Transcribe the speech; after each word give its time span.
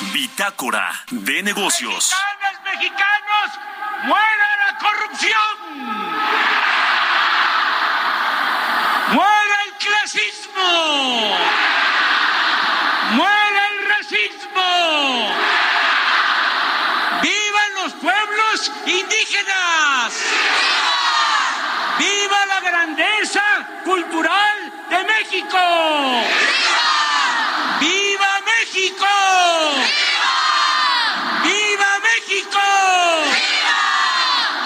Bitácora 0.00 0.92
de 1.10 1.42
negocios. 1.42 2.14
Mexicanas, 2.14 2.62
mexicanos, 2.64 3.50
muera 4.04 4.48
la 4.64 4.78
corrupción. 4.78 5.56
Muera 9.12 9.56
el 9.66 9.72
clasismo. 9.72 11.38
Muera 13.10 13.68
el 13.70 13.88
racismo. 13.88 15.34
Vivan 17.20 17.74
los 17.82 17.92
pueblos 17.94 18.72
indígenas. 18.86 20.12
¡Viva 21.98 22.46
la 22.46 22.60
grandeza 22.60 23.42
cultural 23.84 24.72
de 24.90 25.04
México! 25.04 25.58
¡Viva! 27.80 28.27
¡Viva 28.72 29.00
México! 29.00 29.06
¡Viva! 29.82 30.36
¡Viva 31.42 31.92
México! 32.00 32.64
¡Viva! 33.64 33.80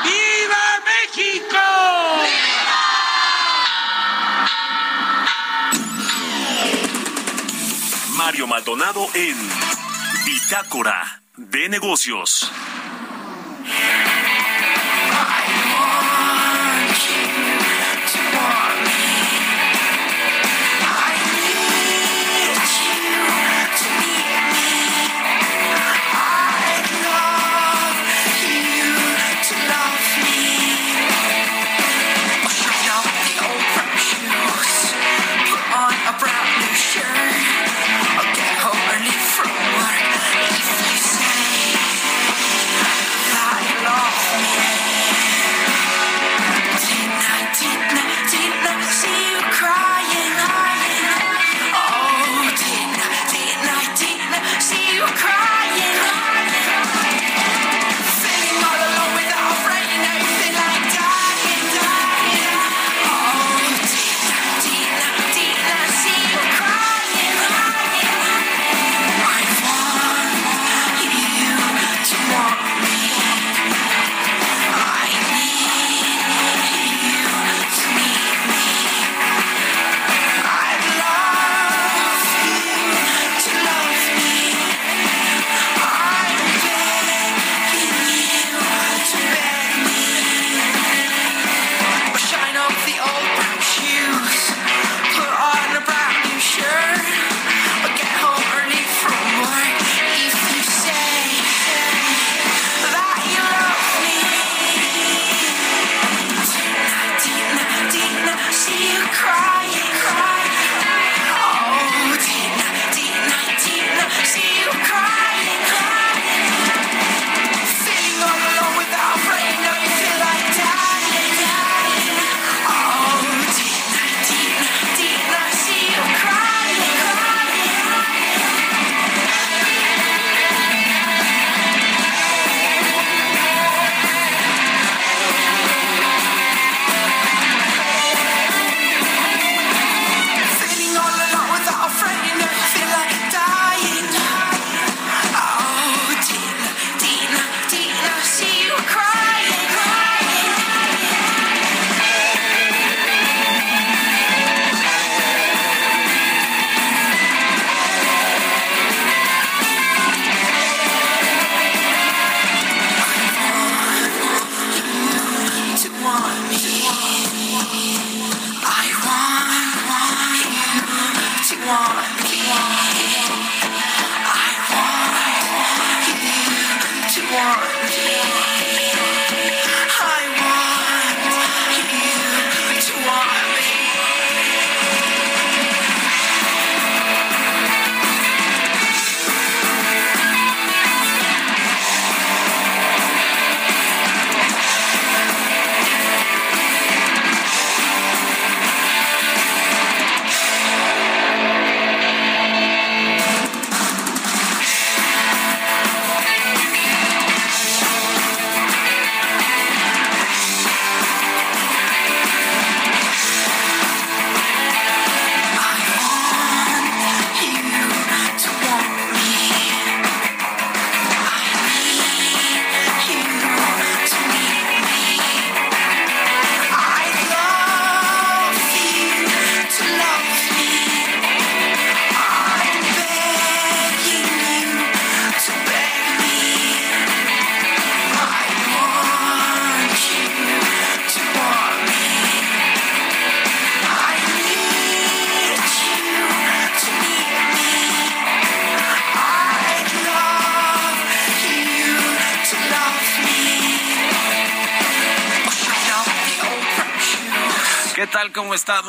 ¡Viva 0.04 0.64
México! 0.86 1.64
Mario 8.16 8.46
Maldonado 8.46 9.08
en 9.14 9.36
Bitácora 10.24 11.22
de 11.36 11.68
negocios. 11.68 12.50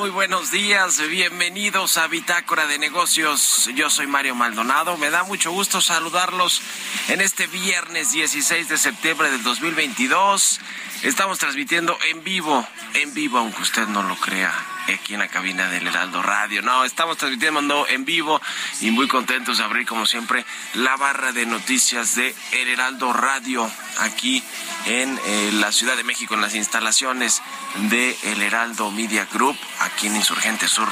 Muy 0.04 0.10
buenos 0.10 0.52
días. 0.52 1.00
Bienvenidos 1.08 1.96
a 1.96 2.08
Bitácora 2.08 2.68
de 2.68 2.78
Negocios. 2.78 3.70
Yo 3.74 3.90
soy 3.90 4.06
Mario 4.06 4.36
Maldonado. 4.36 4.98
Me 4.98 5.10
da 5.10 5.24
mucho 5.24 5.50
gusto 5.54 5.80
saludarlos 5.80 6.62
en 7.08 7.22
este 7.22 7.48
viernes 7.48 8.12
16 8.12 8.68
de 8.68 8.78
septiembre 8.78 9.32
del 9.32 9.42
2022. 9.44 10.60
Estamos 11.04 11.40
transmitiendo 11.40 11.98
en 12.12 12.22
vivo, 12.22 12.68
en 12.96 13.14
vivo, 13.14 13.38
aunque 13.38 13.62
usted 13.62 13.88
no 13.88 14.04
lo 14.04 14.18
crea, 14.18 14.54
aquí 14.92 15.14
en 15.14 15.20
la 15.20 15.28
cabina 15.28 15.70
del 15.70 15.88
Heraldo 15.88 16.22
Radio. 16.22 16.62
No, 16.62 16.84
estamos 16.84 17.18
transmitiendo 17.18 17.88
en 17.88 18.06
vivo 18.06 18.42
y 18.82 18.92
muy 18.92 19.08
contentos 19.08 19.58
de 19.58 19.64
abrir, 19.64 19.86
como 19.86 20.06
siempre, 20.06 20.46
la 20.74 20.96
barra 20.98 21.32
de 21.32 21.46
noticias 21.46 22.16
de 22.16 22.36
El 22.52 22.68
Heraldo 22.68 23.14
Radio 23.14 23.70
aquí 24.00 24.44
en 24.86 25.20
eh, 25.26 25.52
la 25.54 25.72
Ciudad 25.72 25.96
de 25.96 26.04
México, 26.04 26.34
en 26.34 26.42
las 26.42 26.56
instalaciones 26.56 27.42
de 27.90 28.18
El 28.24 28.42
Heraldo 28.42 28.92
Media 28.92 29.28
Group, 29.32 29.58
aquí 29.80 30.08
en 30.08 30.16
Insurgente 30.16 30.68
Sur. 30.68 30.90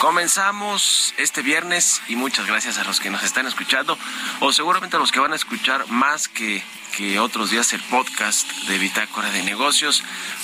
Comenzamos 0.00 1.14
este 1.18 1.42
viernes 1.42 2.02
y 2.08 2.16
muchas 2.16 2.46
gracias 2.46 2.78
a 2.78 2.84
los 2.84 3.00
que 3.00 3.10
nos 3.10 3.22
están 3.22 3.46
escuchando, 3.46 3.98
o 4.40 4.52
seguramente 4.52 4.96
a 4.96 4.98
los 4.98 5.12
que 5.12 5.20
van 5.20 5.32
a 5.32 5.36
escuchar 5.36 5.88
más 5.88 6.28
que 6.28 6.62
que 6.98 7.20
otros 7.20 7.50
días 7.50 7.72
el 7.74 7.80
podcast 7.82 8.50
de 8.66 8.76
Bitácora 8.76 9.30
de 9.30 9.44
Negocios, 9.44 10.02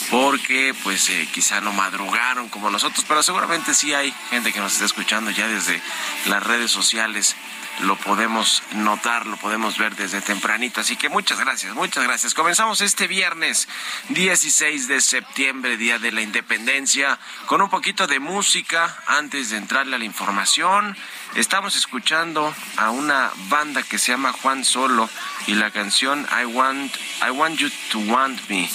porque 0.09 0.73
pues 0.85 1.11
eh, 1.11 1.29
quizá 1.33 1.61
no 1.61 1.73
madrugaron 1.73 2.49
como 2.49 2.71
nosotros, 2.71 3.05
pero 3.09 3.25
seguramente 3.25 3.75
sí 3.75 3.93
hay 3.93 4.15
gente 4.31 4.53
que 4.53 4.61
nos 4.61 4.75
está 4.75 4.85
escuchando 4.85 5.33
ya 5.33 5.49
desde 5.49 5.83
las 6.27 6.45
redes 6.45 6.71
sociales 6.71 7.35
lo 7.81 7.97
podemos 7.97 8.63
notar, 8.75 9.27
lo 9.27 9.37
podemos 9.37 9.79
ver 9.79 9.97
desde 9.97 10.21
tempranito. 10.21 10.81
Así 10.81 10.97
que 10.97 11.09
muchas 11.09 11.41
gracias, 11.41 11.75
muchas 11.75 12.05
gracias. 12.05 12.35
Comenzamos 12.35 12.81
este 12.81 13.09
viernes 13.09 13.69
16 14.11 14.87
de 14.87 15.01
septiembre, 15.01 15.77
Día 15.77 15.99
de 15.99 16.13
la 16.13 16.23
Independencia, 16.23 17.19
con 17.47 17.63
un 17.63 17.71
poquito 17.71 18.07
de 18.07 18.21
música 18.21 18.97
antes 19.07 19.51
de 19.51 19.57
entrarle 19.57 19.97
a 19.97 19.99
la 19.99 20.05
información. 20.05 20.97
Estamos 21.35 21.75
escuchando 21.75 22.55
a 22.77 22.91
una 22.91 23.33
banda 23.49 23.83
que 23.83 23.99
se 23.99 24.13
llama 24.13 24.33
Juan 24.33 24.65
Solo 24.65 25.11
y 25.49 25.55
la 25.55 25.73
canción 25.73 26.25
I 26.31 26.45
Want, 26.45 26.95
I 27.27 27.31
Want 27.31 27.59
You 27.59 27.71
to 27.91 27.99
Want 27.99 28.49
Me. 28.49 28.71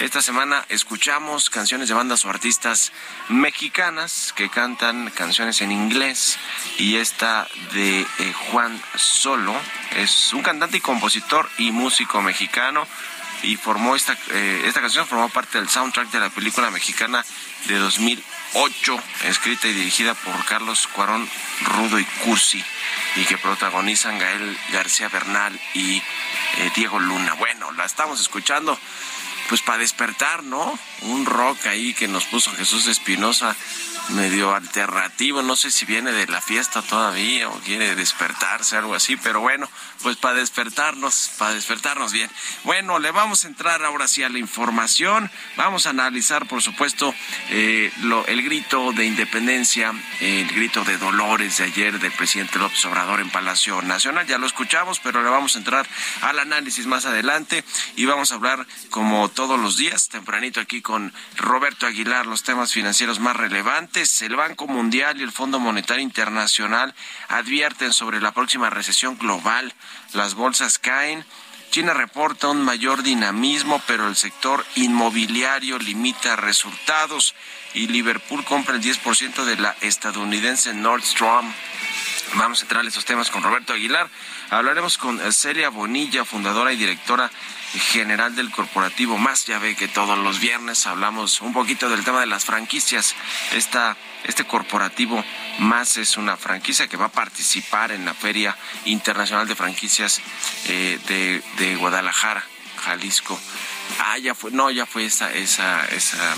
Esta 0.00 0.20
semana 0.20 0.66
escuchamos 0.68 1.50
canciones 1.50 1.88
de 1.88 1.94
bandas 1.94 2.24
o 2.24 2.30
artistas 2.30 2.92
mexicanas 3.28 4.32
que 4.34 4.48
cantan 4.48 5.10
canciones 5.10 5.60
en 5.60 5.70
inglés 5.70 6.36
y 6.78 6.96
esta 6.96 7.46
de 7.74 8.00
eh, 8.00 8.34
Juan 8.50 8.82
Solo 8.96 9.54
es 9.94 10.32
un 10.32 10.42
cantante 10.42 10.78
y 10.78 10.80
compositor 10.80 11.48
y 11.58 11.70
músico 11.70 12.20
mexicano 12.22 12.88
y 13.44 13.56
formó 13.56 13.94
esta, 13.94 14.16
eh, 14.30 14.62
esta 14.66 14.80
canción 14.80 15.06
formó 15.06 15.28
parte 15.28 15.58
del 15.58 15.68
soundtrack 15.68 16.10
de 16.10 16.18
la 16.18 16.30
película 16.30 16.72
mexicana 16.72 17.24
de 17.66 17.78
2008, 18.52 18.98
escrita 19.26 19.68
y 19.68 19.72
dirigida 19.72 20.14
por 20.14 20.44
Carlos 20.44 20.88
Cuarón 20.88 21.28
Rudo 21.62 21.98
y 21.98 22.04
Cursi, 22.24 22.62
y 23.16 23.24
que 23.24 23.38
protagonizan 23.38 24.18
Gael 24.18 24.58
García 24.72 25.08
Bernal 25.08 25.58
y 25.74 25.98
eh, 25.98 26.02
Diego 26.74 26.98
Luna. 26.98 27.34
Bueno, 27.34 27.70
la 27.72 27.84
estamos 27.84 28.20
escuchando 28.20 28.78
pues 29.48 29.62
para 29.62 29.78
despertar, 29.78 30.44
¿no? 30.44 30.78
Un 31.02 31.26
rock 31.26 31.66
ahí 31.66 31.92
que 31.94 32.06
nos 32.06 32.24
puso 32.24 32.52
Jesús 32.52 32.86
Espinosa 32.86 33.56
medio 34.10 34.54
alternativo, 34.54 35.42
no 35.42 35.56
sé 35.56 35.70
si 35.70 35.84
viene 35.84 36.12
de 36.12 36.26
la 36.26 36.40
fiesta 36.40 36.82
todavía 36.82 37.48
o 37.48 37.60
quiere 37.60 37.94
despertarse, 37.94 38.76
algo 38.76 38.94
así, 38.94 39.16
pero 39.16 39.40
bueno, 39.40 39.68
pues 40.02 40.16
para 40.16 40.34
despertarnos, 40.34 41.30
para 41.38 41.54
despertarnos 41.54 42.12
bien. 42.12 42.30
Bueno, 42.64 42.98
le 42.98 43.10
vamos 43.10 43.44
a 43.44 43.48
entrar 43.48 43.84
ahora 43.84 44.08
sí 44.08 44.22
a 44.22 44.28
la 44.28 44.38
información, 44.38 45.30
vamos 45.56 45.86
a 45.86 45.90
analizar, 45.90 46.46
por 46.46 46.62
supuesto, 46.62 47.14
eh, 47.50 47.92
el 48.26 48.42
grito 48.42 48.92
de 48.92 49.06
independencia, 49.06 49.92
el 50.20 50.48
grito 50.48 50.84
de 50.84 50.98
dolores 50.98 51.58
de 51.58 51.64
ayer 51.64 51.98
del 51.98 52.12
presidente 52.12 52.58
López 52.58 52.84
Obrador 52.86 53.20
en 53.20 53.30
Palacio 53.30 53.80
Nacional, 53.82 54.26
ya 54.26 54.38
lo 54.38 54.46
escuchamos, 54.46 55.00
pero 55.00 55.22
le 55.22 55.30
vamos 55.30 55.54
a 55.54 55.58
entrar 55.58 55.86
al 56.22 56.38
análisis 56.38 56.86
más 56.86 57.06
adelante 57.06 57.64
y 57.96 58.06
vamos 58.06 58.32
a 58.32 58.36
hablar 58.36 58.66
como 58.90 59.28
todos 59.28 59.58
los 59.58 59.76
días, 59.76 60.08
tempranito 60.08 60.60
aquí 60.60 60.82
con 60.82 61.12
Roberto 61.36 61.86
Aguilar, 61.86 62.26
los 62.26 62.42
temas 62.42 62.72
financieros 62.72 63.20
más 63.20 63.36
relevantes 63.36 63.89
el 63.96 64.36
Banco 64.36 64.68
Mundial 64.68 65.18
y 65.18 65.24
el 65.24 65.32
Fondo 65.32 65.58
Monetario 65.58 66.02
Internacional 66.02 66.94
advierten 67.28 67.92
sobre 67.92 68.20
la 68.20 68.30
próxima 68.30 68.70
recesión 68.70 69.18
global. 69.18 69.74
Las 70.12 70.34
bolsas 70.34 70.78
caen. 70.78 71.24
China 71.70 71.92
reporta 71.92 72.48
un 72.48 72.64
mayor 72.64 73.02
dinamismo, 73.02 73.82
pero 73.86 74.08
el 74.08 74.16
sector 74.16 74.64
inmobiliario 74.76 75.78
limita 75.78 76.36
resultados 76.36 77.34
y 77.74 77.88
Liverpool 77.88 78.44
compra 78.44 78.76
el 78.76 78.82
10% 78.82 79.44
de 79.44 79.56
la 79.56 79.76
estadounidense 79.80 80.72
Nordstrom. 80.72 81.52
Vamos 82.34 82.60
a 82.60 82.62
entrar 82.62 82.82
en 82.82 82.88
estos 82.88 83.04
temas 83.04 83.30
con 83.30 83.42
Roberto 83.42 83.72
Aguilar. 83.72 84.08
Hablaremos 84.50 84.98
con 84.98 85.20
Celia 85.32 85.68
Bonilla, 85.68 86.24
fundadora 86.24 86.72
y 86.72 86.76
directora 86.76 87.30
general 87.72 88.34
del 88.34 88.50
corporativo 88.50 89.18
Más. 89.18 89.46
Ya 89.46 89.58
ve 89.58 89.76
que 89.76 89.88
todos 89.88 90.18
los 90.18 90.40
viernes 90.40 90.86
hablamos 90.86 91.40
un 91.40 91.52
poquito 91.52 91.88
del 91.88 92.04
tema 92.04 92.20
de 92.20 92.26
las 92.26 92.44
franquicias. 92.44 93.14
Esta, 93.52 93.96
este 94.24 94.44
corporativo 94.44 95.24
Más 95.58 95.96
es 95.96 96.16
una 96.16 96.36
franquicia 96.36 96.88
que 96.88 96.96
va 96.96 97.06
a 97.06 97.12
participar 97.12 97.92
en 97.92 98.04
la 98.04 98.14
Feria 98.14 98.56
Internacional 98.84 99.46
de 99.46 99.54
Franquicias 99.54 100.20
eh, 100.66 100.98
de, 101.06 101.42
de 101.58 101.76
Guadalajara, 101.76 102.44
Jalisco. 102.84 103.38
Ah, 103.98 104.18
ya 104.18 104.34
fue, 104.34 104.50
no, 104.50 104.70
ya 104.70 104.86
fue 104.86 105.04
esa, 105.04 105.32
esa, 105.32 105.84
esa 105.86 106.36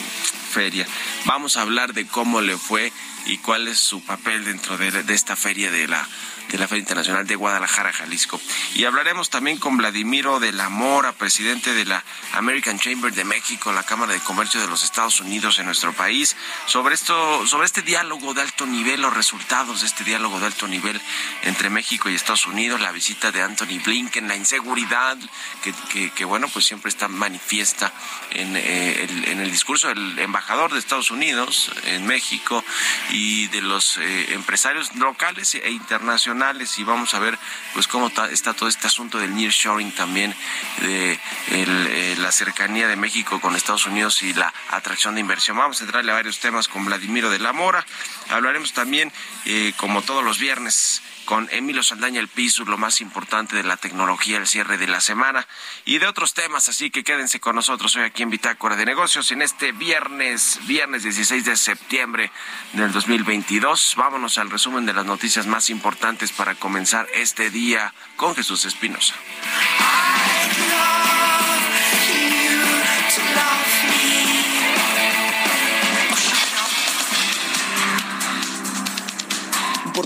feria. 0.52 0.86
Vamos 1.24 1.56
a 1.56 1.62
hablar 1.62 1.94
de 1.94 2.06
cómo 2.06 2.40
le 2.42 2.56
fue 2.58 2.92
y 3.26 3.38
cuál 3.38 3.68
es 3.68 3.78
su 3.78 4.04
papel 4.04 4.44
dentro 4.44 4.76
de, 4.76 4.90
de 5.02 5.14
esta 5.14 5.34
feria 5.34 5.70
de 5.70 5.88
la 5.88 6.06
de 6.52 6.58
la 6.58 6.68
Feria 6.68 6.80
Internacional 6.80 7.26
de 7.26 7.34
Guadalajara, 7.34 7.92
Jalisco. 7.92 8.40
Y 8.74 8.84
hablaremos 8.84 9.30
también 9.30 9.56
con 9.58 9.78
Vladimiro 9.78 10.38
de 10.38 10.52
la 10.52 10.68
Mora, 10.68 11.12
presidente 11.12 11.72
de 11.72 11.86
la 11.86 12.04
American 12.34 12.78
Chamber 12.78 13.12
de 13.12 13.24
México, 13.24 13.72
la 13.72 13.84
Cámara 13.84 14.12
de 14.12 14.20
Comercio 14.20 14.60
de 14.60 14.66
los 14.66 14.84
Estados 14.84 15.20
Unidos 15.20 15.58
en 15.58 15.66
nuestro 15.66 15.94
país, 15.94 16.36
sobre 16.66 16.94
esto, 16.94 17.46
sobre 17.46 17.64
este 17.64 17.80
diálogo 17.80 18.34
de 18.34 18.42
alto 18.42 18.66
nivel, 18.66 19.00
los 19.00 19.14
resultados 19.14 19.80
de 19.80 19.86
este 19.86 20.04
diálogo 20.04 20.40
de 20.40 20.46
alto 20.46 20.68
nivel 20.68 21.00
entre 21.42 21.70
México 21.70 22.10
y 22.10 22.14
Estados 22.14 22.46
Unidos, 22.46 22.80
la 22.80 22.92
visita 22.92 23.32
de 23.32 23.40
Anthony 23.40 23.80
Blinken, 23.82 24.28
la 24.28 24.36
inseguridad 24.36 25.16
que, 25.62 26.10
que, 26.10 26.24
bueno, 26.26 26.48
pues 26.48 26.66
siempre 26.66 26.90
está 26.90 27.08
manifiesta 27.08 27.92
en, 28.30 28.56
eh, 28.56 29.04
el, 29.04 29.28
en 29.28 29.40
el 29.40 29.50
discurso 29.50 29.88
del 29.88 30.18
embajador 30.18 30.41
de 30.46 30.78
Estados 30.78 31.10
Unidos 31.10 31.70
en 31.84 32.06
México 32.06 32.62
y 33.10 33.46
de 33.48 33.62
los 33.62 33.96
eh, 33.96 34.34
empresarios 34.34 34.94
locales 34.96 35.54
e 35.54 35.70
internacionales 35.70 36.78
y 36.78 36.84
vamos 36.84 37.14
a 37.14 37.20
ver 37.20 37.38
pues 37.72 37.88
cómo 37.88 38.10
está 38.30 38.52
todo 38.52 38.68
este 38.68 38.86
asunto 38.86 39.18
del 39.18 39.34
nearshoring 39.34 39.92
también 39.92 40.34
de 40.80 41.18
eh, 41.48 42.16
la 42.18 42.30
cercanía 42.32 42.86
de 42.86 42.96
México 42.96 43.40
con 43.40 43.56
Estados 43.56 43.86
Unidos 43.86 44.22
y 44.22 44.34
la 44.34 44.52
atracción 44.70 45.14
de 45.14 45.20
inversión. 45.20 45.56
Vamos 45.56 45.80
a 45.80 45.84
entrarle 45.84 46.12
a 46.12 46.16
varios 46.16 46.38
temas 46.38 46.68
con 46.68 46.84
Vladimiro 46.84 47.30
de 47.30 47.38
la 47.38 47.52
Mora. 47.52 47.84
Hablaremos 48.28 48.72
también, 48.72 49.12
eh, 49.46 49.72
como 49.76 50.02
todos 50.02 50.22
los 50.22 50.38
viernes, 50.38 51.02
con 51.24 51.48
Emilio 51.52 51.82
Saldaña 51.82 52.20
el 52.20 52.28
piso, 52.28 52.64
lo 52.64 52.78
más 52.78 53.00
importante 53.00 53.56
de 53.56 53.62
la 53.62 53.76
tecnología, 53.76 54.38
el 54.38 54.46
cierre 54.46 54.78
de 54.78 54.86
la 54.86 55.00
semana 55.00 55.46
y 55.84 55.98
de 55.98 56.06
otros 56.06 56.34
temas, 56.34 56.68
así 56.68 56.90
que 56.90 57.04
quédense 57.04 57.40
con 57.40 57.56
nosotros 57.56 57.96
hoy 57.96 58.02
aquí 58.02 58.22
en 58.22 58.30
Bitácora 58.30 58.76
de 58.76 58.84
Negocios 58.84 59.30
en 59.32 59.42
este 59.42 59.72
viernes, 59.72 60.60
viernes 60.66 61.02
16 61.02 61.44
de 61.44 61.56
septiembre 61.56 62.30
del 62.72 62.92
2022. 62.92 63.94
Vámonos 63.96 64.38
al 64.38 64.50
resumen 64.50 64.86
de 64.86 64.94
las 64.94 65.06
noticias 65.06 65.46
más 65.46 65.70
importantes 65.70 66.32
para 66.32 66.54
comenzar 66.54 67.06
este 67.14 67.50
día 67.50 67.94
con 68.16 68.34
Jesús 68.34 68.64
Espinosa. 68.64 69.14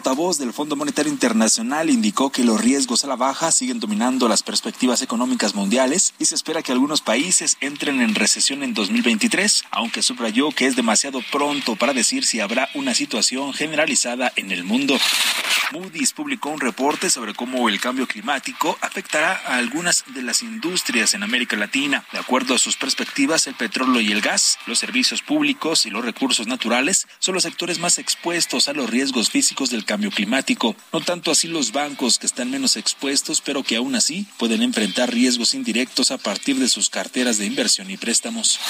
Portavoz 0.06 0.38
del 0.38 0.52
Fondo 0.52 0.76
Monetario 0.76 1.10
Internacional 1.10 1.90
indicó 1.90 2.30
que 2.30 2.44
los 2.44 2.60
riesgos 2.60 3.02
a 3.02 3.08
la 3.08 3.16
baja 3.16 3.50
siguen 3.50 3.80
dominando 3.80 4.28
las 4.28 4.44
perspectivas 4.44 5.02
económicas 5.02 5.56
mundiales 5.56 6.14
y 6.20 6.26
se 6.26 6.36
espera 6.36 6.62
que 6.62 6.70
algunos 6.70 7.00
países 7.00 7.56
entren 7.60 8.00
en 8.00 8.14
recesión 8.14 8.62
en 8.62 8.72
2023, 8.72 9.64
aunque 9.72 10.02
subrayó 10.02 10.52
que 10.52 10.66
es 10.66 10.76
demasiado 10.76 11.22
pronto 11.32 11.74
para 11.74 11.92
decir 11.92 12.24
si 12.24 12.38
habrá 12.38 12.68
una 12.74 12.94
situación 12.94 13.52
generalizada 13.52 14.32
en 14.36 14.52
el 14.52 14.62
mundo. 14.62 14.96
Moody's 15.72 16.12
publicó 16.12 16.50
un 16.50 16.60
reporte 16.60 17.10
sobre 17.10 17.34
cómo 17.34 17.68
el 17.68 17.80
cambio 17.80 18.06
climático 18.06 18.78
afectará 18.80 19.42
a 19.44 19.56
algunas 19.56 20.04
de 20.14 20.22
las 20.22 20.42
industrias 20.42 21.14
en 21.14 21.24
América 21.24 21.56
Latina. 21.56 22.04
De 22.12 22.20
acuerdo 22.20 22.54
a 22.54 22.58
sus 22.58 22.76
perspectivas, 22.76 23.48
el 23.48 23.54
petróleo 23.54 24.00
y 24.00 24.12
el 24.12 24.20
gas, 24.20 24.58
los 24.66 24.78
servicios 24.78 25.22
públicos 25.22 25.84
y 25.84 25.90
los 25.90 26.04
recursos 26.04 26.46
naturales 26.46 27.08
son 27.18 27.34
los 27.34 27.42
sectores 27.42 27.80
más 27.80 27.98
expuestos 27.98 28.68
a 28.68 28.74
los 28.74 28.88
riesgos 28.88 29.30
físicos 29.30 29.70
del 29.70 29.84
cambio 29.84 29.95
cambio 29.96 30.10
climático. 30.10 30.76
No 30.92 31.00
tanto 31.00 31.30
así 31.30 31.48
los 31.48 31.72
bancos 31.72 32.18
que 32.18 32.26
están 32.26 32.50
menos 32.50 32.76
expuestos, 32.76 33.40
pero 33.40 33.62
que 33.62 33.76
aún 33.76 33.94
así 33.94 34.26
pueden 34.36 34.60
enfrentar 34.60 35.10
riesgos 35.10 35.54
indirectos 35.54 36.10
a 36.10 36.18
partir 36.18 36.56
de 36.56 36.68
sus 36.68 36.90
carteras 36.90 37.38
de 37.38 37.46
inversión 37.46 37.90
y 37.90 37.96
préstamos. 37.96 38.60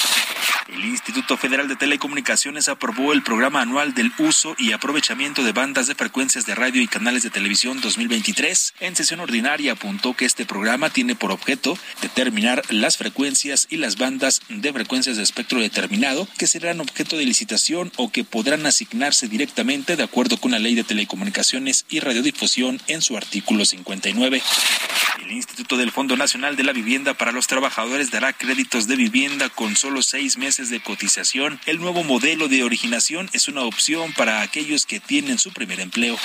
El 0.69 0.85
Instituto 0.85 1.35
Federal 1.35 1.67
de 1.67 1.75
Telecomunicaciones 1.75 2.69
aprobó 2.69 3.11
el 3.11 3.23
programa 3.23 3.61
anual 3.61 3.93
del 3.93 4.13
uso 4.19 4.55
y 4.57 4.71
aprovechamiento 4.71 5.43
de 5.43 5.51
bandas 5.51 5.87
de 5.87 5.95
frecuencias 5.95 6.45
de 6.45 6.55
radio 6.55 6.81
y 6.81 6.87
canales 6.87 7.23
de 7.23 7.29
televisión 7.29 7.81
2023. 7.81 8.75
En 8.79 8.95
sesión 8.95 9.19
ordinaria 9.19 9.73
apuntó 9.73 10.13
que 10.13 10.23
este 10.23 10.45
programa 10.45 10.89
tiene 10.91 11.15
por 11.15 11.31
objeto 11.31 11.77
determinar 12.01 12.61
las 12.69 12.95
frecuencias 12.95 13.67
y 13.69 13.77
las 13.77 13.97
bandas 13.97 14.41
de 14.47 14.71
frecuencias 14.71 15.17
de 15.17 15.23
espectro 15.23 15.59
determinado 15.59 16.25
que 16.37 16.47
serán 16.47 16.79
objeto 16.79 17.17
de 17.17 17.25
licitación 17.25 17.91
o 17.97 18.11
que 18.11 18.23
podrán 18.23 18.65
asignarse 18.65 19.27
directamente 19.27 19.97
de 19.97 20.03
acuerdo 20.03 20.37
con 20.37 20.51
la 20.51 20.59
Ley 20.59 20.75
de 20.75 20.85
Telecomunicaciones 20.85 21.16
y 21.89 21.99
Radiodifusión 21.99 22.79
en 22.87 23.01
su 23.01 23.17
artículo 23.17 23.65
59. 23.65 24.41
El 25.23 25.31
Instituto 25.31 25.75
del 25.75 25.91
Fondo 25.91 26.15
Nacional 26.15 26.55
de 26.55 26.63
la 26.63 26.73
Vivienda 26.73 27.15
para 27.15 27.31
los 27.31 27.47
Trabajadores 27.47 28.11
dará 28.11 28.33
créditos 28.33 28.87
de 28.87 28.95
vivienda 28.95 29.49
con 29.49 29.75
solo 29.75 30.01
seis 30.01 30.37
meses 30.37 30.69
de 30.69 30.79
cotización. 30.79 31.59
El 31.65 31.79
nuevo 31.79 32.03
modelo 32.03 32.47
de 32.47 32.63
originación 32.63 33.29
es 33.33 33.47
una 33.47 33.63
opción 33.63 34.13
para 34.13 34.41
aquellos 34.41 34.85
que 34.85 34.99
tienen 34.99 35.37
su 35.39 35.51
primer 35.51 35.79
empleo. 35.79 36.17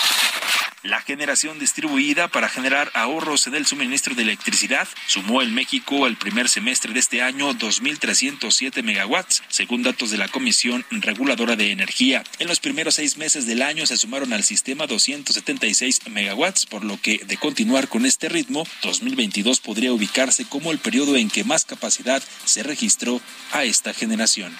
La 0.83 1.01
generación 1.01 1.61
distribuida 1.61 2.27
para 2.27 2.49
generar 2.49 2.91
ahorros 2.95 3.47
en 3.47 3.55
el 3.55 3.67
suministro 3.67 4.17
de 4.17 4.23
electricidad 4.23 4.89
sumó 5.07 5.41
en 5.41 5.55
México 5.55 6.07
al 6.07 6.17
primer 6.17 6.49
semestre 6.49 6.93
de 6.93 6.99
este 6.99 7.23
año 7.23 7.53
2.307 7.53 8.83
megawatts, 8.83 9.45
según 9.49 9.85
datos 9.85 10.11
de 10.11 10.19
la 10.19 10.27
Comisión 10.27 10.85
Reguladora 10.91 11.55
de 11.55 11.71
Energía. 11.71 12.25
En 12.41 12.49
los 12.49 12.59
primeros 12.59 12.97
seis 12.97 13.17
meses 13.17 13.47
del 13.47 13.62
año 13.62 13.87
se 13.87 13.97
sumaron 13.97 14.33
al 14.33 14.43
sistema 14.43 14.89
276 14.89 16.09
megawatts, 16.11 16.67
por 16.67 16.83
lo 16.83 17.01
que 17.01 17.19
de 17.19 17.37
continuar 17.37 17.87
con 17.87 18.05
este 18.05 18.29
ritmo, 18.29 18.67
2022 18.83 19.61
podría 19.61 19.93
ubicarse 19.93 20.47
como 20.47 20.73
el 20.73 20.79
periodo 20.79 21.15
en 21.15 21.31
que 21.31 21.45
más 21.45 21.65
capacidad 21.65 22.21
se 22.45 22.65
registró 22.65 23.21
a 23.53 23.62
esta 23.62 23.95
generación. 23.95 24.53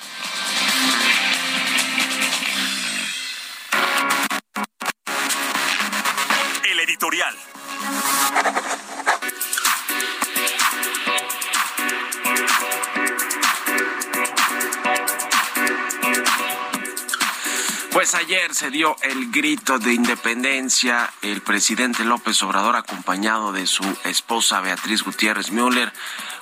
Pues 18.03 18.17
ayer 18.17 18.53
se 18.53 18.73
dio 18.73 18.97
el 19.03 19.31
grito 19.31 19.79
de 19.79 19.95
independencia. 19.95 21.09
El 21.23 21.41
presidente 21.41 22.05
López 22.05 22.43
Obrador, 22.43 22.75
acompañado 22.75 23.53
de 23.53 23.69
su 23.69 23.85
esposa 24.03 24.61
Beatriz 24.61 25.05
Gutiérrez 25.05 25.53
Müller, 25.53 25.93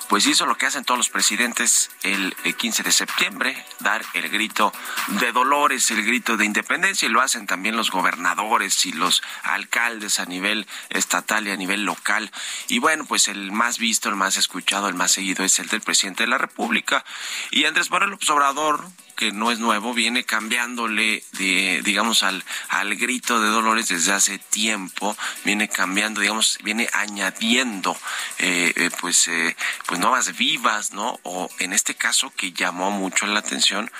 pues 0.09 0.25
hizo 0.25 0.47
lo 0.47 0.57
que 0.57 0.65
hacen 0.65 0.83
todos 0.83 0.97
los 0.97 1.09
presidentes 1.09 1.91
el 2.01 2.33
15 2.57 2.81
de 2.81 2.91
septiembre, 2.91 3.63
dar 3.79 4.03
el 4.15 4.29
grito 4.29 4.73
de 5.19 5.31
dolores, 5.31 5.91
el 5.91 6.03
grito 6.03 6.35
de 6.35 6.45
independencia, 6.45 7.07
y 7.07 7.11
lo 7.11 7.21
hacen 7.21 7.45
también 7.45 7.77
los 7.77 7.91
gobernadores 7.91 8.83
y 8.87 8.93
los 8.93 9.21
alcaldes 9.43 10.19
a 10.19 10.25
nivel 10.25 10.65
estatal 10.89 11.47
y 11.47 11.51
a 11.51 11.57
nivel 11.57 11.85
local. 11.85 12.31
Y 12.69 12.79
bueno, 12.79 13.05
pues 13.05 13.27
el 13.27 13.51
más 13.51 13.77
visto, 13.77 14.09
el 14.09 14.15
más 14.15 14.35
escuchado, 14.35 14.87
el 14.87 14.95
más 14.95 15.11
seguido 15.11 15.45
es 15.45 15.59
el 15.59 15.67
del 15.67 15.81
presidente 15.81 16.23
de 16.23 16.29
la 16.29 16.39
República. 16.39 17.05
Y 17.51 17.65
Andrés 17.65 17.91
Manuel 17.91 18.09
López 18.09 18.31
Obrador, 18.31 18.83
que 19.21 19.31
no 19.31 19.51
es 19.51 19.59
nuevo, 19.59 19.93
viene 19.93 20.23
cambiándole, 20.23 21.23
de, 21.33 21.81
digamos, 21.83 22.23
al, 22.23 22.43
al 22.69 22.95
grito 22.95 23.39
de 23.39 23.49
Dolores 23.49 23.89
desde 23.89 24.13
hace 24.13 24.39
tiempo, 24.39 25.15
viene 25.45 25.69
cambiando, 25.69 26.21
digamos, 26.21 26.57
viene 26.63 26.89
añadiendo, 26.91 27.95
eh, 28.39 28.73
eh, 28.75 28.89
pues, 28.99 29.27
eh, 29.27 29.55
pues 29.85 29.99
nuevas 29.99 30.35
vivas, 30.35 30.93
¿no? 30.93 31.19
O 31.21 31.51
en 31.59 31.71
este 31.71 31.93
caso 31.93 32.33
que 32.35 32.51
llamó 32.51 32.89
mucho 32.89 33.27
la 33.27 33.41
atención, 33.41 33.91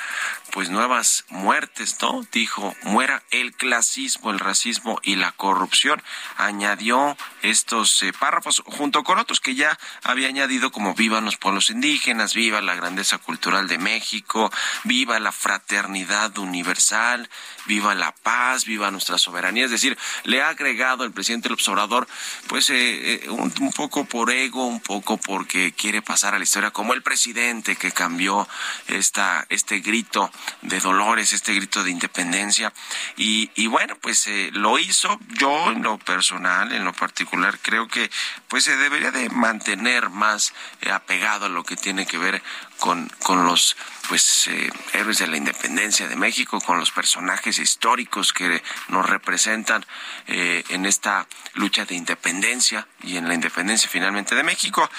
pues 0.52 0.72
nuevas 0.72 1.24
muertes, 1.30 1.98
¿no? 2.02 2.26
Dijo, 2.32 2.76
muera 2.82 3.22
el 3.30 3.54
clasismo, 3.54 4.32
el 4.32 4.40
racismo 4.40 5.00
y 5.04 5.18
la 5.18 5.34
corrupción. 5.34 6.02
Añadió 6.38 7.16
estos 7.44 8.04
párrafos 8.20 8.64
junto 8.66 9.04
con 9.04 9.20
otros 9.20 9.40
que 9.40 9.54
ya 9.54 9.78
había 10.04 10.30
añadido 10.30 10.72
como 10.72 10.96
vivan 10.96 11.26
los 11.26 11.38
pueblos 11.38 11.70
indígenas, 11.70 12.34
viva 12.34 12.60
la 12.62 12.74
grandeza 12.74 13.20
cultural 13.20 13.68
de 13.68 13.78
México, 13.78 14.52
viva 14.84 15.11
viva 15.12 15.20
la 15.20 15.32
fraternidad 15.34 16.38
universal, 16.38 17.30
viva 17.66 17.94
la 17.96 18.14
paz, 18.14 18.64
viva 18.64 18.92
nuestra 18.92 19.18
soberanía. 19.18 19.66
Es 19.66 19.72
decir, 19.72 19.98
le 20.24 20.42
ha 20.42 20.50
agregado 20.50 21.04
el 21.04 21.12
presidente 21.12 21.50
del 21.50 21.56
observador, 21.56 22.08
pues 22.48 22.70
eh, 22.70 23.26
eh, 23.26 23.30
un, 23.30 23.52
poco 23.74 24.06
por 24.06 24.32
ego, 24.32 24.66
un 24.66 24.80
poco 24.80 25.18
porque 25.18 25.74
quiere 25.74 26.02
pasar 26.02 26.34
a 26.34 26.38
la 26.38 26.46
historia 26.46 26.72
como 26.72 26.94
el 26.94 27.02
presidente 27.02 27.76
que 27.76 27.92
cambió 27.92 28.48
esta, 28.88 29.46
este 29.50 29.80
grito 29.80 30.32
de 30.62 30.80
dolores, 30.80 31.34
este 31.34 31.54
grito 31.56 31.84
de 31.84 31.92
independencia. 31.92 32.72
Y, 33.18 33.52
y 33.56 33.68
bueno, 33.68 33.98
pues 34.00 34.28
eh, 34.28 34.50
lo 34.54 34.80
hizo. 34.80 35.20
Yo 35.28 35.72
en 35.72 35.84
lo 35.84 35.98
personal, 35.98 36.72
en 36.72 36.86
lo 36.86 36.94
particular, 36.94 37.60
creo 37.62 37.90
que 37.90 38.10
pues 38.48 38.64
se 38.64 38.78
debería 38.78 39.12
de 39.12 39.30
mantener 39.30 40.10
más 40.10 40.54
apegado 40.90 41.48
a 41.48 41.50
lo 41.50 41.66
que 41.66 41.76
tiene 41.76 42.06
que 42.06 42.18
ver 42.18 42.42
con, 42.80 43.12
con 43.24 43.46
los 43.46 43.76
pues 44.12 44.50
héroes 44.92 45.20
de 45.20 45.28
la 45.28 45.38
independencia 45.38 46.06
de 46.06 46.18
México, 46.18 46.60
con 46.60 46.78
los 46.78 46.92
personajes 46.92 47.60
históricos 47.60 48.34
que 48.34 48.62
nos 48.90 49.10
representan 49.10 49.86
eh, 50.28 50.66
en 50.68 50.86
esta 50.86 51.26
lucha 51.54 51.86
de 51.86 51.96
independencia 51.96 52.86
y 53.04 53.16
en 53.16 53.30
la 53.30 53.36
independencia 53.36 53.90
finalmente 53.90 54.36
de 54.36 54.44
México. 54.44 54.90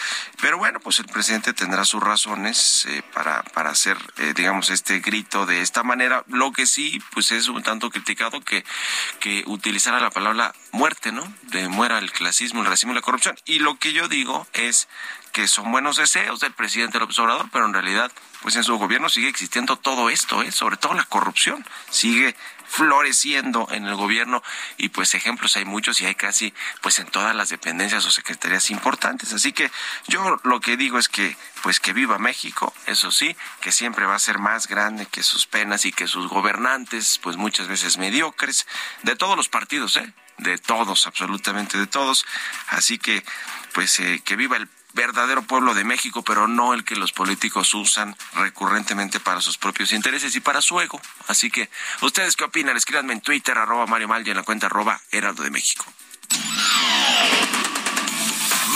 Pero 0.40 0.56
bueno, 0.56 0.80
pues 0.80 0.98
el 0.98 1.04
presidente 1.08 1.52
tendrá 1.52 1.84
sus 1.84 2.02
razones 2.02 2.86
eh, 2.86 3.02
para, 3.12 3.42
para 3.42 3.68
hacer, 3.68 3.98
eh, 4.16 4.32
digamos, 4.34 4.70
este 4.70 5.00
grito 5.00 5.44
de 5.44 5.60
esta 5.60 5.82
manera. 5.82 6.24
Lo 6.28 6.50
que 6.52 6.64
sí, 6.64 6.98
pues 7.12 7.32
es 7.32 7.48
un 7.48 7.62
tanto 7.62 7.90
criticado 7.90 8.40
que, 8.40 8.64
que 9.20 9.44
utilizara 9.46 10.00
la 10.00 10.08
palabra 10.08 10.54
muerte, 10.70 11.12
¿no? 11.12 11.30
De 11.42 11.68
muera 11.68 11.98
el 11.98 12.12
clasismo, 12.12 12.62
el 12.62 12.66
racismo 12.66 12.92
y 12.92 12.94
la 12.94 13.02
corrupción. 13.02 13.36
Y 13.44 13.58
lo 13.58 13.78
que 13.78 13.92
yo 13.92 14.08
digo 14.08 14.46
es 14.54 14.88
que 15.32 15.48
son 15.48 15.72
buenos 15.72 15.96
deseos 15.96 16.40
del 16.40 16.52
presidente 16.52 16.98
López 16.98 17.18
Obrador, 17.18 17.48
pero 17.50 17.64
en 17.64 17.72
realidad, 17.72 18.12
pues 18.42 18.54
en 18.56 18.64
su 18.64 18.76
gobierno 18.76 19.08
sigue 19.08 19.28
existiendo 19.28 19.76
todo 19.76 20.10
esto, 20.10 20.42
¿eh? 20.42 20.52
sobre 20.52 20.76
todo 20.76 20.94
la 20.94 21.04
corrupción, 21.04 21.64
sigue 21.90 22.36
floreciendo 22.72 23.68
en 23.70 23.84
el 23.86 23.94
gobierno 23.96 24.42
y 24.78 24.88
pues 24.88 25.14
ejemplos 25.14 25.56
hay 25.56 25.66
muchos 25.66 26.00
y 26.00 26.06
hay 26.06 26.14
casi 26.14 26.54
pues 26.80 26.98
en 27.00 27.06
todas 27.06 27.36
las 27.36 27.50
dependencias 27.50 28.06
o 28.06 28.10
secretarías 28.10 28.70
importantes. 28.70 29.34
Así 29.34 29.52
que 29.52 29.70
yo 30.08 30.40
lo 30.44 30.60
que 30.60 30.78
digo 30.78 30.98
es 30.98 31.08
que 31.10 31.36
pues 31.62 31.80
que 31.80 31.92
viva 31.92 32.18
México, 32.18 32.72
eso 32.86 33.10
sí, 33.10 33.36
que 33.60 33.72
siempre 33.72 34.06
va 34.06 34.14
a 34.14 34.18
ser 34.18 34.38
más 34.38 34.68
grande 34.68 35.04
que 35.04 35.22
sus 35.22 35.46
penas 35.46 35.84
y 35.84 35.92
que 35.92 36.06
sus 36.06 36.28
gobernantes 36.28 37.18
pues 37.22 37.36
muchas 37.36 37.68
veces 37.68 37.98
mediocres 37.98 38.66
de 39.02 39.16
todos 39.16 39.36
los 39.36 39.50
partidos, 39.50 39.98
¿eh? 39.98 40.12
de 40.38 40.56
todos, 40.56 41.06
absolutamente 41.06 41.76
de 41.76 41.86
todos. 41.86 42.24
Así 42.68 42.98
que 42.98 43.22
pues 43.74 44.00
eh, 44.00 44.22
que 44.24 44.36
viva 44.36 44.56
el 44.56 44.66
verdadero 44.94 45.42
pueblo 45.42 45.74
de 45.74 45.84
México, 45.84 46.22
pero 46.22 46.48
no 46.48 46.74
el 46.74 46.84
que 46.84 46.96
los 46.96 47.12
políticos 47.12 47.74
usan 47.74 48.16
recurrentemente 48.34 49.20
para 49.20 49.40
sus 49.40 49.58
propios 49.58 49.92
intereses 49.92 50.34
y 50.36 50.40
para 50.40 50.62
su 50.62 50.80
ego. 50.80 51.00
Así 51.28 51.50
que, 51.50 51.70
¿ustedes 52.02 52.36
qué 52.36 52.44
opinan? 52.44 52.76
Escríbanme 52.76 53.12
en 53.12 53.20
Twitter, 53.20 53.56
arroba 53.56 53.86
Mario 53.86 54.08
Mal 54.08 54.26
y 54.26 54.30
en 54.30 54.36
la 54.36 54.42
cuenta 54.42 54.66
arroba 54.66 55.00
Heraldo 55.10 55.42
de 55.42 55.50
México. 55.50 55.84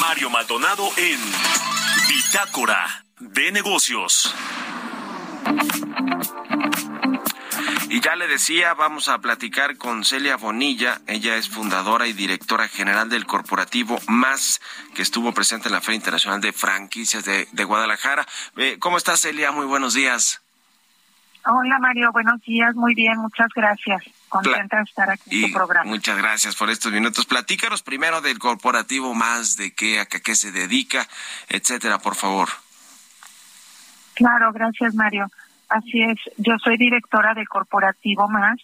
Mario 0.00 0.30
Maldonado 0.30 0.90
en 0.96 1.20
Bitácora 2.08 3.04
de 3.18 3.52
Negocios. 3.52 4.34
Y 7.96 8.00
ya 8.00 8.14
le 8.14 8.28
decía, 8.28 8.74
vamos 8.74 9.08
a 9.08 9.20
platicar 9.22 9.78
con 9.78 10.04
Celia 10.04 10.36
Bonilla. 10.36 11.00
Ella 11.06 11.36
es 11.36 11.48
fundadora 11.48 12.06
y 12.06 12.12
directora 12.12 12.68
general 12.68 13.08
del 13.08 13.24
corporativo 13.24 13.98
MAS, 14.06 14.60
que 14.94 15.00
estuvo 15.00 15.32
presente 15.32 15.68
en 15.68 15.72
la 15.72 15.80
Feria 15.80 15.96
Internacional 15.96 16.42
de 16.42 16.52
Franquicias 16.52 17.24
de, 17.24 17.64
Guadalajara. 17.64 18.26
Eh, 18.58 18.76
¿Cómo 18.80 18.98
estás, 18.98 19.22
Celia? 19.22 19.50
Muy 19.50 19.64
buenos 19.64 19.94
días. 19.94 20.42
Hola, 21.46 21.78
Mario. 21.78 22.12
Buenos 22.12 22.42
días. 22.42 22.74
Muy 22.74 22.94
bien. 22.94 23.16
Muchas 23.16 23.48
gracias. 23.56 24.02
Contenta 24.28 24.76
de 24.76 24.82
estar 24.82 25.08
aquí 25.08 25.44
en 25.44 25.50
tu 25.50 25.56
programa. 25.56 25.88
Muchas 25.88 26.18
gracias 26.18 26.54
por 26.54 26.68
estos 26.68 26.92
minutos. 26.92 27.24
Platícanos 27.24 27.82
primero 27.82 28.20
del 28.20 28.38
corporativo 28.38 29.14
MAS, 29.14 29.56
de 29.56 29.72
qué, 29.72 30.00
a 30.00 30.04
qué 30.04 30.34
se 30.34 30.52
dedica, 30.52 31.08
etcétera, 31.48 31.98
por 31.98 32.14
favor. 32.14 32.50
Claro, 34.12 34.52
gracias, 34.52 34.94
Mario. 34.94 35.30
Así 35.68 36.02
es, 36.02 36.18
yo 36.38 36.54
soy 36.62 36.76
directora 36.76 37.34
de 37.34 37.46
Corporativo 37.46 38.28
Más 38.28 38.58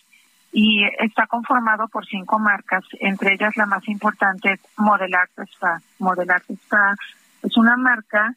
y 0.52 0.84
está 0.98 1.26
conformado 1.26 1.88
por 1.88 2.06
cinco 2.06 2.38
marcas, 2.38 2.84
entre 3.00 3.34
ellas 3.34 3.56
la 3.56 3.66
más 3.66 3.88
importante 3.88 4.52
es 4.52 4.60
Modelarte 4.76 5.42
Spa. 5.42 5.80
Modelarte 5.98 6.54
Spa 6.54 6.94
es 7.42 7.56
una 7.56 7.76
marca 7.76 8.34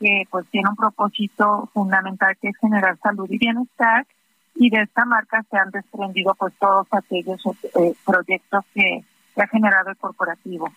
que 0.00 0.24
pues 0.30 0.46
tiene 0.50 0.68
un 0.68 0.76
propósito 0.76 1.70
fundamental 1.72 2.36
que 2.40 2.48
es 2.48 2.56
generar 2.58 2.98
salud 2.98 3.30
y 3.30 3.38
bienestar 3.38 4.04
y 4.54 4.70
de 4.70 4.82
esta 4.82 5.04
marca 5.04 5.44
se 5.50 5.56
han 5.56 5.70
desprendido 5.70 6.34
pues 6.34 6.52
todos 6.58 6.86
aquellos 6.90 7.40
eh, 7.46 7.94
proyectos 8.04 8.64
que, 8.74 9.04
ha 9.34 9.46
generado 9.46 9.88
el 9.88 9.96
corporativo. 9.96 10.70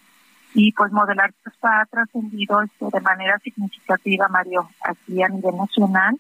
Y 0.54 0.72
pues 0.72 0.90
Modelar 0.94 1.34
ha 1.62 1.86
trascendido 1.88 2.62
este, 2.62 2.86
de 2.90 3.02
manera 3.02 3.38
significativa, 3.40 4.30
Mario, 4.30 4.70
aquí 4.82 5.22
a 5.22 5.28
nivel 5.28 5.58
nacional. 5.58 6.18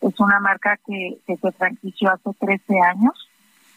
Es 0.00 0.18
una 0.20 0.40
marca 0.40 0.78
que, 0.86 1.18
que 1.26 1.36
se 1.36 1.52
franquició 1.52 2.12
hace 2.12 2.30
13 2.38 2.80
años. 2.80 3.28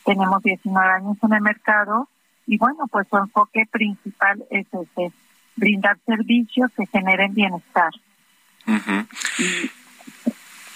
Tenemos 0.06 0.42
19 0.44 0.92
años 0.92 1.18
en 1.22 1.34
el 1.34 1.42
mercado 1.42 2.08
y 2.48 2.58
bueno, 2.58 2.88
pues 2.92 3.08
su 3.08 3.18
enfoque 3.18 3.66
principal 3.72 4.44
es 4.50 4.66
este, 4.74 5.12
brindar 5.56 5.98
servicios 6.06 6.72
que 6.76 6.88
generen 6.88 7.34
bienestar. 7.34 7.92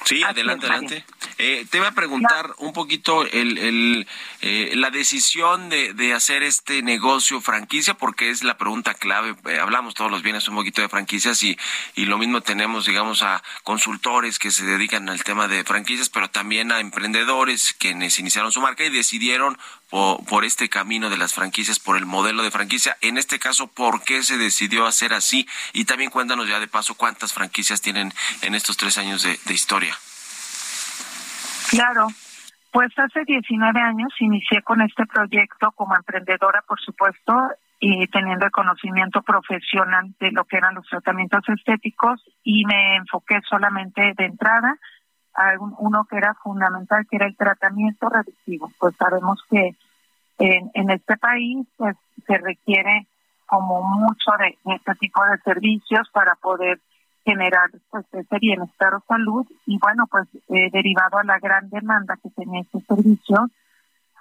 Sí, 0.06 0.22
adelante, 0.24 0.66
adelante. 0.66 1.06
Eh, 1.38 1.66
te 1.70 1.80
voy 1.80 1.88
a 1.88 1.92
preguntar 1.92 2.54
un 2.58 2.74
poquito 2.74 3.26
el, 3.26 3.58
el 3.58 4.08
eh, 4.42 4.74
la 4.76 4.90
decisión 4.90 5.70
de, 5.70 5.94
de, 5.94 6.14
hacer 6.14 6.44
este 6.44 6.82
negocio 6.82 7.42
franquicia, 7.42 7.94
porque 7.94 8.30
es 8.30 8.44
la 8.44 8.58
pregunta 8.58 8.94
clave. 8.94 9.36
Eh, 9.46 9.60
hablamos 9.60 9.94
todos 9.94 10.12
los 10.12 10.22
bienes 10.22 10.48
un 10.48 10.56
poquito 10.56 10.82
de 10.82 10.90
franquicias 10.90 11.42
y, 11.44 11.58
y 11.96 12.06
lo 12.06 12.18
mismo 12.18 12.42
tenemos, 12.42 12.86
digamos, 12.86 13.24
a 13.24 13.42
consultores 13.64 14.40
que 14.40 14.52
se 14.52 14.66
dedican 14.66 15.08
al 15.10 15.24
tema 15.24 15.48
de 15.48 15.64
franquicias, 15.64 16.10
pero 16.10 16.30
también 16.30 16.72
a 16.72 16.80
emprendedores 16.80 17.74
quienes 17.74 18.20
iniciaron 18.20 18.52
su 18.52 18.62
marca 18.62 18.84
y 18.84 18.90
decidieron 18.90 19.58
por, 19.94 20.26
por 20.26 20.44
este 20.44 20.70
camino 20.70 21.12
de 21.12 21.18
las 21.18 21.36
franquicias, 21.36 21.78
por 21.78 21.98
el 21.98 22.08
modelo 22.08 22.42
de 22.42 22.50
franquicia. 22.50 22.98
En 23.02 23.20
este 23.20 23.38
caso, 23.38 23.68
¿por 23.68 24.04
qué 24.04 24.24
se 24.24 24.40
decidió 24.40 24.88
hacer 24.88 25.14
así? 25.14 25.48
Y 25.72 25.86
también 25.86 26.10
cuéntanos 26.10 26.50
ya 26.50 26.60
de 26.60 26.68
paso 26.68 26.96
cuántas 26.96 27.32
franquicias 27.32 27.80
tienen 27.80 28.12
en 28.42 28.56
estos 28.56 28.76
tres 28.76 28.98
años 28.98 29.22
de, 29.22 29.38
de 29.46 29.54
historia. 29.54 29.94
Claro, 31.70 32.08
pues 32.72 32.90
hace 32.98 33.24
19 33.24 33.80
años 33.80 34.12
inicié 34.20 34.64
con 34.64 34.82
este 34.82 35.06
proyecto 35.06 35.72
como 35.74 35.96
emprendedora, 35.96 36.64
por 36.68 36.82
supuesto, 36.82 37.32
y 37.80 38.08
teniendo 38.08 38.48
el 38.48 38.52
conocimiento 38.52 39.22
profesional 39.22 40.16
de 40.20 40.32
lo 40.32 40.46
que 40.46 40.58
eran 40.58 40.74
los 40.74 40.88
tratamientos 40.88 41.48
estéticos 41.50 42.20
y 42.44 42.66
me 42.66 42.96
enfoqué 42.96 43.42
solamente 43.48 44.14
de 44.18 44.26
entrada 44.26 44.76
a 45.36 45.54
uno 45.60 46.06
que 46.10 46.18
era 46.18 46.34
fundamental, 46.36 47.06
que 47.08 47.18
era 47.18 47.28
el 47.28 47.36
tratamiento 47.36 48.10
reductivo. 48.10 48.72
Pues 48.80 48.96
sabemos 48.96 49.44
que 49.52 49.76
en, 50.40 50.72
en 50.74 50.90
este 50.90 51.18
país 51.18 51.68
pues 51.78 51.96
se 52.26 52.38
requiere 52.38 53.08
como 53.46 53.82
mucho 53.84 54.32
de 54.40 54.58
este 54.76 54.96
tipo 54.96 55.22
de 55.26 55.38
servicios 55.40 56.10
para 56.12 56.36
poder 56.36 56.80
generar 57.26 57.70
pues 57.90 58.06
ese 58.12 58.40
bienestar 58.40 58.94
o 58.96 59.04
salud 59.08 59.46
y 59.66 59.78
bueno 59.80 60.06
pues 60.08 60.28
eh, 60.50 60.70
derivado 60.72 61.20
a 61.20 61.24
la 61.24 61.40
gran 61.40 61.70
demanda 61.70 62.18
que 62.22 62.30
tenía 62.32 62.62
este 62.62 62.82
servicio 62.82 63.50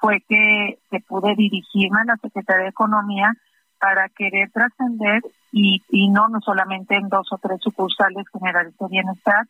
fue 0.03 0.21
que, 0.29 0.79
que 0.91 1.01
pude 1.01 1.35
dirigirme 1.37 2.01
a 2.01 2.05
la 2.05 2.17
Secretaría 2.17 2.65
de 2.65 2.71
Economía 2.71 3.33
para 3.79 4.09
querer 4.09 4.51
trascender 4.51 5.23
y, 5.53 5.83
y 5.91 6.09
no, 6.09 6.29
no 6.29 6.41
solamente 6.41 6.97
en 6.97 7.09
dos 7.09 7.29
o 7.33 7.39
tres 7.39 7.61
sucursales 7.61 8.27
generar 8.33 8.67
ese 8.67 8.87
bienestar, 8.89 9.47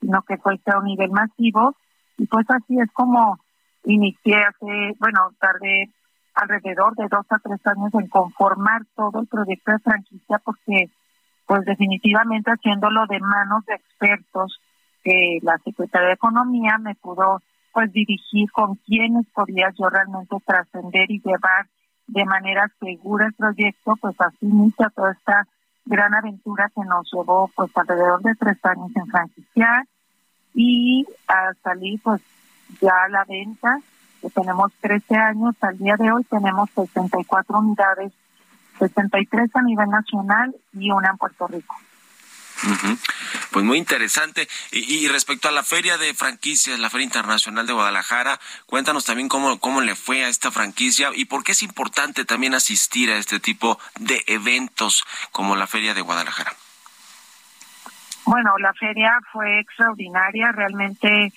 sino 0.00 0.22
que 0.22 0.38
fuese 0.38 0.70
a 0.70 0.78
un 0.78 0.84
nivel 0.84 1.10
masivo. 1.10 1.74
Y 2.18 2.26
pues 2.26 2.46
así 2.50 2.78
es 2.80 2.90
como 2.92 3.38
inicié 3.84 4.36
hace, 4.44 4.94
bueno, 4.98 5.30
tardé 5.40 5.90
alrededor 6.36 6.94
de 6.94 7.08
dos 7.10 7.26
a 7.30 7.38
tres 7.38 7.60
años 7.66 7.92
en 7.94 8.08
conformar 8.08 8.82
todo 8.94 9.20
el 9.20 9.26
proyecto 9.26 9.72
de 9.72 9.78
franquicia 9.78 10.38
porque 10.44 10.90
pues 11.46 11.64
definitivamente 11.64 12.50
haciéndolo 12.50 13.06
de 13.06 13.20
manos 13.20 13.64
de 13.66 13.74
expertos 13.74 14.60
que 15.02 15.38
la 15.42 15.58
Secretaría 15.58 16.08
de 16.08 16.14
Economía 16.14 16.78
me 16.78 16.94
pudo 16.96 17.40
pues 17.72 17.92
dirigir 17.92 18.50
con 18.52 18.74
quienes 18.86 19.26
podía 19.34 19.70
yo 19.78 19.88
realmente 19.88 20.36
trascender 20.44 21.10
y 21.10 21.20
llevar 21.20 21.66
de 22.06 22.24
manera 22.24 22.70
segura 22.80 23.26
el 23.26 23.34
proyecto, 23.34 23.94
pues 24.00 24.14
así 24.18 24.46
inicia 24.46 24.90
toda 24.90 25.12
esta 25.12 25.46
gran 25.84 26.14
aventura 26.14 26.70
que 26.74 26.82
nos 26.82 27.10
llevó 27.12 27.50
pues 27.54 27.70
alrededor 27.76 28.22
de 28.22 28.34
tres 28.34 28.58
años 28.64 28.90
en 28.94 29.06
franquiciar 29.06 29.86
y 30.54 31.06
a 31.28 31.52
salir 31.62 32.00
pues 32.02 32.20
ya 32.80 33.04
a 33.04 33.08
la 33.08 33.24
venta, 33.24 33.78
que 34.26 34.40
tenemos 34.40 34.72
13 34.80 35.16
años, 35.16 35.54
al 35.60 35.78
día 35.78 35.96
de 35.96 36.10
hoy 36.10 36.24
tenemos 36.24 36.68
64 36.70 37.58
unidades 37.58 38.12
63 38.78 39.50
a 39.54 39.62
nivel 39.62 39.88
nacional 39.88 40.54
y 40.74 40.90
una 40.90 41.10
en 41.10 41.16
Puerto 41.16 41.46
Rico. 41.46 41.74
Pues 43.50 43.64
muy 43.64 43.76
interesante. 43.76 44.48
Y, 44.72 45.06
respecto 45.08 45.48
a 45.48 45.52
la 45.52 45.62
feria 45.62 45.98
de 45.98 46.14
franquicias, 46.14 46.78
la 46.78 46.88
Feria 46.88 47.04
Internacional 47.04 47.66
de 47.66 47.74
Guadalajara, 47.74 48.40
cuéntanos 48.64 49.04
también 49.04 49.28
cómo, 49.28 49.60
cómo 49.60 49.82
le 49.82 49.94
fue 49.94 50.24
a 50.24 50.28
esta 50.28 50.50
franquicia 50.50 51.10
y 51.14 51.26
por 51.26 51.44
qué 51.44 51.52
es 51.52 51.62
importante 51.62 52.24
también 52.24 52.54
asistir 52.54 53.10
a 53.10 53.18
este 53.18 53.40
tipo 53.40 53.78
de 54.00 54.24
eventos 54.26 55.04
como 55.32 55.54
la 55.54 55.66
Feria 55.66 55.92
de 55.92 56.00
Guadalajara. 56.00 56.54
Bueno, 58.24 58.56
la 58.58 58.72
feria 58.72 59.20
fue 59.32 59.60
extraordinaria, 59.60 60.50
realmente 60.50 61.32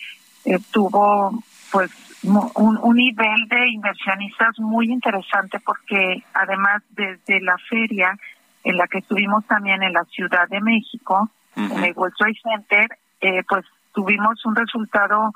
eh, 0.45 0.59
tuvo 0.71 1.43
pues 1.71 1.91
un, 2.23 2.95
nivel 2.95 3.47
de 3.47 3.69
inversionistas 3.69 4.59
muy 4.59 4.91
interesante 4.91 5.59
porque 5.59 6.23
además 6.33 6.83
desde 6.89 7.41
la 7.41 7.57
feria 7.69 8.17
en 8.63 8.77
la 8.77 8.87
que 8.87 8.99
estuvimos 8.99 9.45
también 9.45 9.81
en 9.83 9.93
la 9.93 10.03
Ciudad 10.05 10.47
de 10.49 10.61
México, 10.61 11.29
en 11.55 11.83
el 11.83 11.93
World 11.95 12.15
Trade 12.17 12.39
Center, 12.43 12.87
eh, 13.21 13.43
pues 13.47 13.65
tuvimos 13.93 14.45
un 14.45 14.55
resultado 14.55 15.33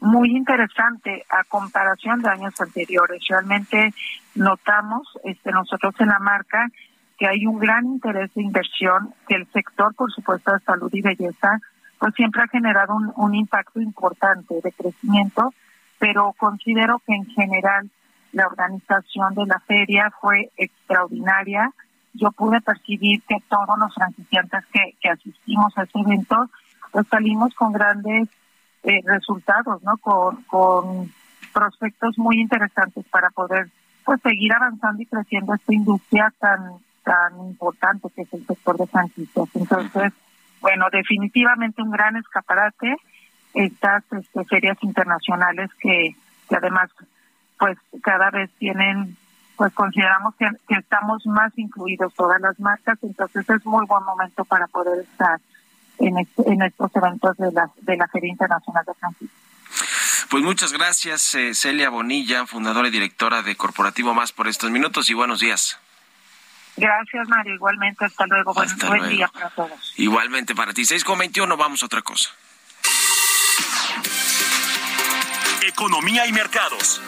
muy 0.00 0.36
interesante 0.36 1.24
a 1.30 1.44
comparación 1.44 2.20
de 2.22 2.28
años 2.28 2.60
anteriores. 2.60 3.22
Realmente 3.28 3.94
notamos 4.34 5.08
este, 5.24 5.50
nosotros 5.50 5.94
en 6.00 6.08
la 6.08 6.18
marca 6.18 6.68
que 7.18 7.26
hay 7.26 7.46
un 7.46 7.58
gran 7.58 7.86
interés 7.86 8.32
de 8.34 8.42
inversión, 8.42 9.14
que 9.26 9.36
el 9.36 9.46
sector, 9.52 9.94
por 9.94 10.12
supuesto, 10.12 10.52
de 10.52 10.60
salud 10.60 10.90
y 10.92 11.00
belleza, 11.00 11.58
pues 11.98 12.14
siempre 12.14 12.42
ha 12.42 12.48
generado 12.48 12.94
un, 12.94 13.10
un 13.16 13.34
impacto 13.34 13.80
importante 13.80 14.54
de 14.62 14.72
crecimiento 14.72 15.54
pero 15.98 16.34
considero 16.38 17.00
que 17.06 17.14
en 17.14 17.26
general 17.26 17.90
la 18.32 18.46
organización 18.46 19.34
de 19.34 19.46
la 19.46 19.60
feria 19.60 20.12
fue 20.20 20.50
extraordinaria. 20.56 21.70
Yo 22.12 22.30
pude 22.32 22.60
percibir 22.60 23.22
que 23.22 23.36
todos 23.48 23.78
los 23.78 23.94
franquiciantes 23.94 24.64
que, 24.72 24.94
que 25.00 25.10
asistimos 25.10 25.76
a 25.76 25.84
ese 25.84 25.98
evento, 25.98 26.50
pues 26.92 27.06
salimos 27.08 27.54
con 27.54 27.72
grandes 27.72 28.28
eh, 28.82 29.00
resultados, 29.04 29.82
¿no? 29.82 29.96
Con, 29.98 30.42
con 30.44 31.12
prospectos 31.52 32.18
muy 32.18 32.40
interesantes 32.40 33.04
para 33.06 33.30
poder 33.30 33.68
pues 34.04 34.20
seguir 34.22 34.52
avanzando 34.52 35.02
y 35.02 35.06
creciendo 35.06 35.54
esta 35.54 35.74
industria 35.74 36.32
tan 36.38 36.78
tan 37.06 37.38
importante 37.46 38.08
que 38.14 38.22
es 38.22 38.32
el 38.34 38.44
sector 38.44 38.76
de 38.76 38.86
franquicias. 38.88 39.48
Entonces, 39.54 40.12
bueno, 40.60 40.86
definitivamente 40.90 41.80
un 41.80 41.92
gran 41.92 42.16
escaparate 42.16 42.96
estas 43.56 44.04
este, 44.12 44.44
ferias 44.44 44.76
internacionales 44.82 45.70
que, 45.80 46.14
que 46.48 46.56
además 46.56 46.90
pues 47.58 47.78
cada 48.02 48.30
vez 48.30 48.50
tienen 48.58 49.16
pues 49.56 49.72
consideramos 49.72 50.34
que, 50.36 50.46
estamos 50.76 51.24
más 51.26 51.56
incluidos 51.56 52.12
todas 52.14 52.38
las 52.40 52.60
marcas 52.60 52.98
entonces 53.02 53.48
es 53.48 53.64
muy 53.64 53.86
buen 53.86 54.04
momento 54.04 54.44
para 54.44 54.66
poder 54.66 55.04
estar 55.04 55.40
en, 55.98 56.18
en 56.18 56.62
estos 56.62 56.94
eventos 56.94 57.36
de 57.38 57.50
la 57.52 57.70
de 57.80 57.96
la 57.96 58.06
feria 58.08 58.30
internacional 58.30 58.84
de 58.84 58.94
Francisco 58.94 59.34
pues 60.28 60.44
muchas 60.44 60.74
gracias 60.74 61.34
eh, 61.34 61.54
Celia 61.54 61.88
Bonilla 61.88 62.46
fundadora 62.46 62.88
y 62.88 62.90
directora 62.90 63.40
de 63.40 63.56
Corporativo 63.56 64.12
Más 64.12 64.32
por 64.32 64.48
estos 64.48 64.70
minutos 64.70 65.08
y 65.08 65.14
buenos 65.14 65.40
días 65.40 65.78
Gracias, 66.78 67.26
Mario. 67.28 67.54
Igualmente, 67.54 68.04
hasta 68.04 68.26
luego. 68.26 68.52
buen, 68.52 69.08
día 69.08 69.28
para 69.28 69.48
todos. 69.48 69.94
Igualmente 69.96 70.54
para 70.54 70.74
ti. 70.74 70.84
6 70.84 71.04
con 71.04 71.18
21, 71.18 71.56
vamos 71.56 71.82
a 71.82 71.86
otra 71.86 72.02
cosa. 72.02 72.28
Economía 75.66 76.24
y 76.26 76.32
mercados. 76.32 77.00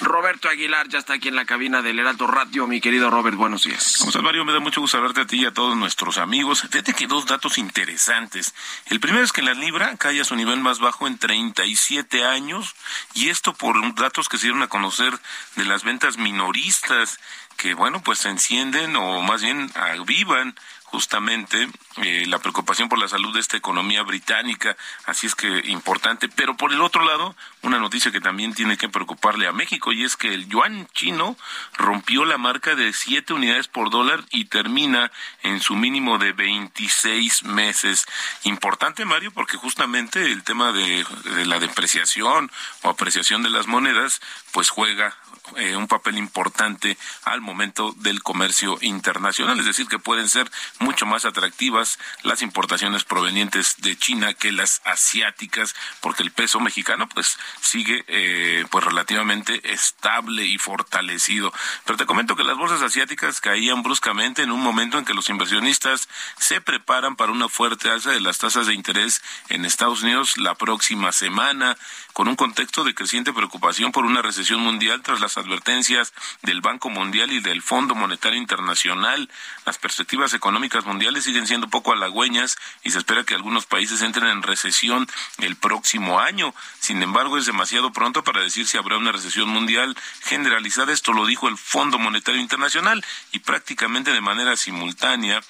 Roberto 0.00 0.48
Aguilar 0.48 0.88
ya 0.88 0.98
está 0.98 1.14
aquí 1.14 1.28
en 1.28 1.36
la 1.36 1.44
cabina 1.44 1.80
del 1.80 2.00
Heraldo 2.00 2.26
Radio. 2.26 2.66
Mi 2.66 2.80
querido 2.80 3.08
Robert, 3.08 3.36
buenos 3.36 3.62
días. 3.62 3.98
¿Cómo 3.98 4.10
estás, 4.10 4.22
Mario? 4.22 4.44
Me 4.44 4.52
da 4.52 4.58
mucho 4.58 4.80
gusto 4.80 4.96
hablarte 4.96 5.20
a 5.20 5.26
ti 5.26 5.42
y 5.42 5.44
a 5.44 5.52
todos 5.52 5.76
nuestros 5.76 6.18
amigos. 6.18 6.62
Fíjate 6.62 6.92
que 6.92 7.06
dos 7.06 7.26
datos 7.26 7.56
interesantes. 7.56 8.52
El 8.86 8.98
primero 8.98 9.22
es 9.22 9.30
que 9.30 9.42
la 9.42 9.54
libra 9.54 9.96
cae 9.96 10.20
a 10.20 10.24
su 10.24 10.34
nivel 10.34 10.58
más 10.58 10.80
bajo 10.80 11.06
en 11.06 11.18
37 11.18 12.24
años 12.24 12.74
y 13.14 13.28
esto 13.28 13.54
por 13.54 13.94
datos 13.94 14.28
que 14.28 14.38
se 14.38 14.46
dieron 14.46 14.62
a 14.62 14.68
conocer 14.68 15.16
de 15.54 15.64
las 15.64 15.84
ventas 15.84 16.18
minoristas 16.18 17.20
que, 17.56 17.74
bueno, 17.74 18.02
pues 18.02 18.18
se 18.18 18.28
encienden 18.28 18.96
o 18.96 19.22
más 19.22 19.40
bien 19.42 19.70
avivan 19.76 20.56
justamente 20.92 21.70
eh, 22.02 22.26
la 22.26 22.38
preocupación 22.38 22.90
por 22.90 22.98
la 22.98 23.08
salud 23.08 23.32
de 23.32 23.40
esta 23.40 23.56
economía 23.56 24.02
británica, 24.02 24.76
así 25.06 25.26
es 25.26 25.34
que 25.34 25.48
importante. 25.70 26.28
Pero 26.28 26.54
por 26.54 26.70
el 26.70 26.82
otro 26.82 27.02
lado, 27.02 27.34
una 27.62 27.78
noticia 27.78 28.12
que 28.12 28.20
también 28.20 28.52
tiene 28.52 28.76
que 28.76 28.90
preocuparle 28.90 29.48
a 29.48 29.52
México 29.52 29.92
y 29.92 30.04
es 30.04 30.16
que 30.16 30.34
el 30.34 30.48
yuan 30.48 30.86
chino 30.92 31.36
rompió 31.78 32.26
la 32.26 32.36
marca 32.36 32.74
de 32.74 32.92
7 32.92 33.32
unidades 33.32 33.68
por 33.68 33.88
dólar 33.88 34.22
y 34.30 34.44
termina 34.44 35.10
en 35.42 35.60
su 35.60 35.76
mínimo 35.76 36.18
de 36.18 36.32
26 36.32 37.44
meses. 37.44 38.06
Importante, 38.44 39.06
Mario, 39.06 39.32
porque 39.32 39.56
justamente 39.56 40.30
el 40.30 40.44
tema 40.44 40.72
de, 40.72 41.06
de 41.36 41.46
la 41.46 41.58
depreciación 41.58 42.50
o 42.82 42.90
apreciación 42.90 43.42
de 43.42 43.50
las 43.50 43.66
monedas, 43.66 44.20
pues 44.52 44.68
juega 44.68 45.16
eh, 45.56 45.76
un 45.76 45.88
papel 45.88 46.18
importante 46.18 46.96
al 47.24 47.40
momento 47.40 47.92
del 47.98 48.22
comercio 48.22 48.78
internacional, 48.80 49.58
es 49.58 49.66
decir, 49.66 49.86
que 49.86 49.98
pueden 49.98 50.28
ser 50.28 50.50
mucho 50.78 51.06
más 51.06 51.24
atractivas 51.24 51.98
las 52.22 52.42
importaciones 52.42 53.04
provenientes 53.04 53.76
de 53.78 53.96
China 53.96 54.34
que 54.34 54.52
las 54.52 54.80
asiáticas, 54.84 55.74
porque 56.00 56.22
el 56.22 56.30
peso 56.30 56.60
mexicano 56.60 57.08
pues 57.08 57.38
sigue 57.60 58.04
eh, 58.08 58.64
pues 58.70 58.84
relativamente 58.84 59.72
estable 59.72 60.46
y 60.46 60.58
fortalecido. 60.58 61.52
Pero 61.84 61.96
te 61.96 62.06
comento 62.06 62.36
que 62.36 62.44
las 62.44 62.56
bolsas 62.56 62.82
asiáticas 62.82 63.40
caían 63.40 63.82
bruscamente 63.82 64.42
en 64.42 64.50
un 64.50 64.60
momento 64.60 64.98
en 64.98 65.04
que 65.04 65.14
los 65.14 65.28
inversionistas 65.28 66.08
se 66.38 66.60
preparan 66.60 67.16
para 67.16 67.32
una 67.32 67.48
fuerte 67.48 67.90
alza 67.90 68.10
de 68.10 68.20
las 68.20 68.38
tasas 68.38 68.66
de 68.66 68.74
interés 68.74 69.22
en 69.48 69.64
Estados 69.64 70.02
Unidos 70.02 70.36
la 70.36 70.54
próxima 70.54 71.12
semana, 71.12 71.76
con 72.12 72.28
un 72.28 72.36
contexto 72.36 72.84
de 72.84 72.94
creciente 72.94 73.32
preocupación 73.32 73.92
por 73.92 74.04
una 74.04 74.22
recesión 74.22 74.60
mundial 74.60 75.02
tras 75.02 75.20
las 75.22 75.38
advertencias 75.38 76.12
del 76.42 76.60
Banco 76.60 76.90
Mundial 76.90 77.32
y 77.32 77.40
del 77.40 77.62
Fondo 77.62 77.94
Monetario 77.94 78.38
Internacional. 78.38 79.30
Las 79.64 79.78
perspectivas 79.78 80.34
económicas 80.34 80.84
mundiales 80.84 81.24
siguen 81.24 81.46
siendo 81.46 81.68
poco 81.68 81.92
halagüeñas 81.92 82.58
y 82.82 82.90
se 82.90 82.98
espera 82.98 83.24
que 83.24 83.34
algunos 83.34 83.66
países 83.66 84.02
entren 84.02 84.28
en 84.28 84.42
recesión 84.42 85.08
el 85.38 85.56
próximo 85.56 86.20
año. 86.20 86.54
Sin 86.80 87.02
embargo, 87.02 87.38
es 87.38 87.46
demasiado 87.46 87.92
pronto 87.92 88.24
para 88.24 88.42
decir 88.42 88.66
si 88.66 88.76
habrá 88.76 88.98
una 88.98 89.12
recesión 89.12 89.48
mundial 89.48 89.96
generalizada. 90.22 90.92
Esto 90.92 91.12
lo 91.12 91.24
dijo 91.24 91.48
el 91.48 91.56
Fondo 91.56 91.98
Monetario 91.98 92.40
Internacional 92.40 93.04
y 93.30 93.38
prácticamente 93.38 94.12
de 94.12 94.20
manera 94.20 94.56
simultánea 94.56 95.40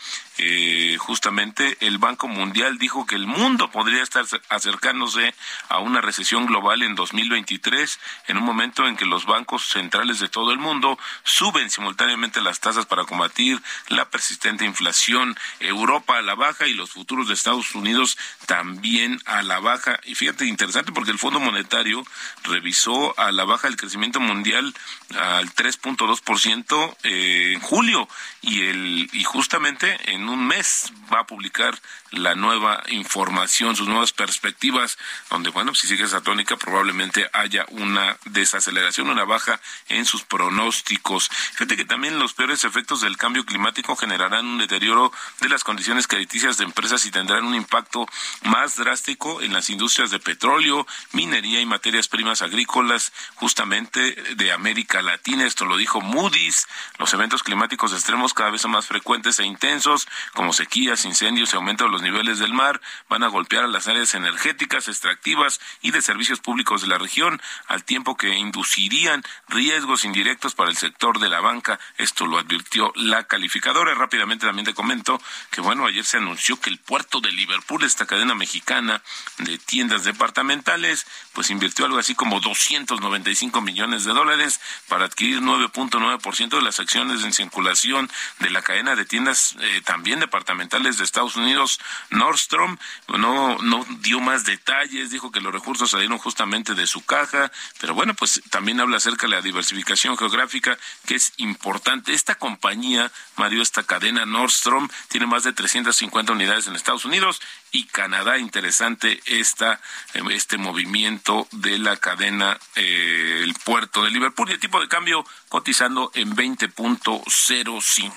eh, 0.44 0.96
justamente 0.98 1.76
el 1.80 1.98
Banco 1.98 2.26
Mundial 2.26 2.76
dijo 2.76 3.06
que 3.06 3.14
el 3.14 3.28
mundo 3.28 3.70
podría 3.70 4.02
estar 4.02 4.24
acercándose 4.48 5.36
a 5.68 5.78
una 5.78 6.00
recesión 6.00 6.46
global 6.46 6.82
en 6.82 6.96
2023, 6.96 8.00
en 8.26 8.38
un 8.38 8.42
momento 8.42 8.88
en 8.88 8.96
que 8.96 9.04
los 9.04 9.24
bancos 9.24 9.68
centrales 9.68 10.18
de 10.18 10.28
todo 10.28 10.50
el 10.50 10.58
mundo 10.58 10.98
suben 11.22 11.70
simultáneamente 11.70 12.40
las 12.40 12.58
tasas 12.58 12.86
para 12.86 13.04
combatir 13.04 13.62
la 13.86 14.10
persistente 14.10 14.64
inflación, 14.64 15.36
Europa 15.60 16.18
a 16.18 16.22
la 16.22 16.34
baja 16.34 16.66
y 16.66 16.74
los 16.74 16.90
futuros 16.90 17.28
de 17.28 17.34
Estados 17.34 17.76
Unidos 17.76 18.18
también 18.46 19.20
a 19.26 19.42
la 19.42 19.60
baja. 19.60 20.00
Y 20.02 20.16
fíjate, 20.16 20.46
interesante 20.46 20.90
porque 20.90 21.12
el 21.12 21.20
Fondo 21.20 21.38
Monetario 21.38 22.04
revisó 22.42 23.16
a 23.16 23.30
la 23.30 23.44
baja 23.44 23.68
el 23.68 23.76
crecimiento 23.76 24.18
mundial 24.18 24.74
al 25.16 25.54
3.2% 25.54 26.96
eh, 27.04 27.52
en 27.54 27.60
julio 27.60 28.08
y 28.40 28.62
el 28.62 29.08
y 29.12 29.22
justamente 29.24 30.12
en 30.12 30.28
un 30.28 30.31
mes 30.36 30.92
va 31.10 31.20
a 31.20 31.26
publicar 31.26 31.72
la 32.12 32.34
nueva 32.34 32.82
información, 32.88 33.74
sus 33.74 33.88
nuevas 33.88 34.12
perspectivas, 34.12 34.98
donde, 35.30 35.50
bueno, 35.50 35.74
si 35.74 35.86
sigue 35.86 36.04
esa 36.04 36.20
tónica, 36.20 36.56
probablemente 36.56 37.28
haya 37.32 37.64
una 37.70 38.16
desaceleración, 38.26 39.08
una 39.08 39.24
baja 39.24 39.60
en 39.88 40.04
sus 40.04 40.22
pronósticos. 40.22 41.28
Fíjate 41.28 41.76
que 41.76 41.84
también 41.84 42.18
los 42.18 42.34
peores 42.34 42.64
efectos 42.64 43.00
del 43.00 43.16
cambio 43.16 43.44
climático 43.44 43.96
generarán 43.96 44.46
un 44.46 44.58
deterioro 44.58 45.12
de 45.40 45.48
las 45.48 45.64
condiciones 45.64 46.06
crediticias 46.06 46.58
de 46.58 46.64
empresas 46.64 47.04
y 47.06 47.10
tendrán 47.10 47.44
un 47.44 47.54
impacto 47.54 48.06
más 48.42 48.76
drástico 48.76 49.40
en 49.40 49.52
las 49.52 49.70
industrias 49.70 50.10
de 50.10 50.20
petróleo, 50.20 50.86
minería 51.12 51.60
y 51.60 51.66
materias 51.66 52.08
primas 52.08 52.42
agrícolas, 52.42 53.12
justamente 53.36 54.14
de 54.36 54.52
América 54.52 55.00
Latina. 55.00 55.46
Esto 55.46 55.64
lo 55.64 55.76
dijo 55.76 56.00
Moody's. 56.00 56.66
Los 56.98 57.14
eventos 57.14 57.42
climáticos 57.42 57.92
extremos 57.92 58.34
cada 58.34 58.50
vez 58.50 58.60
son 58.60 58.72
más 58.72 58.86
frecuentes 58.86 59.38
e 59.38 59.44
intensos, 59.46 60.06
como 60.34 60.52
sequías, 60.52 61.04
incendios 61.04 61.52
y 61.52 61.56
aumento 61.56 61.84
de 61.84 61.90
los 61.90 62.01
niveles 62.02 62.38
del 62.38 62.52
mar, 62.52 62.80
van 63.08 63.22
a 63.22 63.28
golpear 63.28 63.64
a 63.64 63.68
las 63.68 63.88
áreas 63.88 64.14
energéticas, 64.14 64.88
extractivas 64.88 65.60
y 65.80 65.90
de 65.90 66.02
servicios 66.02 66.40
públicos 66.40 66.82
de 66.82 66.88
la 66.88 66.98
región, 66.98 67.40
al 67.66 67.84
tiempo 67.84 68.16
que 68.16 68.36
inducirían 68.36 69.22
riesgos 69.48 70.04
indirectos 70.04 70.54
para 70.54 70.70
el 70.70 70.76
sector 70.76 71.18
de 71.18 71.28
la 71.28 71.40
banca. 71.40 71.80
Esto 71.96 72.26
lo 72.26 72.38
advirtió 72.38 72.92
la 72.96 73.24
calificadora. 73.24 73.94
Rápidamente 73.94 74.46
también 74.46 74.66
te 74.66 74.74
comento 74.74 75.20
que, 75.50 75.60
bueno, 75.60 75.86
ayer 75.86 76.04
se 76.04 76.18
anunció 76.18 76.60
que 76.60 76.70
el 76.70 76.78
puerto 76.78 77.20
de 77.20 77.32
Liverpool, 77.32 77.84
esta 77.84 78.06
cadena 78.06 78.34
mexicana 78.34 79.02
de 79.38 79.58
tiendas 79.58 80.04
departamentales, 80.04 81.06
pues 81.32 81.50
invirtió 81.50 81.86
algo 81.86 81.98
así 81.98 82.14
como 82.14 82.40
295 82.40 83.60
millones 83.60 84.04
de 84.04 84.12
dólares 84.12 84.60
para 84.88 85.04
adquirir 85.04 85.40
9.9% 85.40 86.48
de 86.48 86.62
las 86.62 86.80
acciones 86.80 87.24
en 87.24 87.32
circulación 87.32 88.10
de 88.38 88.50
la 88.50 88.62
cadena 88.62 88.96
de 88.96 89.04
tiendas 89.04 89.56
eh, 89.60 89.82
también 89.84 90.20
departamentales 90.20 90.98
de 90.98 91.04
Estados 91.04 91.36
Unidos, 91.36 91.80
Nordstrom. 92.10 92.78
No, 93.18 93.58
no 93.58 93.86
dio 94.00 94.20
más 94.20 94.44
detalles, 94.44 95.10
dijo 95.10 95.30
que 95.30 95.40
los 95.40 95.52
recursos 95.52 95.90
salieron 95.90 96.18
justamente 96.18 96.74
de 96.74 96.86
su 96.86 97.04
caja, 97.04 97.50
pero 97.80 97.94
bueno, 97.94 98.14
pues 98.14 98.42
también 98.50 98.80
habla 98.80 98.96
acerca 98.96 99.26
de 99.26 99.36
la 99.36 99.42
diversificación 99.42 100.16
geográfica, 100.16 100.78
que 101.06 101.14
es 101.14 101.32
importante. 101.36 102.12
Esta 102.14 102.34
compañía, 102.34 103.10
Mario, 103.36 103.62
esta 103.62 103.82
cadena 103.82 104.26
Nordstrom, 104.26 104.88
tiene 105.08 105.26
más 105.26 105.44
de 105.44 105.52
350 105.52 106.32
unidades 106.32 106.66
en 106.66 106.76
Estados 106.76 107.04
Unidos 107.04 107.40
y 107.70 107.84
Canadá. 107.84 108.38
Interesante 108.38 109.20
esta, 109.26 109.80
em, 110.14 110.30
este 110.30 110.58
movimiento 110.58 111.48
de 111.52 111.78
la 111.78 111.96
cadena, 111.96 112.58
eh, 112.76 113.40
el 113.42 113.54
puerto 113.54 114.04
de 114.04 114.10
Liverpool 114.10 114.50
y 114.50 114.52
el 114.52 114.60
tipo 114.60 114.80
de 114.80 114.88
cambio 114.88 115.24
cotizando 115.52 116.10
en 116.14 116.34
20.05. 116.34 118.12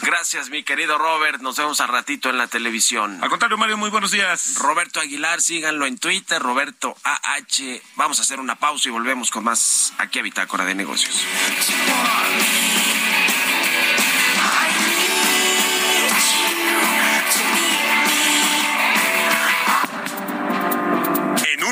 Gracias, 0.00 0.48
mi 0.48 0.62
querido 0.62 0.96
Robert. 0.96 1.42
Nos 1.42 1.56
vemos 1.56 1.82
a 1.82 1.86
ratito 1.86 2.30
en 2.30 2.38
la 2.38 2.46
televisión. 2.46 3.22
Al 3.22 3.28
contrario, 3.28 3.58
Mario, 3.58 3.76
muy 3.76 3.90
buenos 3.90 4.10
días. 4.10 4.54
Roberto 4.54 4.98
Aguilar, 5.00 5.42
síganlo 5.42 5.84
en 5.84 5.98
Twitter, 5.98 6.40
Roberto 6.40 6.96
AH. 7.04 7.82
Vamos 7.96 8.20
a 8.20 8.22
hacer 8.22 8.40
una 8.40 8.54
pausa 8.54 8.88
y 8.88 8.90
volvemos 8.90 9.30
con 9.30 9.44
más 9.44 9.92
aquí 9.98 10.18
a 10.18 10.22
Bitácora 10.22 10.64
de 10.64 10.74
Negocios. 10.74 11.26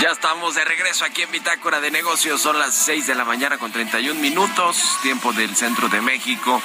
Ya 0.00 0.10
estamos 0.10 0.54
de 0.54 0.62
regreso 0.62 1.06
aquí 1.06 1.22
en 1.22 1.30
Bitácora 1.30 1.80
de 1.80 1.90
Negocios. 1.90 2.42
Son 2.42 2.58
las 2.58 2.74
6 2.74 3.06
de 3.06 3.14
la 3.14 3.24
mañana 3.24 3.56
con 3.56 3.72
31 3.72 4.20
minutos, 4.20 4.76
tiempo 5.00 5.32
del 5.32 5.56
centro 5.56 5.88
de 5.88 6.02
México. 6.02 6.60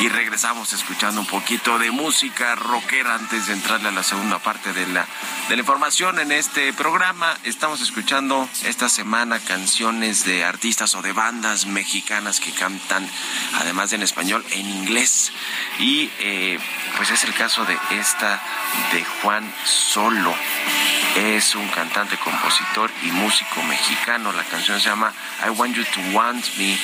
Y 0.00 0.08
regresamos 0.08 0.72
escuchando 0.72 1.20
un 1.20 1.26
poquito 1.26 1.80
de 1.80 1.90
música 1.90 2.54
rockera 2.54 3.16
antes 3.16 3.48
de 3.48 3.54
entrarle 3.54 3.88
a 3.88 3.92
la 3.92 4.04
segunda 4.04 4.38
parte 4.38 4.72
de 4.72 4.86
la, 4.86 5.06
de 5.48 5.56
la 5.56 5.60
información 5.60 6.20
en 6.20 6.30
este 6.30 6.72
programa. 6.72 7.36
Estamos 7.42 7.80
escuchando 7.80 8.48
esta 8.64 8.88
semana 8.88 9.40
canciones 9.40 10.24
de 10.24 10.44
artistas 10.44 10.94
o 10.94 11.02
de 11.02 11.12
bandas 11.12 11.66
mexicanas 11.66 12.38
que 12.38 12.52
cantan, 12.52 13.08
además 13.54 13.90
de 13.90 13.96
en 13.96 14.02
español, 14.02 14.44
en 14.52 14.70
inglés. 14.70 15.32
Y 15.80 16.10
eh, 16.20 16.60
pues 16.96 17.10
es 17.10 17.24
el 17.24 17.34
caso 17.34 17.64
de 17.64 17.76
esta 17.90 18.40
de 18.92 19.04
Juan 19.04 19.52
Solo. 19.64 20.32
Es 21.14 21.54
un 21.54 21.68
cantante, 21.68 22.16
compositor 22.16 22.51
y 23.02 23.10
músico 23.12 23.62
mexicano. 23.62 24.32
La 24.32 24.44
canción 24.44 24.78
se 24.78 24.88
llama 24.88 25.12
I 25.44 25.50
Want 25.50 25.74
You 25.74 25.84
to 25.84 26.00
Want 26.12 26.44
Me 26.56 26.78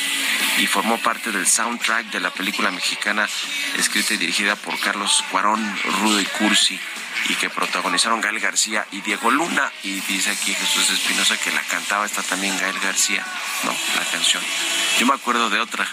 y 0.59 0.67
formó 0.67 0.99
parte 0.99 1.31
del 1.31 1.47
soundtrack 1.47 2.07
de 2.07 2.21
la 2.21 2.31
película 2.31 2.71
mexicana 2.71 3.29
escrita 3.77 4.15
y 4.15 4.17
dirigida 4.17 4.57
por 4.57 4.79
Carlos 4.81 5.23
Cuarón, 5.31 5.79
Rudo 6.01 6.21
y 6.21 6.25
Cursi 6.25 6.81
y 7.29 7.35
que 7.35 7.51
protagonizaron 7.51 8.21
Gael 8.21 8.41
García 8.41 8.87
y 8.93 9.03
Diego 9.03 9.31
Luna. 9.31 9.71
Y 9.83 10.01
dice 10.01 10.31
aquí 10.31 10.55
Jesús 10.55 10.91
Espinosa 10.91 11.37
que 11.37 11.51
la 11.51 11.63
cantaba, 11.63 12.07
está 12.07 12.23
también 12.23 12.59
Gael 12.59 12.79
García, 12.81 13.25
¿no? 13.65 13.75
La 13.97 14.05
canción. 14.11 14.43
Yo 14.99 15.07
me 15.07 15.15
acuerdo 15.15 15.51
de 15.51 15.61
otra. 15.61 15.87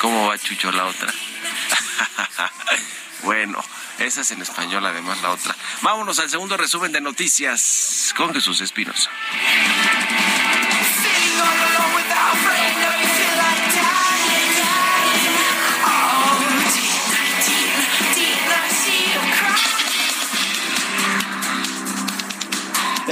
¿Cómo 0.00 0.28
va 0.28 0.38
Chucho 0.38 0.72
la 0.72 0.86
otra? 0.86 1.12
bueno, 3.22 3.62
esa 4.04 4.22
es 4.22 4.30
en 4.30 4.42
español, 4.42 4.84
además 4.86 5.20
la 5.22 5.30
otra. 5.30 5.54
Vámonos 5.82 6.18
al 6.18 6.30
segundo 6.30 6.56
resumen 6.56 6.92
de 6.92 7.00
noticias 7.00 8.12
con 8.16 8.32
Jesús 8.32 8.60
Espinosa. 8.60 9.10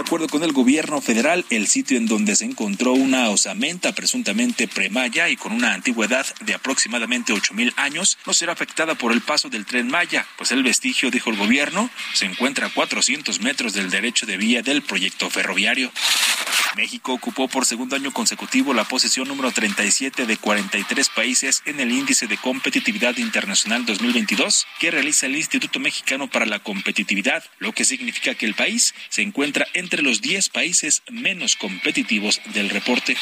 Acuerdo 0.09 0.29
con 0.29 0.43
el 0.43 0.55
gobierno 0.55 1.03
federal, 1.03 1.45
el 1.51 1.67
sitio 1.67 1.99
en 1.99 2.07
donde 2.07 2.35
se 2.35 2.47
encontró 2.47 2.95
una 2.95 3.29
osamenta 3.29 3.93
presuntamente 3.93 4.67
premaya 4.67 5.29
y 5.29 5.37
con 5.37 5.53
una 5.53 5.75
antigüedad 5.75 6.25
de 6.47 6.55
aproximadamente 6.55 7.35
8.000 7.35 7.75
años 7.77 8.17
no 8.25 8.33
será 8.33 8.55
afectada 8.55 8.95
por 8.95 9.13
el 9.13 9.21
paso 9.21 9.51
del 9.51 9.67
tren 9.67 9.87
Maya, 9.89 10.27
pues 10.39 10.51
el 10.51 10.63
vestigio, 10.63 11.11
dijo 11.11 11.29
el 11.29 11.37
gobierno, 11.37 11.91
se 12.15 12.25
encuentra 12.25 12.69
a 12.69 12.73
400 12.73 13.39
metros 13.43 13.75
del 13.75 13.91
derecho 13.91 14.25
de 14.25 14.39
vía 14.39 14.63
del 14.63 14.81
proyecto 14.81 15.29
ferroviario. 15.29 15.93
México 16.77 17.13
ocupó 17.13 17.49
por 17.49 17.65
segundo 17.65 17.97
año 17.97 18.13
consecutivo 18.13 18.75
la 18.75 18.85
posición 18.85 19.29
número 19.29 19.51
37 19.51 20.27
de 20.27 20.37
43 20.37 21.09
países 21.11 21.63
en 21.65 21.81
el 21.81 21.91
Índice 21.91 22.27
de 22.27 22.37
Competitividad 22.37 23.17
Internacional 23.17 23.85
2022 23.87 24.67
que 24.79 24.91
realiza 24.91 25.27
el 25.27 25.37
Instituto 25.37 25.81
Mexicano 25.81 26.29
para 26.29 26.47
la 26.47 26.59
Competitividad, 26.61 27.45
lo 27.59 27.73
que 27.73 27.85
significa 27.85 28.35
que 28.35 28.47
el 28.47 28.55
país 28.55 28.95
se 29.09 29.23
encuentra 29.23 29.67
entre 29.75 30.03
los 30.03 30.21
10 30.21 30.51
países 30.51 31.03
menos 31.11 31.57
competitivos 31.57 32.41
del 32.55 32.71
reporte. 32.71 33.17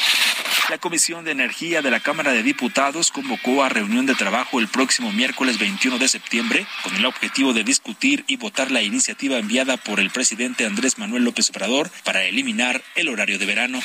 La 0.69 0.77
Comisión 0.77 1.23
de 1.23 1.31
Energía 1.31 1.81
de 1.81 1.91
la 1.91 2.01
Cámara 2.01 2.33
de 2.33 2.43
Diputados 2.43 3.11
convocó 3.11 3.63
a 3.63 3.69
reunión 3.69 4.05
de 4.05 4.15
trabajo 4.15 4.59
el 4.59 4.67
próximo 4.67 5.11
miércoles 5.13 5.59
21 5.59 5.97
de 5.97 6.09
septiembre 6.09 6.67
con 6.83 6.95
el 6.95 7.05
objetivo 7.05 7.53
de 7.53 7.63
discutir 7.63 8.25
y 8.27 8.35
votar 8.35 8.71
la 8.71 8.81
iniciativa 8.81 9.37
enviada 9.37 9.77
por 9.77 9.99
el 9.99 10.09
presidente 10.09 10.65
Andrés 10.65 10.97
Manuel 10.97 11.23
López 11.23 11.49
Obrador 11.51 11.89
para 12.03 12.23
eliminar 12.23 12.83
el 12.95 13.07
horario 13.07 13.36
de 13.37 13.45
verano. 13.45 13.79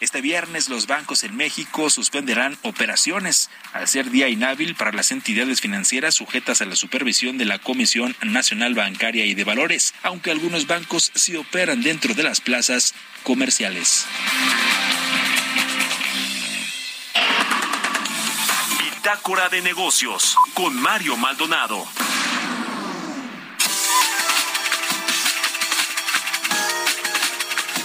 Este 0.00 0.20
viernes 0.20 0.68
los 0.68 0.86
bancos 0.86 1.24
en 1.24 1.36
México 1.36 1.88
suspenderán 1.88 2.58
operaciones 2.62 3.48
al 3.72 3.88
ser 3.88 4.10
día 4.10 4.28
inhábil 4.28 4.74
para 4.74 4.92
las 4.92 5.12
entidades 5.12 5.60
financieras 5.60 6.14
sujetas 6.14 6.60
a 6.60 6.66
la 6.66 6.76
supervisión 6.76 7.38
de 7.38 7.44
la 7.44 7.58
Comisión 7.58 8.14
Nacional 8.22 8.74
Bancaria 8.74 9.24
y 9.24 9.34
de 9.34 9.44
Valores, 9.44 9.94
aunque 10.02 10.30
algunos 10.30 10.66
bancos 10.66 11.10
sí 11.14 11.36
operan 11.36 11.82
dentro 11.82 12.14
de 12.14 12.22
las 12.22 12.40
plazas 12.40 12.94
comerciales. 13.22 14.04
Bitácora 18.78 19.48
de 19.48 19.62
negocios 19.62 20.36
con 20.54 20.74
Mario 20.74 21.16
Maldonado. 21.16 21.86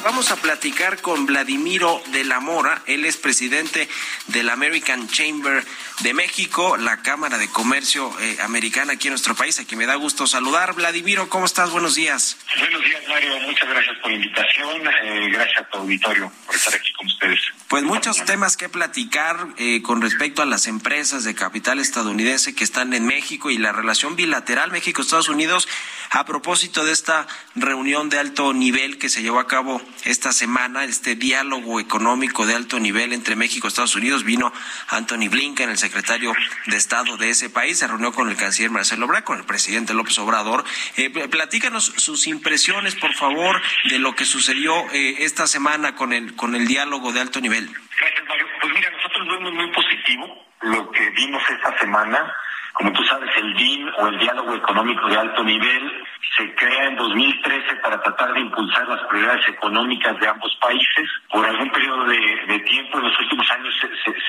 Vamos 0.04 0.32
a 0.32 0.38
platicar 0.38 1.02
con 1.02 1.26
Vladimiro 1.26 2.02
de 2.14 2.24
la 2.24 2.40
Mora. 2.40 2.82
Él 2.86 3.04
es 3.06 3.18
presidente 3.18 3.90
del 4.28 4.50
American 4.50 5.10
Chamber 5.10 5.66
de 6.00 6.14
México, 6.14 6.78
la 6.78 7.02
Cámara 7.02 7.38
de 7.38 7.50
Comercio 7.50 8.10
eh, 8.22 8.38
Americana 8.42 8.94
aquí 8.94 9.08
en 9.08 9.14
nuestro 9.14 9.36
país. 9.36 9.60
Aquí 9.60 9.76
me 9.76 9.86
da 9.86 9.96
gusto 9.96 10.26
saludar. 10.26 10.74
Vladimiro, 10.74 11.28
¿cómo 11.28 11.46
estás? 11.46 11.72
Buenos 11.72 11.96
días. 11.96 12.38
Buenos 12.58 12.82
días, 12.82 13.02
Mario. 13.10 13.40
Muchas 13.42 13.70
gracias 13.70 13.98
por 14.02 14.12
la 14.12 14.16
invitación. 14.16 14.88
Eh, 14.88 15.30
gracias 15.32 15.62
a 15.62 15.70
tu 15.70 15.78
auditorio 15.80 16.32
por 16.46 16.56
estar 16.56 16.76
aquí 16.76 16.94
con 16.94 17.08
ustedes. 17.08 17.40
Pues 17.68 17.84
muchos 17.84 18.24
temas 18.24 18.56
que 18.56 18.70
platicar 18.70 19.48
eh, 19.58 19.82
con 19.82 20.02
respecto 20.02 20.42
a 20.42 20.46
las 20.46 20.68
empresas 20.68 21.26
de 21.26 21.36
capital 21.36 21.78
estadounidense 21.80 22.56
que 22.56 22.64
están 22.64 22.94
en 22.94 23.06
México 23.06 23.50
y 23.50 23.58
la 23.58 23.74
relación 23.74 24.16
bilateral 24.16 24.72
México-Estados 24.72 25.28
Unidos 25.28 25.68
a 26.10 26.26
propósito 26.26 26.86
de 26.86 26.94
esta 26.94 27.28
reunión 27.56 28.10
de 28.10 28.18
alto 28.20 28.54
nivel 28.54 28.98
que 28.98 29.10
se 29.10 29.22
llevó 29.22 29.40
a 29.40 29.48
cabo 29.48 29.82
esta 30.06 30.32
semana, 30.32 30.84
este 30.84 31.16
diálogo 31.16 31.80
económico 31.80 32.46
de 32.46 32.56
alto 32.56 32.80
nivel 32.80 33.14
entre 33.14 33.36
México 33.36 33.68
y 33.68 33.70
Estados 33.70 33.96
Unidos. 33.96 34.24
Vino 34.24 34.52
Anthony 34.90 35.30
Blinken, 35.30 35.70
el 35.70 35.78
secretario 35.78 36.34
de 36.66 36.78
Estado 36.78 37.18
de 37.18 37.30
ese 37.30 37.50
país, 37.50 37.80
se 37.80 37.88
reunió 37.88 38.12
con 38.12 38.30
el 38.30 38.36
canciller 38.36 38.72
Marcelo 38.72 39.06
Ebrard, 39.06 39.24
con 39.24 39.40
el 39.40 39.46
presidente 39.46 39.94
López 39.94 40.18
Obrador. 40.20 40.64
Eh, 40.98 41.10
platícanos 41.10 41.94
sus 41.98 42.28
impresiones, 42.28 42.96
por 42.96 43.14
favor, 43.14 43.62
de 43.90 44.00
lo 44.00 44.16
que 44.16 44.26
sucedió 44.26 44.74
eh, 44.92 45.18
esta 45.20 45.48
semana 45.48 45.96
con 45.96 46.14
el, 46.14 46.36
con 46.36 46.56
el 46.56 46.68
diálogo 46.68 47.12
de 47.12 47.22
alto 47.22 47.42
nivel. 47.42 47.70
Pues 47.70 48.74
mira, 48.74 48.90
nosotros 48.92 49.28
vemos 49.28 49.54
muy 49.54 49.72
positivo 49.72 50.46
lo 50.62 50.92
que 50.92 51.10
vimos 51.12 51.42
esta 51.50 51.78
semana 51.80 52.34
como 52.74 52.94
tú 52.94 53.04
sabes, 53.04 53.30
el 53.38 53.54
DIN 53.56 53.90
o 53.98 54.08
el 54.08 54.20
Diálogo 54.20 54.56
Económico 54.56 55.08
de 55.08 55.18
Alto 55.18 55.44
Nivel 55.44 56.04
se 56.38 56.54
crea 56.56 56.86
en 56.86 56.96
2013 56.96 57.76
para 57.78 58.02
tratar 58.02 58.34
de 58.34 58.42
impulsar 58.42 58.88
las 58.88 59.02
prioridades 59.08 59.48
económicas 59.50 60.20
de 60.20 60.28
ambos 60.28 60.56
países. 60.62 61.10
Por 61.32 61.46
algún 61.46 61.70
periodo 61.72 62.06
de, 62.06 62.60
tiempo 62.60 63.00
en 63.00 63.06
los 63.06 63.20
últimos 63.20 63.52
años 63.52 63.74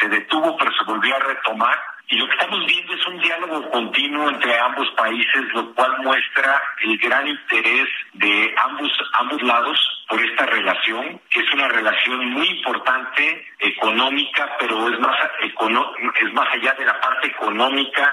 se, 0.00 0.08
detuvo, 0.08 0.56
pero 0.56 0.70
se 0.72 0.84
volvió 0.84 1.14
a 1.14 1.18
retomar. 1.18 1.78
Y 2.08 2.16
lo 2.16 2.26
que 2.26 2.32
estamos 2.32 2.66
viendo 2.66 2.94
es 2.94 3.06
un 3.06 3.20
diálogo 3.20 3.70
continuo 3.70 4.28
entre 4.30 4.58
ambos 4.58 4.90
países, 4.96 5.42
lo 5.54 5.72
cual 5.74 5.96
muestra 6.02 6.60
el 6.82 6.98
gran 6.98 7.28
interés 7.28 7.88
de 8.14 8.54
ambos, 8.64 8.90
ambos 9.12 9.42
lados 9.42 9.78
por 10.08 10.20
esta 10.20 10.46
relación, 10.46 11.20
que 11.30 11.40
es 11.40 11.52
una 11.52 11.68
relación 11.68 12.30
muy 12.30 12.48
importante 12.48 13.46
económica, 13.60 14.56
pero 14.58 14.88
es 14.88 14.98
más, 14.98 15.16
es 15.40 16.32
más 16.32 16.48
allá 16.52 16.74
de 16.74 16.86
la 16.86 17.00
parte 17.00 17.28
económica 17.28 18.12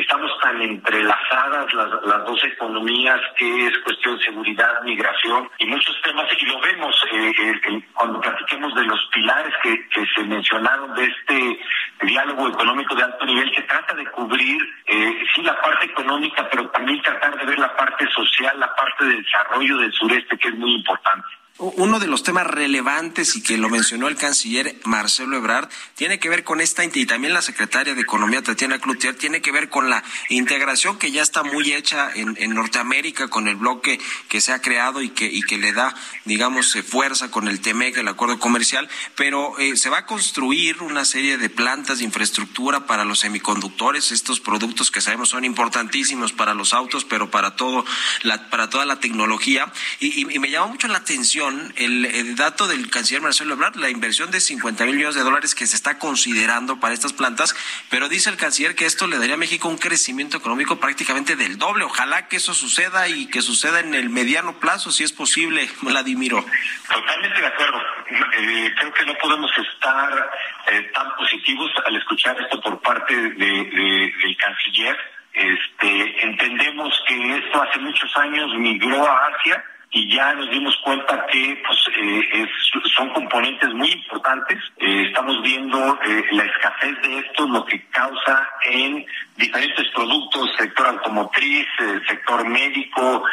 estamos 0.00 0.30
tan 0.40 0.60
entrelazadas 0.60 1.72
las, 1.74 1.88
las 2.04 2.24
dos 2.24 2.42
economías 2.44 3.20
que 3.36 3.66
es 3.66 3.78
cuestión 3.78 4.16
de 4.16 4.24
seguridad, 4.24 4.82
migración 4.82 5.48
y 5.58 5.66
muchos 5.66 6.00
temas 6.02 6.26
y 6.38 6.46
lo 6.46 6.60
vemos 6.60 6.94
eh, 7.12 7.32
eh, 7.38 7.82
cuando 7.94 8.20
platiquemos 8.20 8.74
de 8.74 8.84
los 8.84 9.00
pilares 9.12 9.54
que, 9.62 9.88
que, 9.88 10.06
se 10.14 10.22
mencionaron 10.24 10.94
de 10.94 11.04
este 11.04 11.60
diálogo 12.06 12.48
económico 12.48 12.94
de 12.94 13.02
alto 13.02 13.24
nivel 13.26 13.50
que 13.52 13.62
trata 13.62 13.94
de 13.94 14.06
cubrir 14.10 14.62
eh, 14.86 15.24
sí 15.34 15.42
la 15.42 15.60
parte 15.60 15.86
económica 15.86 16.48
pero 16.50 16.68
también 16.70 17.02
tratar 17.02 17.36
de 17.36 17.46
ver 17.46 17.58
la 17.58 17.76
parte 17.76 18.06
social, 18.10 18.58
la 18.58 18.74
parte 18.74 19.04
de 19.04 19.16
desarrollo 19.16 19.78
del 19.78 19.92
sureste 19.92 20.38
que 20.38 20.48
es 20.48 20.54
muy 20.54 20.74
importante. 20.74 21.26
Uno 21.58 21.98
de 21.98 22.06
los 22.06 22.22
temas 22.22 22.46
relevantes 22.46 23.34
y 23.34 23.42
que 23.42 23.58
lo 23.58 23.68
mencionó 23.68 24.06
el 24.06 24.16
canciller 24.16 24.76
Marcelo 24.84 25.36
Ebrard 25.36 25.68
tiene 25.96 26.20
que 26.20 26.28
ver 26.28 26.44
con 26.44 26.60
esta 26.60 26.84
y 26.84 27.06
también 27.06 27.34
la 27.34 27.42
secretaria 27.42 27.94
de 27.94 28.00
Economía 28.00 28.42
Tatiana 28.42 28.78
Cloutier 28.78 29.16
tiene 29.16 29.40
que 29.42 29.50
ver 29.50 29.68
con 29.68 29.90
la 29.90 30.04
integración 30.28 30.98
que 30.98 31.10
ya 31.10 31.22
está 31.22 31.42
muy 31.42 31.72
hecha 31.72 32.10
en, 32.14 32.54
Norteamérica 32.54 33.28
con 33.28 33.48
el 33.48 33.56
bloque 33.56 33.98
que 34.28 34.40
se 34.40 34.52
ha 34.52 34.62
creado 34.62 35.02
y 35.02 35.10
que 35.10 35.26
y 35.26 35.42
que 35.42 35.58
le 35.58 35.72
da 35.72 35.94
digamos 36.24 36.74
eh, 36.76 36.82
fuerza 36.84 37.30
con 37.30 37.48
el 37.48 37.60
TEMEC 37.60 37.98
el 37.98 38.08
acuerdo 38.08 38.38
comercial 38.38 38.88
pero 39.16 39.58
eh, 39.58 39.76
se 39.76 39.90
va 39.90 39.98
a 39.98 40.06
construir 40.06 40.80
una 40.82 41.04
serie 41.04 41.38
de 41.38 41.50
plantas 41.50 41.98
de 41.98 42.04
infraestructura 42.04 42.86
para 42.86 43.04
los 43.04 43.20
semiconductores. 43.20 44.12
Estos 44.12 44.40
productos 44.40 44.90
que 44.90 45.00
sabemos 45.00 45.30
son 45.30 45.44
importantísimos 45.44 46.32
para 46.32 46.54
los 46.54 46.72
autos 46.72 47.04
pero 47.04 47.30
para 47.30 47.56
todo 47.56 47.84
la, 48.22 48.48
para 48.50 48.70
toda 48.70 48.86
la 48.86 49.00
tecnología. 49.00 49.72
Y 49.98 50.24
me 50.38 50.50
llama 50.50 50.68
mucho 50.68 50.88
la 50.88 50.98
atención 50.98 51.47
el, 51.76 52.36
dato 52.36 52.66
del 52.66 52.90
canciller 52.90 53.22
Marcelo 53.22 53.54
Ebrard, 53.54 53.76
la 53.76 53.90
inversión 53.90 54.30
de 54.30 54.40
50 54.40 54.84
mil 54.84 54.96
millones 54.96 55.14
de 55.14 55.22
dólares 55.22 55.54
que 55.54 55.66
se 55.66 55.76
está 55.76 55.98
considerando 55.98 56.80
para 56.80 56.94
estas 56.94 57.12
plantas, 57.12 57.54
pero 57.90 58.08
dice 58.08 58.30
el 58.30 58.36
canciller 58.36 58.74
que 58.74 58.86
esto 58.86 59.06
le 59.06 59.18
daría 59.18 59.34
a 59.34 59.38
México 59.38 59.68
un 59.68 59.78
crecimiento 59.78 60.36
económico 60.36 60.80
prácticamente 60.80 61.36
del 61.36 61.58
doble. 61.58 61.84
Ojalá 61.84 62.28
que 62.28 62.36
eso 62.36 62.54
suceda 62.54 63.08
y 63.08 63.26
que 63.26 63.42
suceda 63.42 63.80
en 63.80 63.94
el 63.94 64.10
mediano 64.10 64.58
plazo, 64.60 64.90
si 64.90 65.04
es 65.04 65.12
posible, 65.12 65.68
Vladimiro. 65.82 66.44
Totalmente 66.92 67.40
de 67.40 67.46
acuerdo. 67.46 67.78
Eh, 68.10 68.74
creo 68.78 68.92
que 68.94 69.06
no 69.06 69.14
podemos 69.18 69.50
estar 69.58 70.30
eh, 70.70 70.90
tan 70.94 71.14
positivos 71.16 71.70
al 71.86 71.96
escuchar 71.96 72.40
esto 72.40 72.60
por 72.60 72.80
parte 72.80 73.14
del 73.14 74.36
canciller. 74.38 74.96
Este, 75.32 76.24
entendemos 76.24 76.94
que 77.06 77.36
esto 77.36 77.62
hace 77.62 77.78
muchos 77.78 78.16
años 78.16 78.50
migró 78.58 79.06
a 79.06 79.26
Asia 79.26 79.64
y 79.90 80.14
ya 80.14 80.34
nos 80.34 80.50
dimos 80.50 80.76
cuenta 80.84 81.26
que 81.26 81.62
pues, 81.66 81.78
eh, 81.96 82.46
son 82.94 83.08
componentes 83.10 83.72
muy 83.72 83.90
importantes. 83.90 84.58
Eh, 84.76 85.04
estamos 85.08 85.42
viendo 85.42 85.98
eh, 86.04 86.24
la 86.32 86.44
escasez 86.44 87.00
de 87.02 87.18
esto, 87.20 87.46
lo 87.46 87.64
que 87.64 87.82
causa 87.86 88.48
en 88.64 89.06
diferentes 89.36 89.88
productos, 89.94 90.54
sector 90.58 90.88
automotriz, 90.88 91.66
sector 92.06 92.46
médico, 92.46 93.24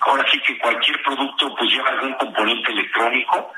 ahora 0.00 0.24
sí 0.30 0.38
que 0.40 0.58
cualquier 0.58 1.02
producto 1.02 1.54
pues 1.56 1.70
lleva 1.70 1.88
algún 1.90 2.14
componente 2.14 2.72
electrónico 2.72 3.52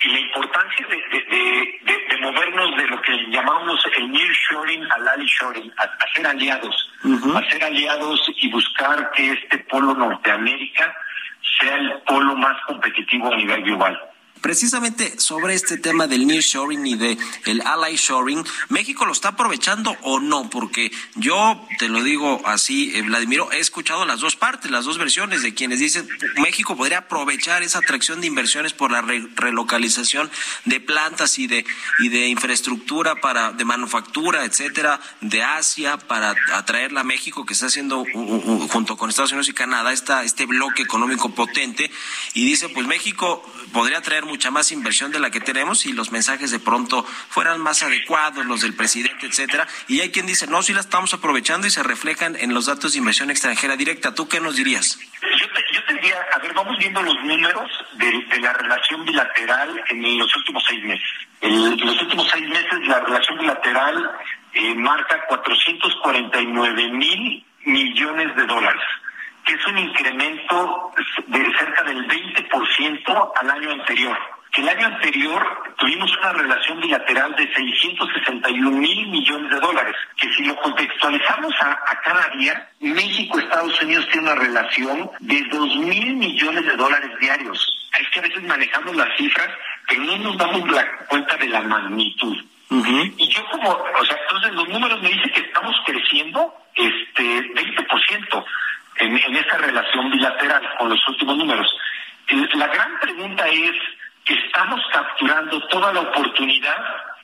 y 0.00 0.08
la 0.10 0.20
importancia 0.20 0.86
de, 0.86 0.96
de, 1.30 2.18
movernos 2.20 2.76
de 2.76 2.86
lo 2.88 3.00
que 3.00 3.12
llamamos 3.30 3.80
el 3.96 4.10
nearshoring 4.10 4.84
al 4.90 5.08
ally-shoring, 5.08 5.72
a, 5.76 6.14
ser 6.14 6.26
aliados, 6.26 6.90
a 7.34 7.50
ser 7.50 7.64
aliados 7.64 8.30
y 8.36 8.50
buscar 8.50 9.10
que 9.12 9.32
este 9.32 9.58
polo 9.58 9.94
Norteamérica 9.94 10.94
sea 11.42 11.76
el 11.76 12.02
polo 12.06 12.36
más 12.36 12.56
competitivo 12.66 13.32
a 13.32 13.36
nivel 13.36 13.62
global. 13.62 13.98
Precisamente 14.40 15.18
sobre 15.18 15.54
este 15.54 15.78
tema 15.78 16.06
del 16.06 16.26
nearshoring 16.26 16.86
y 16.86 16.94
de 16.94 17.18
el 17.44 17.60
ally 17.62 17.96
shoring, 17.96 18.44
¿México 18.68 19.04
lo 19.04 19.12
está 19.12 19.30
aprovechando 19.30 19.96
o 20.02 20.20
no? 20.20 20.48
Porque 20.50 20.92
yo 21.16 21.66
te 21.78 21.88
lo 21.88 22.02
digo 22.02 22.40
así, 22.44 22.92
eh, 22.94 23.02
Vladimiro, 23.02 23.50
he 23.52 23.58
escuchado 23.58 24.04
las 24.04 24.20
dos 24.20 24.36
partes, 24.36 24.70
las 24.70 24.84
dos 24.84 24.98
versiones 24.98 25.42
de 25.42 25.54
quienes 25.54 25.80
dicen 25.80 26.08
México 26.36 26.76
podría 26.76 26.98
aprovechar 26.98 27.62
esa 27.62 27.78
atracción 27.78 28.20
de 28.20 28.26
inversiones 28.26 28.72
por 28.72 28.92
la 28.92 29.02
relocalización 29.02 30.30
de 30.64 30.80
plantas 30.80 31.38
y 31.38 31.46
de 31.46 31.64
y 31.98 32.08
de 32.08 32.28
infraestructura 32.28 33.16
para 33.16 33.52
de 33.52 33.64
manufactura, 33.64 34.44
etcétera, 34.44 35.00
de 35.20 35.42
Asia 35.42 35.98
para 35.98 36.34
atraerla 36.52 37.00
a 37.00 37.04
México 37.04 37.44
que 37.44 37.54
está 37.54 37.66
haciendo 37.66 38.04
junto 38.70 38.96
con 38.96 39.10
Estados 39.10 39.32
Unidos 39.32 39.48
y 39.48 39.54
Canadá 39.54 39.92
esta 39.92 40.24
este 40.24 40.46
bloque 40.46 40.82
económico 40.82 41.34
potente 41.34 41.90
y 42.34 42.44
dice, 42.44 42.68
pues 42.68 42.86
México 42.86 43.42
podría 43.72 44.00
traer 44.00 44.24
mucha 44.28 44.50
más 44.50 44.70
inversión 44.70 45.10
de 45.10 45.18
la 45.18 45.30
que 45.30 45.40
tenemos 45.40 45.80
si 45.80 45.92
los 45.92 46.12
mensajes 46.12 46.50
de 46.50 46.60
pronto 46.60 47.04
fueran 47.04 47.60
más 47.60 47.82
adecuados, 47.82 48.46
los 48.46 48.60
del 48.60 48.74
presidente, 48.74 49.26
etcétera. 49.26 49.66
Y 49.88 50.00
hay 50.00 50.10
quien 50.10 50.26
dice, 50.26 50.46
no, 50.46 50.62
sí 50.62 50.72
la 50.72 50.80
estamos 50.80 51.12
aprovechando 51.14 51.66
y 51.66 51.70
se 51.70 51.82
reflejan 51.82 52.36
en 52.36 52.54
los 52.54 52.66
datos 52.66 52.92
de 52.92 52.98
inversión 52.98 53.30
extranjera 53.30 53.76
directa. 53.76 54.14
¿Tú 54.14 54.28
qué 54.28 54.40
nos 54.40 54.56
dirías? 54.56 54.98
Yo 55.22 55.48
te, 55.52 55.64
yo 55.72 55.84
te 55.84 55.94
diría, 55.94 56.16
a 56.34 56.38
ver, 56.38 56.54
vamos 56.54 56.76
viendo 56.78 57.02
los 57.02 57.16
números 57.24 57.70
de, 57.94 58.38
la 58.40 58.52
relación 58.52 59.04
bilateral 59.04 59.82
en 59.88 60.18
los 60.18 60.36
últimos 60.36 60.62
seis 60.68 60.84
meses. 60.84 61.08
En 61.40 61.78
los 61.80 62.02
últimos 62.02 62.28
seis 62.32 62.48
meses 62.48 62.86
la 62.86 63.00
relación 63.00 63.38
bilateral 63.38 64.10
eh, 64.52 64.74
marca 64.74 65.24
449 65.28 66.88
mil 66.92 67.44
millones 67.64 68.36
de 68.36 68.46
dólares 68.46 68.82
que 69.44 69.54
es 69.54 69.66
un 69.66 69.78
incremento 69.78 70.92
de 71.26 71.44
cerca 71.58 71.82
del 71.84 72.06
20% 72.06 73.32
al 73.36 73.50
año 73.50 73.70
anterior. 73.72 74.18
Que 74.52 74.62
el 74.62 74.68
año 74.68 74.86
anterior 74.86 75.74
tuvimos 75.76 76.10
una 76.18 76.32
relación 76.32 76.80
bilateral 76.80 77.34
de 77.36 77.52
661 77.54 78.70
mil 78.70 79.08
millones 79.08 79.50
de 79.50 79.60
dólares, 79.60 79.94
que 80.16 80.32
si 80.32 80.44
lo 80.44 80.56
contextualizamos 80.56 81.54
a, 81.60 82.00
cada 82.02 82.28
día, 82.36 82.70
México, 82.80 83.38
Estados 83.38 83.80
Unidos 83.82 84.08
tiene 84.10 84.32
una 84.32 84.40
relación 84.40 85.10
de 85.20 85.42
2 85.50 85.76
mil 85.76 86.14
millones 86.16 86.64
de 86.64 86.76
dólares 86.76 87.10
diarios. 87.20 87.90
Es 88.00 88.08
que 88.10 88.20
a 88.20 88.22
veces 88.22 88.42
manejamos 88.44 88.96
las 88.96 89.16
cifras, 89.16 89.50
pero 89.86 90.02
no 90.04 90.16
nos 90.18 90.38
damos 90.38 90.70
la 90.70 90.86
cuenta 91.08 91.36
de 91.36 91.48
la 91.48 91.60
magnitud. 91.62 92.36
Y 92.70 93.28
yo 93.28 93.44
como, 93.50 93.70
o 93.70 94.04
sea, 94.04 94.16
entonces 94.22 94.52
los 94.52 94.68
números 94.68 95.00
me 95.02 95.08
dicen 95.08 95.30
que 95.30 95.40
estamos 95.40 95.74
creciendo 95.86 96.54
este 96.74 97.22
20% 97.22 98.44
en, 98.98 99.16
en 99.16 99.36
esta 99.36 99.58
relación 99.58 100.10
bilateral 100.10 100.62
con 100.78 100.88
los 100.88 101.08
últimos 101.08 101.36
números. 101.36 101.74
La 102.54 102.66
gran 102.66 102.98
pregunta 103.00 103.48
es, 103.48 103.72
¿estamos 104.26 104.80
capturando 104.92 105.60
toda 105.68 105.92
la 105.92 106.00
oportunidad? 106.00 106.76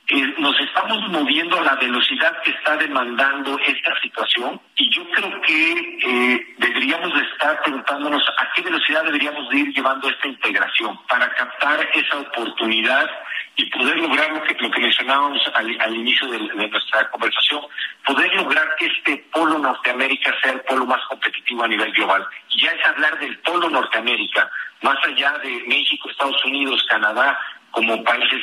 Eh, 0.07 0.35
¿Nos 0.37 0.59
estamos 0.59 0.99
moviendo 1.09 1.57
a 1.57 1.63
la 1.63 1.75
velocidad 1.75 2.41
que 2.43 2.51
está 2.51 2.77
demandando 2.77 3.57
esta 3.59 3.99
situación? 4.01 4.59
Y 4.75 4.89
yo 4.89 5.03
creo 5.11 5.41
que 5.41 5.99
eh, 6.03 6.55
deberíamos 6.57 7.13
de 7.13 7.21
estar 7.21 7.61
preguntándonos 7.63 8.23
a 8.37 8.51
qué 8.53 8.61
velocidad 8.61 9.03
deberíamos 9.03 9.49
de 9.49 9.57
ir 9.59 9.73
llevando 9.73 10.09
esta 10.09 10.27
integración 10.27 10.99
para 11.07 11.33
captar 11.33 11.87
esa 11.93 12.17
oportunidad 12.17 13.09
y 13.57 13.69
poder 13.69 13.97
lograr 13.97 14.31
lo 14.31 14.43
que, 14.43 14.53
lo 14.55 14.69
que 14.69 14.81
mencionábamos 14.81 15.41
al, 15.53 15.95
inicio 15.95 16.27
de, 16.27 16.39
nuestra 16.39 17.09
conversación, 17.09 17.61
poder 18.05 18.33
lograr 18.35 18.75
que 18.77 18.87
este 18.87 19.17
polo 19.31 19.57
Norteamérica 19.57 20.33
sea 20.41 20.53
el 20.53 20.61
polo 20.61 20.85
más 20.85 21.01
competitivo 21.05 21.63
a 21.63 21.67
nivel 21.67 21.91
global. 21.93 22.25
Y 22.49 22.61
ya 22.61 22.71
es 22.71 22.85
hablar 22.85 23.17
del 23.19 23.37
polo 23.39 23.69
Norteamérica, 23.69 24.49
más 24.81 24.97
allá 25.05 25.37
de 25.39 25.63
México, 25.67 26.09
Estados 26.09 26.43
Unidos, 26.45 26.85
Canadá, 26.89 27.39
como 27.71 28.03
países 28.03 28.41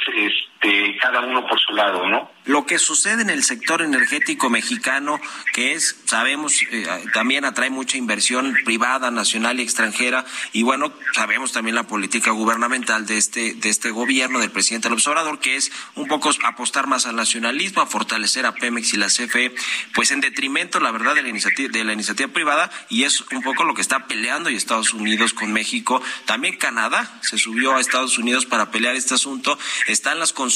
este, 0.62 0.98
cada 1.00 1.20
uno 1.20 1.46
por 1.46 1.58
su 1.58 1.72
lado, 1.72 2.08
¿no? 2.08 2.30
Lo 2.44 2.66
que 2.66 2.80
sucede 2.80 3.22
en 3.22 3.30
el 3.30 3.44
sector 3.44 3.82
energético 3.82 4.50
mexicano, 4.50 5.20
que 5.52 5.72
es, 5.72 5.96
sabemos, 6.06 6.60
eh, 6.72 6.86
también 7.12 7.44
atrae 7.44 7.70
mucha 7.70 7.96
inversión 7.96 8.56
privada, 8.64 9.12
nacional 9.12 9.60
y 9.60 9.62
extranjera, 9.62 10.24
y 10.52 10.64
bueno, 10.64 10.92
sabemos 11.14 11.52
también 11.52 11.76
la 11.76 11.84
política 11.84 12.32
gubernamental 12.32 13.06
de 13.06 13.16
este, 13.16 13.54
de 13.54 13.68
este 13.68 13.90
gobierno, 13.90 14.40
del 14.40 14.50
presidente 14.50 14.88
López 14.88 15.06
Obrador, 15.06 15.38
que 15.38 15.54
es 15.54 15.70
un 15.94 16.08
poco 16.08 16.30
apostar 16.44 16.88
más 16.88 17.06
al 17.06 17.14
nacionalismo, 17.14 17.80
a 17.80 17.86
fortalecer 17.86 18.44
a 18.44 18.54
Pemex 18.54 18.92
y 18.94 18.96
la 18.96 19.06
CFE, 19.06 19.54
pues 19.94 20.10
en 20.10 20.20
detrimento, 20.20 20.80
la 20.80 20.90
verdad, 20.90 21.14
de 21.14 21.22
la 21.22 21.28
iniciativa, 21.28 21.70
de 21.70 21.84
la 21.84 21.92
iniciativa 21.92 22.32
privada, 22.32 22.70
y 22.88 23.04
es 23.04 23.20
un 23.32 23.42
poco 23.42 23.62
lo 23.62 23.74
que 23.74 23.82
está 23.82 24.08
peleando 24.08 24.50
y 24.50 24.56
Estados 24.56 24.94
Unidos 24.94 25.32
con 25.32 25.52
México. 25.52 26.02
También 26.24 26.56
Canadá 26.56 27.20
se 27.22 27.38
subió 27.38 27.76
a 27.76 27.80
Estados 27.80 28.18
Unidos 28.18 28.46
para 28.46 28.72
pelear 28.72 28.96
estas 28.96 29.12
asunto. 29.22 29.58
Están 29.86 30.18
las 30.18 30.32
consultas, 30.32 30.51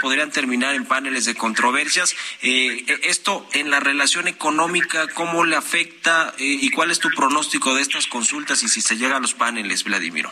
podrían 0.00 0.30
terminar 0.30 0.74
en 0.74 0.84
paneles 0.84 1.24
de 1.24 1.34
controversias. 1.34 2.14
Eh, 2.42 2.84
eh, 2.86 3.00
esto 3.04 3.46
en 3.52 3.70
la 3.70 3.80
relación 3.80 4.28
económica, 4.28 5.06
¿cómo 5.14 5.44
le 5.44 5.56
afecta 5.56 6.34
eh, 6.38 6.44
y 6.44 6.70
cuál 6.70 6.90
es 6.90 6.98
tu 6.98 7.10
pronóstico 7.10 7.74
de 7.74 7.82
estas 7.82 8.06
consultas 8.06 8.62
y 8.62 8.68
si 8.68 8.80
se 8.80 8.96
llega 8.96 9.16
a 9.16 9.20
los 9.20 9.34
paneles, 9.34 9.84
Vladimiro? 9.84 10.30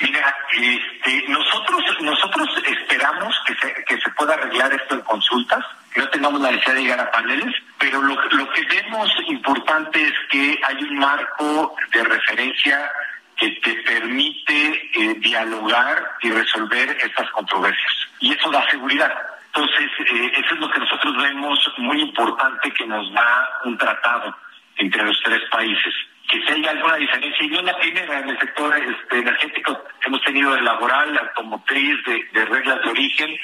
Mira, 0.00 0.36
este, 0.52 1.28
nosotros 1.28 1.82
nosotros 2.00 2.48
esperamos 2.64 3.34
que 3.46 3.54
se, 3.56 3.84
que 3.84 4.00
se 4.00 4.10
pueda 4.10 4.34
arreglar 4.34 4.72
esto 4.72 4.94
en 4.94 5.00
consultas, 5.00 5.64
no 5.96 6.08
tengamos 6.10 6.40
la 6.40 6.52
necesidad 6.52 6.74
de 6.74 6.82
llegar 6.82 7.00
a 7.00 7.10
paneles, 7.10 7.52
pero 7.78 8.00
lo, 8.00 8.14
lo 8.14 8.50
que 8.52 8.62
vemos 8.62 9.10
importante 9.26 10.02
es 10.02 10.12
que 10.30 10.60
hay 10.62 10.76
un 10.84 10.98
marco 10.98 11.74
de 11.92 12.04
referencia 12.04 12.90
que 13.38 13.50
te 13.62 13.74
permite 13.82 14.90
eh, 14.94 15.14
dialogar 15.18 16.16
y 16.22 16.30
resolver 16.30 16.96
estas 17.00 17.30
controversias. 17.30 18.08
Y 18.20 18.32
eso 18.32 18.50
da 18.50 18.68
seguridad. 18.68 19.12
Entonces, 19.54 19.90
eh, 20.12 20.32
eso 20.36 20.54
es 20.54 20.60
lo 20.60 20.70
que 20.70 20.80
nosotros 20.80 21.16
vemos 21.16 21.72
muy 21.78 22.00
importante 22.00 22.70
que 22.72 22.86
nos 22.86 23.12
da 23.12 23.48
un 23.64 23.78
tratado 23.78 24.36
entre 24.76 25.04
los 25.04 25.20
tres 25.22 25.40
países. 25.50 25.94
Que 26.28 26.42
si 26.42 26.52
hay 26.52 26.66
alguna 26.66 26.96
diferencia, 26.96 27.46
y 27.46 27.48
no 27.48 27.62
la 27.62 27.78
primera 27.78 28.18
en 28.18 28.28
el 28.28 28.38
sector 28.38 28.76
este, 28.76 29.18
energético, 29.18 29.84
hemos 30.04 30.22
tenido 30.22 30.54
el 30.56 30.64
laboral, 30.64 31.14
la 31.14 31.20
automotriz, 31.20 31.96
de, 32.04 32.44
reglas 32.44 32.82
de 32.82 32.90
origen, 32.90 33.38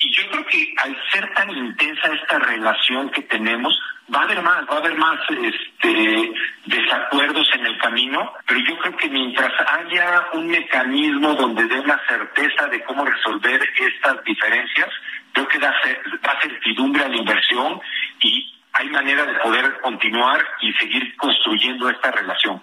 Y 0.00 0.10
yo 0.12 0.30
creo 0.30 0.46
que 0.46 0.74
al 0.78 0.96
ser 1.12 1.34
tan 1.34 1.50
intensa 1.50 2.08
esta 2.08 2.38
relación 2.38 3.10
que 3.10 3.22
tenemos, 3.22 3.78
va 4.12 4.20
a 4.20 4.24
haber 4.24 4.42
más, 4.42 4.66
va 4.68 4.76
a 4.76 4.78
haber 4.78 4.96
más 4.96 5.20
este, 5.28 6.32
desacuerdos 6.64 7.46
en 7.54 7.66
el 7.66 7.78
camino, 7.78 8.32
pero 8.46 8.60
yo 8.60 8.78
creo 8.78 8.96
que 8.96 9.10
mientras 9.10 9.52
haya 9.68 10.26
un 10.32 10.46
mecanismo 10.46 11.34
donde 11.34 11.66
dé 11.66 11.80
una 11.80 12.00
certeza 12.08 12.66
de 12.68 12.82
cómo 12.84 13.04
resolver 13.04 13.62
estas 13.76 14.24
diferencias, 14.24 14.88
creo 15.32 15.46
que 15.48 15.58
da, 15.58 15.74
da 16.22 16.40
certidumbre 16.40 17.04
a 17.04 17.08
la 17.08 17.16
inversión 17.16 17.80
y 18.20 18.54
hay 18.72 18.88
manera 18.88 19.26
de 19.26 19.34
poder 19.40 19.80
continuar 19.82 20.46
y 20.62 20.72
seguir 20.74 21.14
construyendo 21.16 21.90
esta 21.90 22.10
relación. 22.10 22.62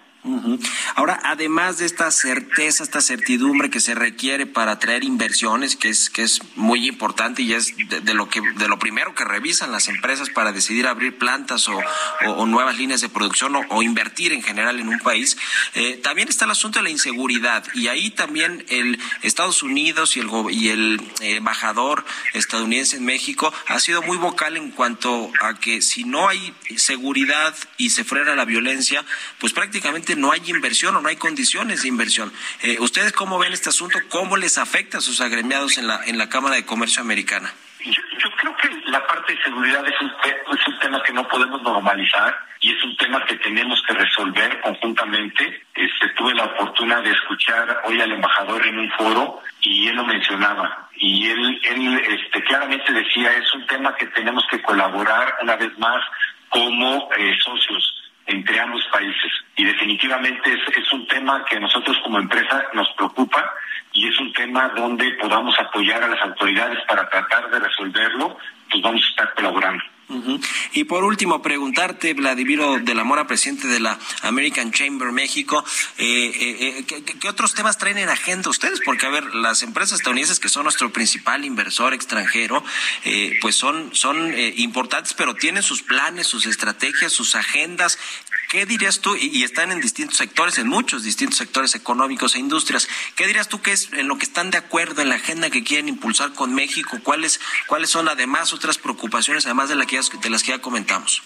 Ahora, 0.95 1.19
además 1.23 1.77
de 1.77 1.85
esta 1.85 2.11
certeza, 2.11 2.83
esta 2.83 3.01
certidumbre 3.01 3.69
que 3.69 3.79
se 3.79 3.95
requiere 3.95 4.45
para 4.45 4.73
atraer 4.73 5.03
inversiones, 5.03 5.75
que 5.75 5.89
es 5.89 6.09
que 6.09 6.23
es 6.23 6.41
muy 6.55 6.87
importante 6.87 7.41
y 7.43 7.53
es 7.53 7.73
de, 7.77 8.13
lo 8.13 8.27
que 8.27 8.41
de 8.41 8.67
lo 8.67 8.77
primero 8.79 9.15
que 9.15 9.23
revisan 9.23 9.71
las 9.71 9.87
empresas 9.87 10.29
para 10.29 10.51
decidir 10.51 10.87
abrir 10.87 11.17
plantas 11.17 11.67
o, 11.69 12.45
nuevas 12.45 12.77
líneas 12.77 13.01
de 13.01 13.09
producción 13.09 13.55
o, 13.69 13.81
invertir 13.81 14.33
en 14.33 14.43
general 14.43 14.79
en 14.79 14.89
un 14.89 14.99
país, 14.99 15.37
eh, 15.75 15.99
también 16.03 16.27
está 16.27 16.45
el 16.45 16.51
asunto 16.51 16.79
de 16.79 16.83
la 16.83 16.89
inseguridad. 16.89 17.63
Y 17.73 17.87
ahí 17.87 18.09
también 18.11 18.65
el 18.69 18.99
Estados 19.21 19.63
Unidos 19.63 20.17
y 20.17 20.21
el 20.21 20.27
y 20.49 20.69
el 20.69 21.01
eh, 21.21 21.37
embajador 21.37 22.05
estadounidense 22.33 22.97
en 22.97 23.05
México 23.05 23.53
ha 23.67 23.79
sido 23.79 24.01
muy 24.01 24.17
vocal 24.17 24.57
en 24.57 24.71
cuanto 24.71 25.31
a 25.41 25.55
que 25.55 25.81
si 25.81 26.03
no 26.03 26.27
hay 26.27 26.53
seguridad 26.75 27.55
y 27.77 27.91
se 27.91 28.03
frena 28.03 28.35
la 28.35 28.45
violencia, 28.45 29.05
pues 29.39 29.53
prácticamente 29.53 30.15
no 30.17 30.31
hay 30.31 30.41
inversión 30.47 30.95
o 30.95 31.01
no 31.01 31.09
hay 31.09 31.15
condiciones 31.15 31.83
de 31.83 31.87
inversión. 31.87 32.31
Eh, 32.63 32.77
¿Ustedes 32.79 33.13
cómo 33.13 33.39
ven 33.39 33.53
este 33.53 33.69
asunto? 33.69 33.99
¿Cómo 34.09 34.37
les 34.37 34.57
afecta 34.57 34.97
a 34.97 35.01
sus 35.01 35.21
agremiados 35.21 35.77
en 35.77 35.87
la, 35.87 36.01
en 36.05 36.17
la 36.17 36.29
Cámara 36.29 36.55
de 36.55 36.65
Comercio 36.65 37.01
Americana? 37.01 37.53
Yo, 37.85 38.29
creo 38.41 38.55
que 38.57 38.69
la 38.91 39.05
parte 39.05 39.33
de 39.33 39.43
seguridad 39.43 39.85
es 39.87 40.01
un, 40.01 40.09
es 40.09 40.67
un 40.67 40.79
tema 40.79 41.01
que 41.03 41.13
no 41.13 41.27
podemos 41.27 41.61
normalizar 41.61 42.35
y 42.59 42.75
es 42.75 42.83
un 42.83 42.97
tema 42.97 43.23
que 43.25 43.35
tenemos 43.35 43.81
que 43.87 43.93
resolver 43.93 44.59
conjuntamente. 44.61 45.63
Este, 45.73 46.09
tuve 46.09 46.33
la 46.33 46.45
oportunidad 46.45 47.03
de 47.03 47.11
escuchar 47.11 47.81
hoy 47.85 48.01
al 48.01 48.11
embajador 48.11 48.65
en 48.65 48.79
un 48.79 48.91
foro 48.91 49.41
y 49.61 49.87
él 49.87 49.95
lo 49.95 50.05
mencionaba 50.05 50.89
y 50.99 51.27
él, 51.27 51.61
él 51.63 52.01
este, 52.07 52.43
claramente 52.43 52.91
decía 52.91 53.31
es 53.33 53.53
un 53.53 53.65
tema 53.67 53.95
que 53.95 54.07
tenemos 54.07 54.43
que 54.49 54.61
colaborar 54.61 55.35
una 55.41 55.55
vez 55.55 55.77
más 55.77 56.03
como 56.49 57.09
eh, 57.17 57.37
socios 57.43 57.96
entre 58.27 58.59
ambos 58.59 58.83
países. 58.91 59.31
Y 59.55 59.63
definitivamente 59.63 60.53
es, 60.53 60.77
es 60.77 60.93
un 60.93 61.07
tema 61.07 61.43
que 61.45 61.57
a 61.57 61.59
nosotros 61.59 61.97
como 62.03 62.19
empresa 62.19 62.65
nos 62.73 62.89
preocupa 62.91 63.53
y 63.93 64.07
es 64.07 64.19
un 64.19 64.31
tema 64.33 64.69
donde 64.75 65.11
podamos 65.13 65.57
apoyar 65.59 66.03
a 66.03 66.07
las 66.07 66.21
autoridades 66.21 66.79
para 66.87 67.09
tratar 67.09 67.49
de 67.49 67.59
resolverlo, 67.59 68.37
pues 68.69 68.83
vamos 68.83 69.01
a 69.03 69.09
estar 69.09 69.33
colaborando. 69.33 69.83
Y 70.71 70.85
por 70.85 71.03
último, 71.03 71.41
preguntarte, 71.41 72.13
Vladimiro 72.13 72.79
de 72.79 72.95
la 72.95 73.03
Mora, 73.03 73.27
presidente 73.27 73.67
de 73.67 73.81
la 73.81 73.99
American 74.21 74.71
Chamber 74.71 75.11
México, 75.11 75.65
eh, 75.97 76.31
eh, 76.33 76.85
eh 76.87 77.03
¿qué, 77.19 77.27
otros 77.27 77.53
temas 77.53 77.77
traen 77.77 77.97
en 77.97 78.07
agenda 78.07 78.49
ustedes? 78.49 78.79
Porque, 78.85 79.05
a 79.05 79.09
ver, 79.09 79.35
las 79.35 79.63
empresas 79.63 79.99
estadounidenses, 79.99 80.39
que 80.39 80.47
son 80.47 80.63
nuestro 80.63 80.93
principal 80.93 81.43
inversor 81.43 81.93
extranjero, 81.93 82.63
eh, 83.03 83.37
pues 83.41 83.55
son, 83.55 83.93
son 83.93 84.33
importantes, 84.55 85.13
pero 85.13 85.35
tienen 85.35 85.61
sus 85.61 85.83
planes, 85.83 86.27
sus 86.27 86.45
estrategias, 86.45 87.11
sus 87.11 87.35
agendas. 87.35 87.99
¿Qué 88.49 88.65
dirías 88.65 89.01
tú? 89.01 89.15
Y, 89.19 89.43
están 89.43 89.71
en 89.71 89.81
distintos 89.81 90.17
sectores, 90.17 90.57
en 90.57 90.67
muchos 90.67 91.03
distintos 91.03 91.37
sectores 91.37 91.75
económicos 91.75 92.35
e 92.35 92.39
industrias. 92.39 92.87
¿Qué 93.15 93.27
dirías 93.27 93.49
tú 93.49 93.61
que 93.61 93.73
es 93.73 93.91
en 93.91 94.07
lo 94.07 94.17
que 94.17 94.23
están 94.23 94.51
de 94.51 94.57
acuerdo 94.57 95.01
en 95.01 95.09
la 95.09 95.15
agenda 95.15 95.49
que 95.49 95.63
quieren 95.63 95.89
impulsar 95.89 96.33
con 96.33 96.55
México? 96.55 96.97
¿Cuáles, 97.03 97.41
cuáles 97.67 97.89
son 97.89 98.07
además 98.07 98.53
otras 98.53 98.77
preocupaciones, 98.77 99.45
además 99.45 99.67
de, 99.67 99.75
la 99.75 99.85
que 99.85 99.99
de 99.99 100.29
las 100.29 100.43
que 100.43 100.51
ya 100.51 100.59
comentamos? 100.59 101.21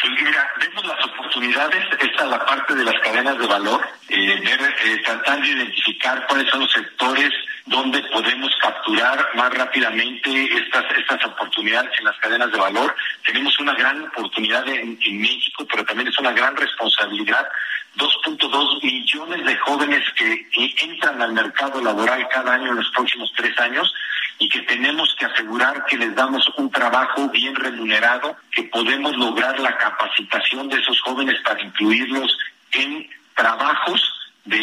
Pues 0.00 0.12
mira, 0.22 0.48
vemos 0.60 0.86
las 0.86 1.04
oportunidades, 1.04 1.84
esta 2.00 2.24
es 2.24 2.30
la 2.30 2.46
parte 2.46 2.74
de 2.74 2.84
las 2.84 2.94
cadenas 3.02 3.38
de 3.38 3.46
valor, 3.46 3.86
eh, 4.08 4.42
eh, 4.42 5.02
tratar 5.04 5.42
de 5.42 5.48
identificar 5.48 6.26
cuáles 6.28 6.48
son 6.50 6.60
los 6.60 6.72
sectores 6.72 7.32
donde 7.70 8.02
podemos 8.02 8.52
capturar 8.60 9.28
más 9.36 9.54
rápidamente 9.54 10.28
estas, 10.56 10.84
estas 10.98 11.24
oportunidades 11.24 11.92
en 12.00 12.04
las 12.04 12.18
cadenas 12.18 12.50
de 12.50 12.58
valor. 12.58 12.96
Tenemos 13.24 13.56
una 13.60 13.74
gran 13.74 14.02
oportunidad 14.02 14.66
en, 14.68 14.98
México, 15.20 15.64
pero 15.70 15.84
también 15.84 16.08
es 16.08 16.18
una 16.18 16.32
gran 16.32 16.56
responsabilidad. 16.56 17.48
2.2 17.96 18.82
millones 18.82 19.46
de 19.46 19.56
jóvenes 19.58 20.02
que, 20.16 20.48
entran 20.82 21.22
al 21.22 21.32
mercado 21.32 21.80
laboral 21.80 22.26
cada 22.28 22.54
año 22.54 22.70
en 22.70 22.76
los 22.76 22.90
próximos 22.90 23.32
tres 23.36 23.56
años 23.60 23.94
y 24.40 24.48
que 24.48 24.62
tenemos 24.62 25.14
que 25.16 25.26
asegurar 25.26 25.84
que 25.86 25.96
les 25.96 26.12
damos 26.16 26.44
un 26.56 26.72
trabajo 26.72 27.28
bien 27.28 27.54
remunerado, 27.54 28.36
que 28.50 28.64
podemos 28.64 29.16
lograr 29.16 29.60
la 29.60 29.76
capacitación 29.76 30.68
de 30.68 30.80
esos 30.80 31.00
jóvenes 31.02 31.38
para 31.44 31.62
incluirlos 31.62 32.36
en 32.72 33.08
trabajos 33.36 34.02
de, 34.44 34.58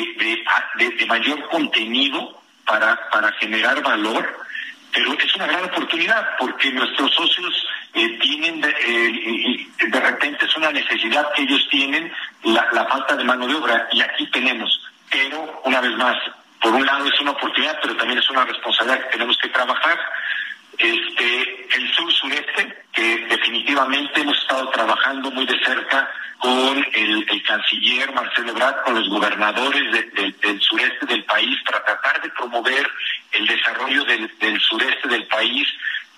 de, 0.76 0.90
de 0.90 1.06
mayor 1.06 1.48
contenido 1.48 2.38
para, 2.68 3.10
para 3.10 3.32
generar 3.34 3.82
valor, 3.82 4.46
pero 4.92 5.14
es 5.14 5.36
una 5.36 5.48
gran 5.48 5.66
oportunidad 5.66 6.38
porque 6.38 6.72
nuestros 6.72 7.14
socios 7.14 7.68
eh, 7.94 8.20
tienen, 8.20 8.62
de, 8.62 8.70
eh, 8.70 9.68
de 9.88 10.00
repente 10.00 10.46
es 10.46 10.58
una 10.58 10.72
necesidad 10.72 11.32
que 11.34 11.44
ellos 11.44 11.68
tienen, 11.70 12.12
la, 12.44 12.68
la 12.74 12.86
falta 12.86 13.16
de 13.16 13.24
mano 13.24 13.48
de 13.48 13.56
obra, 13.56 13.88
y 13.92 14.02
aquí 14.02 14.28
tenemos. 14.32 14.82
Pero, 15.10 15.62
una 15.64 15.82
vez 15.82 15.96
más, 15.98 16.18
por 16.62 16.74
un 16.74 16.86
lado 16.86 17.06
es 17.08 17.20
una 17.22 17.32
oportunidad, 17.32 17.80
pero 17.82 17.96
también 17.96 18.20
es 18.20 18.30
una 18.30 18.44
responsabilidad 18.44 19.04
que 19.06 19.12
tenemos 19.12 19.38
que 19.38 19.50
trabajar. 19.50 20.00
Este, 20.78 21.68
el 21.76 21.94
sur 21.94 22.12
sureste, 22.14 22.84
que 22.94 23.26
definitivamente 23.30 24.22
hemos 24.22 24.38
estado 24.38 24.70
trabajando 24.70 25.32
muy 25.32 25.46
de 25.46 25.60
cerca 25.64 26.10
con 26.38 26.86
el, 26.94 27.44
canciller 27.44 28.14
Marcelo 28.14 28.52
Ebrard, 28.52 28.84
con 28.84 28.96
los 28.96 29.10
gobernadores 29.10 30.14
del 30.14 30.62
sureste 30.62 31.06
del 31.06 31.24
país, 31.24 31.58
para 31.66 31.84
tratar 31.84 32.22
de 32.22 32.30
promover 32.30 32.88
el 33.32 33.48
desarrollo 33.48 34.04
del, 34.04 34.60
sureste 34.60 35.08
del 35.08 35.26
país, 35.28 35.68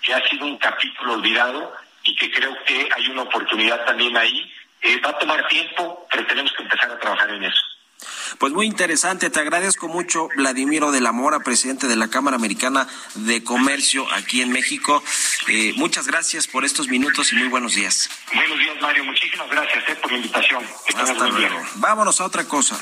que 0.02 0.14
ha 0.14 0.28
sido 0.28 0.46
un 0.46 0.58
capítulo 0.58 1.14
olvidado 1.14 1.72
y 2.02 2.14
que 2.16 2.30
creo 2.30 2.56
que 2.64 2.88
hay 2.94 3.06
una 3.08 3.22
oportunidad 3.22 3.84
también 3.84 4.16
ahí. 4.16 4.52
Eh, 4.82 5.00
va 5.04 5.10
a 5.10 5.18
tomar 5.18 5.46
tiempo, 5.48 6.06
pero 6.10 6.26
tenemos 6.26 6.52
que 6.52 6.62
empezar 6.62 6.90
a 6.90 6.98
trabajar 6.98 7.30
en 7.30 7.44
eso. 7.44 7.69
Pues 8.38 8.52
muy 8.52 8.66
interesante, 8.66 9.30
te 9.30 9.40
agradezco 9.40 9.88
mucho, 9.88 10.28
Vladimiro 10.36 10.92
de 10.92 11.00
la 11.00 11.12
Mora, 11.12 11.40
presidente 11.40 11.86
de 11.86 11.96
la 11.96 12.08
Cámara 12.08 12.36
Americana 12.36 12.88
de 13.14 13.42
Comercio 13.44 14.06
aquí 14.12 14.42
en 14.42 14.52
México. 14.52 15.02
Eh, 15.48 15.72
muchas 15.76 16.06
gracias 16.06 16.46
por 16.46 16.64
estos 16.64 16.88
minutos 16.88 17.32
y 17.32 17.36
muy 17.36 17.48
buenos 17.48 17.74
días. 17.74 18.08
Buenos 18.34 18.58
días, 18.58 18.76
Mario. 18.80 19.04
Muchísimas 19.04 19.50
gracias 19.50 19.84
eh, 19.88 19.96
por 19.96 20.12
la 20.12 20.18
invitación. 20.18 20.64
Hasta 20.96 21.28
luego. 21.28 21.62
Vámonos 21.76 22.20
a 22.20 22.24
otra 22.24 22.44
cosa. 22.44 22.78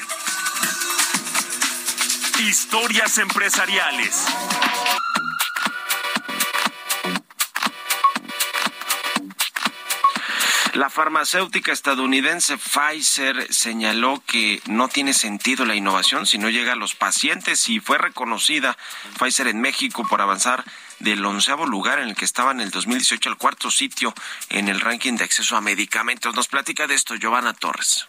Historias 2.39 3.19
empresariales. 3.19 4.27
Farmacéutica 10.99 11.71
estadounidense 11.71 12.59
Pfizer 12.59 13.47
señaló 13.55 14.21
que 14.27 14.61
no 14.67 14.89
tiene 14.89 15.13
sentido 15.13 15.65
la 15.65 15.77
innovación 15.77 16.27
si 16.27 16.39
no 16.39 16.51
llega 16.51 16.73
a 16.73 16.75
los 16.75 16.97
pacientes 16.97 17.69
y 17.69 17.79
fue 17.79 17.99
reconocida 17.99 18.77
Pfizer 19.17 19.47
en 19.47 19.61
México 19.61 20.05
por 20.09 20.21
avanzar 20.21 20.65
del 20.99 21.25
onceavo 21.25 21.67
lugar 21.67 22.01
en 22.01 22.09
el 22.09 22.17
que 22.17 22.25
estaba 22.25 22.51
en 22.51 22.61
el 22.61 22.73
2018 22.73 23.29
al 23.29 23.37
cuarto 23.37 23.71
sitio 23.71 24.13
en 24.49 24.69
el 24.69 24.81
ranking 24.81 25.13
de 25.13 25.23
acceso 25.23 25.57
a 25.57 25.61
medicamentos. 25.61 26.35
Nos 26.35 26.49
platica 26.49 26.89
de 26.89 26.97
esto 26.97 27.15
Giovanna 27.15 27.53
Torres. 27.53 28.09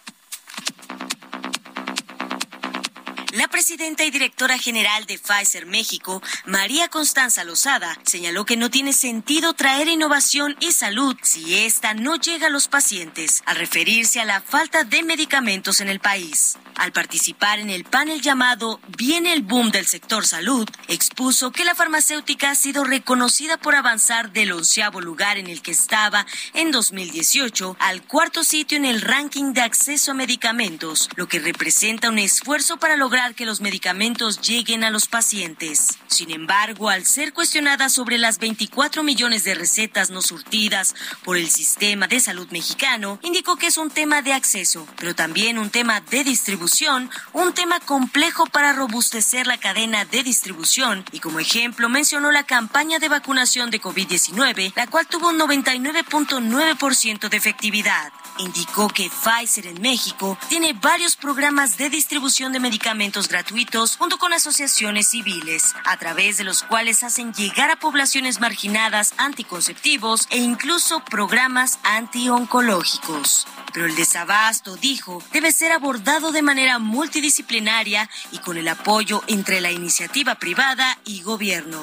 La 3.31 3.47
presidenta 3.47 4.03
y 4.05 4.09
directora 4.09 4.57
general 4.57 5.05
de 5.05 5.19
Pfizer 5.19 5.67
México, 5.67 6.19
María 6.45 6.87
Constanza 6.87 7.43
Lozada, 7.43 7.95
señaló 8.03 8.43
que 8.43 8.57
no 8.57 8.71
tiene 8.71 8.91
sentido 8.91 9.53
traer 9.53 9.87
innovación 9.87 10.55
y 10.59 10.71
salud 10.71 11.15
si 11.21 11.59
esta 11.59 11.93
no 11.93 12.15
llega 12.15 12.47
a 12.47 12.49
los 12.49 12.67
pacientes, 12.67 13.43
al 13.45 13.57
referirse 13.57 14.19
a 14.19 14.25
la 14.25 14.41
falta 14.41 14.83
de 14.83 15.03
medicamentos 15.03 15.79
en 15.79 15.89
el 15.89 15.99
país. 15.99 16.57
Al 16.75 16.91
participar 16.91 17.59
en 17.59 17.69
el 17.69 17.83
panel 17.83 18.21
llamado 18.21 18.79
Viene 18.97 19.33
el 19.33 19.43
boom 19.43 19.69
del 19.69 19.85
sector 19.85 20.25
salud, 20.25 20.67
expuso 20.87 21.51
que 21.51 21.65
la 21.65 21.75
farmacéutica 21.75 22.51
ha 22.51 22.55
sido 22.55 22.83
reconocida 22.83 23.57
por 23.57 23.75
avanzar 23.75 24.31
del 24.31 24.53
onceavo 24.53 25.01
lugar 25.01 25.37
en 25.37 25.47
el 25.47 25.61
que 25.61 25.71
estaba 25.71 26.25
en 26.53 26.71
2018 26.71 27.77
al 27.79 28.01
cuarto 28.03 28.43
sitio 28.43 28.77
en 28.77 28.85
el 28.85 29.01
ranking 29.01 29.53
de 29.53 29.61
acceso 29.61 30.11
a 30.11 30.15
medicamentos, 30.15 31.09
lo 31.15 31.27
que 31.27 31.39
representa 31.39 32.09
un 32.09 32.17
esfuerzo 32.17 32.77
para 32.77 32.95
lograr 32.95 33.18
garantizar 33.19 33.35
que 33.35 33.45
los 33.45 33.59
medicamentos 33.59 34.39
lleguen 34.41 34.83
a 34.83 34.91
los 34.91 35.07
pacientes. 35.07 35.97
Sin 36.07 36.31
embargo, 36.31 36.89
al 36.89 37.05
ser 37.05 37.33
cuestionada 37.33 37.89
sobre 37.89 38.17
las 38.17 38.39
24 38.39 39.03
millones 39.03 39.43
de 39.43 39.55
recetas 39.55 40.09
no 40.09 40.21
surtidas 40.21 40.95
por 41.23 41.35
el 41.35 41.49
sistema 41.49 42.07
de 42.07 42.19
salud 42.21 42.47
mexicano, 42.51 43.19
indicó 43.21 43.57
que 43.57 43.67
es 43.67 43.77
un 43.77 43.89
tema 43.89 44.21
de 44.21 44.33
acceso, 44.33 44.87
pero 44.97 45.15
también 45.15 45.57
un 45.57 45.69
tema 45.69 45.99
de 46.01 46.23
distribución, 46.23 47.09
un 47.33 47.53
tema 47.53 47.79
complejo 47.81 48.45
para 48.45 48.73
robustecer 48.73 49.47
la 49.47 49.57
cadena 49.57 50.05
de 50.05 50.23
distribución 50.23 51.03
y 51.11 51.19
como 51.19 51.39
ejemplo 51.39 51.89
mencionó 51.89 52.31
la 52.31 52.43
campaña 52.43 52.99
de 52.99 53.09
vacunación 53.09 53.69
de 53.69 53.81
COVID-19, 53.81 54.73
la 54.75 54.87
cual 54.87 55.07
tuvo 55.07 55.29
un 55.29 55.39
99.9% 55.39 57.27
de 57.27 57.37
efectividad. 57.37 58.13
Indicó 58.39 58.87
que 58.87 59.09
Pfizer 59.09 59.67
en 59.67 59.81
México 59.81 60.37
tiene 60.47 60.71
varios 60.71 61.17
programas 61.17 61.77
de 61.77 61.89
distribución 61.89 62.53
de 62.53 62.61
medicamentos 62.61 63.27
gratuitos 63.27 63.97
junto 63.97 64.17
con 64.17 64.31
asociaciones 64.31 65.09
civiles, 65.09 65.75
a 65.83 65.97
través 65.97 66.37
de 66.37 66.45
los 66.45 66.63
cuales 66.63 67.03
hacen 67.03 67.33
llegar 67.33 67.69
a 67.69 67.75
poblaciones 67.75 68.39
marginadas 68.39 69.13
anticonceptivos 69.17 70.25
e 70.29 70.37
incluso 70.37 71.03
programas 71.03 71.79
antioncológicos. 71.83 73.45
Pero 73.73 73.85
el 73.85 73.95
desabasto, 73.97 74.77
dijo, 74.77 75.21
debe 75.33 75.51
ser 75.51 75.73
abordado 75.73 76.31
de 76.31 76.41
manera 76.41 76.79
multidisciplinaria 76.79 78.09
y 78.31 78.37
con 78.37 78.57
el 78.57 78.69
apoyo 78.69 79.21
entre 79.27 79.59
la 79.59 79.71
iniciativa 79.71 80.35
privada 80.35 80.97
y 81.03 81.23
gobierno. 81.23 81.81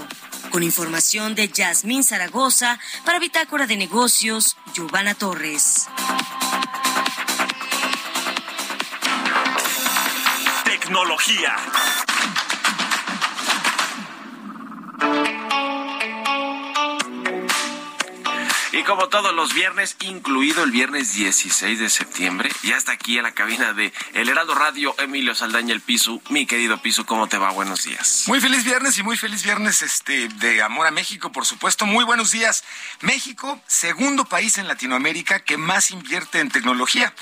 Con 0.51 0.63
información 0.63 1.35
de 1.35 1.49
Yasmín 1.49 2.03
Zaragoza, 2.03 2.79
para 3.05 3.19
Bitácora 3.19 3.67
de 3.67 3.77
Negocios, 3.77 4.57
Giovanna 4.75 5.15
Torres. 5.15 5.87
Tecnología. 10.87 11.57
Como 18.87 19.09
todos 19.09 19.35
los 19.35 19.53
viernes, 19.53 19.97
incluido 20.01 20.63
el 20.63 20.71
viernes 20.71 21.13
16 21.13 21.81
de 21.81 21.91
septiembre, 21.91 22.51
ya 22.63 22.77
está 22.77 22.93
aquí 22.93 23.17
en 23.19 23.25
la 23.25 23.33
cabina 23.33 23.73
de 23.73 23.93
El 24.15 24.29
Heraldo 24.29 24.55
Radio, 24.55 24.95
Emilio 24.99 25.35
Saldaña, 25.35 25.75
el 25.75 25.81
Piso. 25.81 26.23
Mi 26.31 26.47
querido 26.47 26.81
Piso, 26.81 27.05
¿cómo 27.05 27.27
te 27.27 27.37
va? 27.37 27.51
Buenos 27.51 27.83
días. 27.83 28.25
Muy 28.29 28.41
feliz 28.41 28.65
viernes 28.65 28.97
y 28.99 29.03
muy 29.03 29.17
feliz 29.17 29.43
viernes 29.43 29.83
este, 29.83 30.29
de 30.29 30.63
amor 30.63 30.87
a 30.87 30.93
México, 30.93 31.33
por 31.33 31.45
supuesto. 31.45 31.85
Muy 31.85 32.05
buenos 32.05 32.31
días. 32.31 32.63
México, 33.01 33.61
segundo 33.67 34.25
país 34.25 34.57
en 34.57 34.69
Latinoamérica 34.69 35.41
que 35.41 35.57
más 35.57 35.91
invierte 35.91 36.39
en 36.39 36.49
tecnología. 36.49 37.13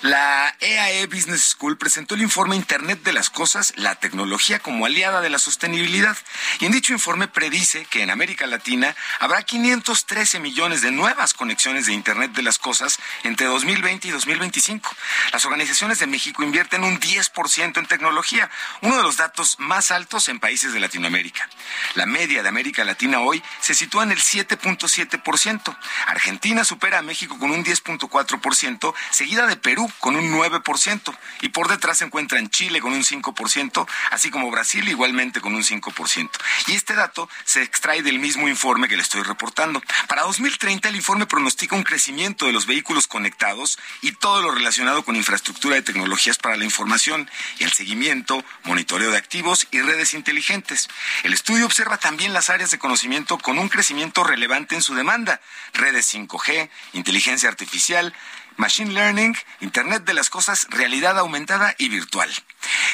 La 0.00 0.56
EAE 0.60 1.02
e 1.02 1.06
Business 1.06 1.50
School 1.50 1.76
presentó 1.76 2.14
el 2.14 2.22
informe 2.22 2.56
Internet 2.56 3.02
de 3.02 3.12
las 3.12 3.28
Cosas, 3.28 3.74
la 3.76 3.96
tecnología 3.96 4.60
como 4.60 4.86
aliada 4.86 5.20
de 5.20 5.28
la 5.28 5.38
sostenibilidad. 5.38 6.16
Y 6.60 6.64
en 6.64 6.72
dicho 6.72 6.94
informe 6.94 7.28
predice 7.28 7.86
que 7.90 8.02
en 8.02 8.10
América 8.10 8.46
Latina 8.46 8.96
habrá 9.18 9.42
513 9.42 10.40
millones 10.40 10.80
de 10.80 10.90
nuevas 11.10 11.34
conexiones 11.34 11.86
de 11.86 11.92
Internet 11.92 12.34
de 12.34 12.42
las 12.44 12.58
cosas 12.58 13.00
entre 13.24 13.48
2020 13.48 14.06
y 14.06 14.10
2025. 14.12 14.94
Las 15.32 15.44
organizaciones 15.44 15.98
de 15.98 16.06
México 16.06 16.44
invierten 16.44 16.84
un 16.84 17.00
10% 17.00 17.78
en 17.78 17.86
tecnología, 17.86 18.48
uno 18.82 18.96
de 18.96 19.02
los 19.02 19.16
datos 19.16 19.56
más 19.58 19.90
altos 19.90 20.28
en 20.28 20.38
países 20.38 20.72
de 20.72 20.78
Latinoamérica. 20.78 21.48
La 21.94 22.06
media 22.06 22.44
de 22.44 22.48
América 22.48 22.84
Latina 22.84 23.18
hoy 23.22 23.42
se 23.60 23.74
sitúa 23.74 24.04
en 24.04 24.12
el 24.12 24.18
7.7%. 24.18 25.76
Argentina 26.06 26.62
supera 26.62 26.98
a 26.98 27.02
México 27.02 27.36
con 27.40 27.50
un 27.50 27.64
10.4%, 27.64 28.94
seguida 29.10 29.48
de 29.48 29.56
Perú 29.56 29.90
con 29.98 30.14
un 30.14 30.32
9%, 30.32 31.18
y 31.40 31.48
por 31.48 31.66
detrás 31.66 31.98
se 31.98 32.04
encuentran 32.04 32.50
Chile 32.50 32.80
con 32.80 32.92
un 32.92 33.02
5%, 33.02 33.88
así 34.12 34.30
como 34.30 34.48
Brasil 34.52 34.88
igualmente 34.88 35.40
con 35.40 35.56
un 35.56 35.64
5%. 35.64 36.30
Y 36.68 36.74
este 36.74 36.94
dato 36.94 37.28
se 37.42 37.64
extrae 37.64 38.02
del 38.02 38.20
mismo 38.20 38.48
informe 38.48 38.86
que 38.86 38.96
le 38.96 39.02
estoy 39.02 39.22
reportando. 39.22 39.82
Para 40.06 40.22
2030 40.22 40.89
el 40.90 40.96
informe 40.96 41.26
pronostica 41.26 41.76
un 41.76 41.84
crecimiento 41.84 42.46
de 42.46 42.52
los 42.52 42.66
vehículos 42.66 43.06
conectados 43.06 43.78
y 44.02 44.12
todo 44.12 44.42
lo 44.42 44.50
relacionado 44.50 45.04
con 45.04 45.16
infraestructura 45.16 45.76
de 45.76 45.82
tecnologías 45.82 46.36
para 46.36 46.56
la 46.56 46.64
información 46.64 47.30
el 47.60 47.72
seguimiento, 47.72 48.44
monitoreo 48.64 49.10
de 49.10 49.16
activos 49.16 49.68
y 49.70 49.80
redes 49.80 50.14
inteligentes. 50.14 50.88
El 51.22 51.32
estudio 51.32 51.66
observa 51.66 51.98
también 51.98 52.32
las 52.32 52.50
áreas 52.50 52.72
de 52.72 52.78
conocimiento 52.78 53.38
con 53.38 53.58
un 53.58 53.68
crecimiento 53.68 54.24
relevante 54.24 54.74
en 54.74 54.82
su 54.82 54.94
demanda, 54.94 55.40
redes 55.74 56.12
5G, 56.12 56.68
inteligencia 56.92 57.48
artificial, 57.48 58.12
Machine 58.56 58.92
Learning, 58.92 59.36
Internet 59.60 60.04
de 60.04 60.14
las 60.14 60.28
Cosas, 60.28 60.66
realidad 60.70 61.18
aumentada 61.18 61.74
y 61.78 61.88
virtual. 61.88 62.30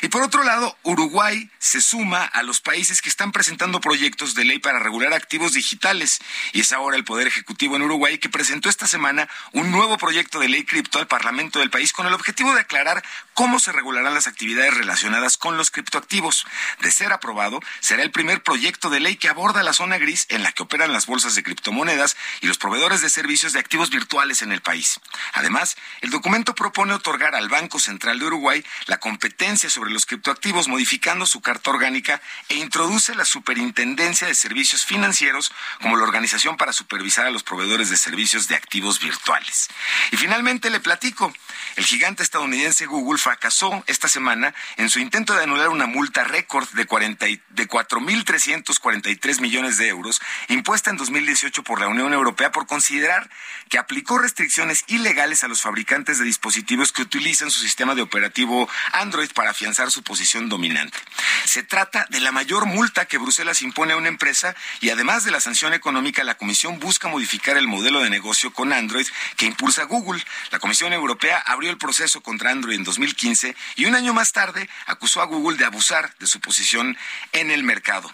Y 0.03 0.09
por 0.09 0.23
otro 0.23 0.43
lado, 0.45 0.77
Uruguay 0.83 1.51
se 1.59 1.81
suma 1.81 2.25
a 2.25 2.43
los 2.43 2.61
países 2.61 3.03
que 3.03 3.09
están 3.09 3.33
presentando 3.33 3.81
proyectos 3.81 4.35
de 4.35 4.45
ley 4.45 4.59
para 4.59 4.79
regular 4.79 5.13
activos 5.13 5.55
digitales. 5.55 6.21
Y 6.53 6.61
es 6.61 6.73
ahora 6.73 6.97
el 6.97 7.05
Poder 7.05 7.27
Ejecutivo 7.27 7.77
en 7.77 7.83
Uruguay 7.83 8.19
que 8.19 8.29
presentó 8.29 8.69
esta 8.69 8.87
semana 8.87 9.29
un 9.53 9.71
nuevo 9.71 9.97
proyecto 9.99 10.39
de 10.39 10.49
ley 10.49 10.65
cripto 10.65 10.99
al 10.99 11.07
Parlamento 11.07 11.59
del 11.59 11.71
país 11.71 11.93
con 11.93 12.07
el 12.07 12.15
objetivo 12.15 12.55
de 12.55 12.61
aclarar 12.61 13.05
cómo 13.35 13.59
se 13.59 13.73
regularán 13.73 14.15
las 14.15 14.27
actividades 14.27 14.75
relacionadas 14.75 15.37
con 15.39 15.57
los 15.57 15.71
criptoactivos. 15.71 16.47
De 16.81 16.91
ser 16.91 17.13
aprobado, 17.13 17.61
será 17.81 18.03
el 18.03 18.11
primer 18.11 18.43
proyecto 18.43 18.91
de 18.91 19.01
ley 19.01 19.17
que 19.17 19.29
aborda 19.29 19.63
la 19.63 19.73
zona 19.73 19.99
gris 19.99 20.27
en 20.29 20.43
la 20.43 20.53
que 20.53 20.63
operan 20.63 20.93
las 20.93 21.07
bolsas 21.07 21.35
de 21.35 21.43
criptomonedas 21.43 22.17
y 22.41 22.47
los 22.47 22.59
proveedores 22.59 23.01
de 23.01 23.11
servicios 23.11 23.53
de 23.53 23.61
activos 23.61 23.91
virtuales 23.91 24.43
en 24.43 24.53
el 24.53 24.61
país. 24.61 25.01
Además, 25.33 25.77
el 26.01 26.11
documento 26.11 26.55
propone 26.55 26.93
otorgar 26.93 27.35
al 27.35 27.49
Banco 27.49 27.79
Central 27.79 28.19
de 28.19 28.27
Uruguay 28.27 28.65
la 28.87 28.99
competencia 28.99 29.56
sobre 29.57 29.91
los 29.91 30.05
criptoactivos 30.05 30.69
modificando 30.69 31.25
su 31.25 31.41
carta 31.41 31.71
orgánica 31.71 32.21
e 32.49 32.57
introduce 32.57 33.15
la 33.15 33.25
Superintendencia 33.25 34.27
de 34.27 34.35
Servicios 34.35 34.85
Financieros 34.85 35.51
como 35.81 35.97
la 35.97 36.05
organización 36.05 36.57
para 36.57 36.75
supervisar 36.75 37.27
a 37.27 37.31
los 37.31 37.43
proveedores 37.43 37.89
de 37.89 37.97
servicios 37.97 38.49
de 38.49 38.55
activos 38.55 39.01
virtuales. 39.01 39.69
Y 40.13 40.17
finalmente 40.19 40.69
le 40.69 40.81
platico, 40.81 41.33
el 41.77 41.85
gigante 41.85 42.23
estadounidense 42.23 42.87
Google 42.87 43.19
fracasó 43.19 43.83
esta 43.87 44.09
semana 44.09 44.55
en 44.77 44.91
su 44.91 45.01
intento 45.01 45.35
de 45.35 45.45
anular 45.45 45.71
una 45.71 45.87
multa 45.87 46.25
récord 46.25 46.69
de, 46.71 46.87
40 46.87 47.27
de 47.27 47.69
4.343 47.69 49.41
millones 49.41 49.79
de 49.79 49.89
euros 49.89 50.21
impuesta 50.49 50.91
en 50.91 50.99
2018 50.99 51.63
por 51.63 51.81
la 51.81 51.89
Unión 51.89 52.13
Europea 52.13 52.53
por 52.53 52.67
considerar 52.67 53.31
que 53.71 53.79
aplicó 53.79 54.19
restricciones 54.19 54.85
ilegales 54.87 55.45
a 55.45 55.49
los 55.49 55.63
fabricantes 55.63 56.19
de 56.19 56.25
dispositivos 56.25 56.93
que 56.93 57.03
utilizan 57.03 57.51
su 57.51 57.61
sistema 57.61 57.95
de 57.95 58.03
operativo 58.03 58.69
Android 58.93 59.31
para 59.33 59.46
afianzar 59.47 59.91
su 59.91 60.03
posición 60.03 60.49
dominante. 60.49 60.99
Se 61.45 61.63
trata 61.63 62.07
de 62.11 62.21
la 62.21 62.33
mayor 62.33 62.67
multa 62.67 63.07
que 63.07 63.19
Bruselas 63.19 63.63
impone 63.63 63.93
a 63.93 63.97
una 63.97 64.09
empresa 64.09 64.55
y 64.81 64.91
además 64.91 65.25
de 65.25 65.31
la 65.31 65.41
sanción 65.41 65.75
económica, 65.75 66.25
la 66.25 66.37
Comisión 66.37 66.79
busca 66.79 67.09
modificar 67.09 67.57
el 67.57 67.69
modelo 67.69 68.01
de 68.01 68.11
negocio 68.11 68.53
con 68.53 68.73
Android 68.73 69.07
que 69.37 69.47
impulsa 69.47 69.85
Google. 69.85 70.23
La 70.51 70.59
Comisión 70.59 70.93
Europea 70.93 71.39
abrió 71.39 71.71
el 71.71 71.79
proceso 71.79 72.21
contra 72.21 72.51
Android 72.51 72.77
en 72.77 72.85
2015 72.85 73.57
y 73.77 73.85
un 73.87 73.95
año 73.95 74.13
más 74.13 74.33
tarde 74.33 74.69
acusó 74.87 75.23
a 75.23 75.27
Google 75.27 75.59
de 75.59 75.65
abusar 75.65 76.15
de 76.19 76.27
su 76.27 76.41
posición 76.41 76.97
en 77.33 77.51
el 77.51 77.63
mercado. 77.63 78.13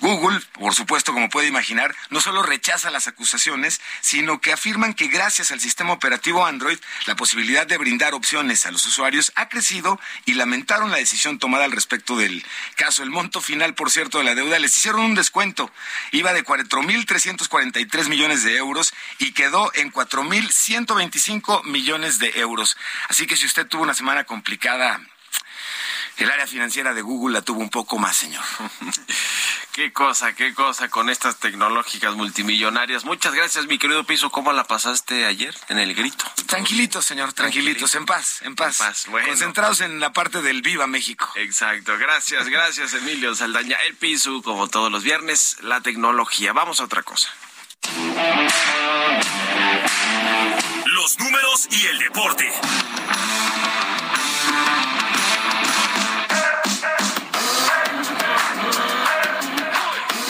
Google, 0.00 0.40
por 0.52 0.74
supuesto, 0.74 1.12
como 1.12 1.28
puede 1.28 1.48
imaginar, 1.48 1.94
no 2.08 2.20
solo 2.20 2.42
rechaza 2.42 2.90
las 2.90 3.06
acusaciones, 3.06 3.80
sino 4.00 4.40
que 4.40 4.52
afirman 4.52 4.94
que 4.94 5.08
gracias 5.08 5.50
al 5.50 5.60
sistema 5.60 5.92
operativo 5.92 6.46
Android, 6.46 6.78
la 7.06 7.16
posibilidad 7.16 7.66
de 7.66 7.76
brindar 7.78 8.14
opciones 8.14 8.64
a 8.64 8.70
los 8.70 8.86
usuarios 8.86 9.32
ha 9.34 9.48
crecido 9.48 10.00
y 10.24 10.34
lamentaron 10.34 10.90
la 10.90 10.96
decisión 10.96 11.38
tomada 11.38 11.64
al 11.64 11.72
respecto 11.72 12.16
del 12.16 12.44
caso. 12.76 13.02
El 13.02 13.10
monto 13.10 13.40
final, 13.40 13.74
por 13.74 13.90
cierto, 13.90 14.18
de 14.18 14.24
la 14.24 14.34
deuda 14.34 14.58
les 14.58 14.76
hicieron 14.76 15.02
un 15.02 15.14
descuento. 15.14 15.70
Iba 16.12 16.32
de 16.32 16.44
4.343 16.44 18.08
millones 18.08 18.42
de 18.42 18.56
euros 18.56 18.94
y 19.18 19.32
quedó 19.32 19.70
en 19.74 19.92
4.125 19.92 21.64
millones 21.64 22.18
de 22.18 22.38
euros. 22.40 22.76
Así 23.08 23.26
que 23.26 23.36
si 23.36 23.46
usted 23.46 23.66
tuvo 23.66 23.82
una 23.82 23.94
semana 23.94 24.24
complicada, 24.24 25.00
el 26.18 26.30
área 26.30 26.46
financiera 26.46 26.94
de 26.94 27.02
Google 27.02 27.34
la 27.34 27.42
tuvo 27.42 27.60
un 27.60 27.70
poco 27.70 27.98
más, 27.98 28.16
señor. 28.16 28.44
Qué 29.72 29.92
cosa, 29.92 30.34
qué 30.34 30.52
cosa 30.52 30.88
con 30.88 31.08
estas 31.08 31.38
tecnológicas 31.38 32.16
multimillonarias. 32.16 33.04
Muchas 33.04 33.32
gracias, 33.32 33.66
mi 33.66 33.78
querido 33.78 34.02
Piso. 34.02 34.28
¿Cómo 34.30 34.52
la 34.52 34.64
pasaste 34.64 35.26
ayer 35.26 35.54
en 35.68 35.78
el 35.78 35.94
grito? 35.94 36.24
Tranquilitos, 36.46 37.04
señor, 37.04 37.32
tranquilitos, 37.32 37.94
en 37.94 38.04
paz, 38.04 38.42
en 38.42 38.56
paz. 38.56 39.06
Concentrados 39.26 39.80
en 39.80 40.00
la 40.00 40.12
parte 40.12 40.42
del 40.42 40.60
Viva 40.62 40.88
México. 40.88 41.30
Exacto, 41.36 41.96
gracias, 41.98 42.48
gracias, 42.48 42.94
Emilio 42.94 43.32
Saldaña. 43.34 43.76
El 43.86 43.94
Piso, 43.94 44.42
como 44.42 44.68
todos 44.68 44.90
los 44.90 45.04
viernes, 45.04 45.56
la 45.60 45.80
tecnología. 45.80 46.52
Vamos 46.52 46.80
a 46.80 46.84
otra 46.84 47.04
cosa. 47.04 47.28
Los 50.86 51.18
números 51.20 51.68
y 51.70 51.86
el 51.86 51.98
deporte. 52.00 52.52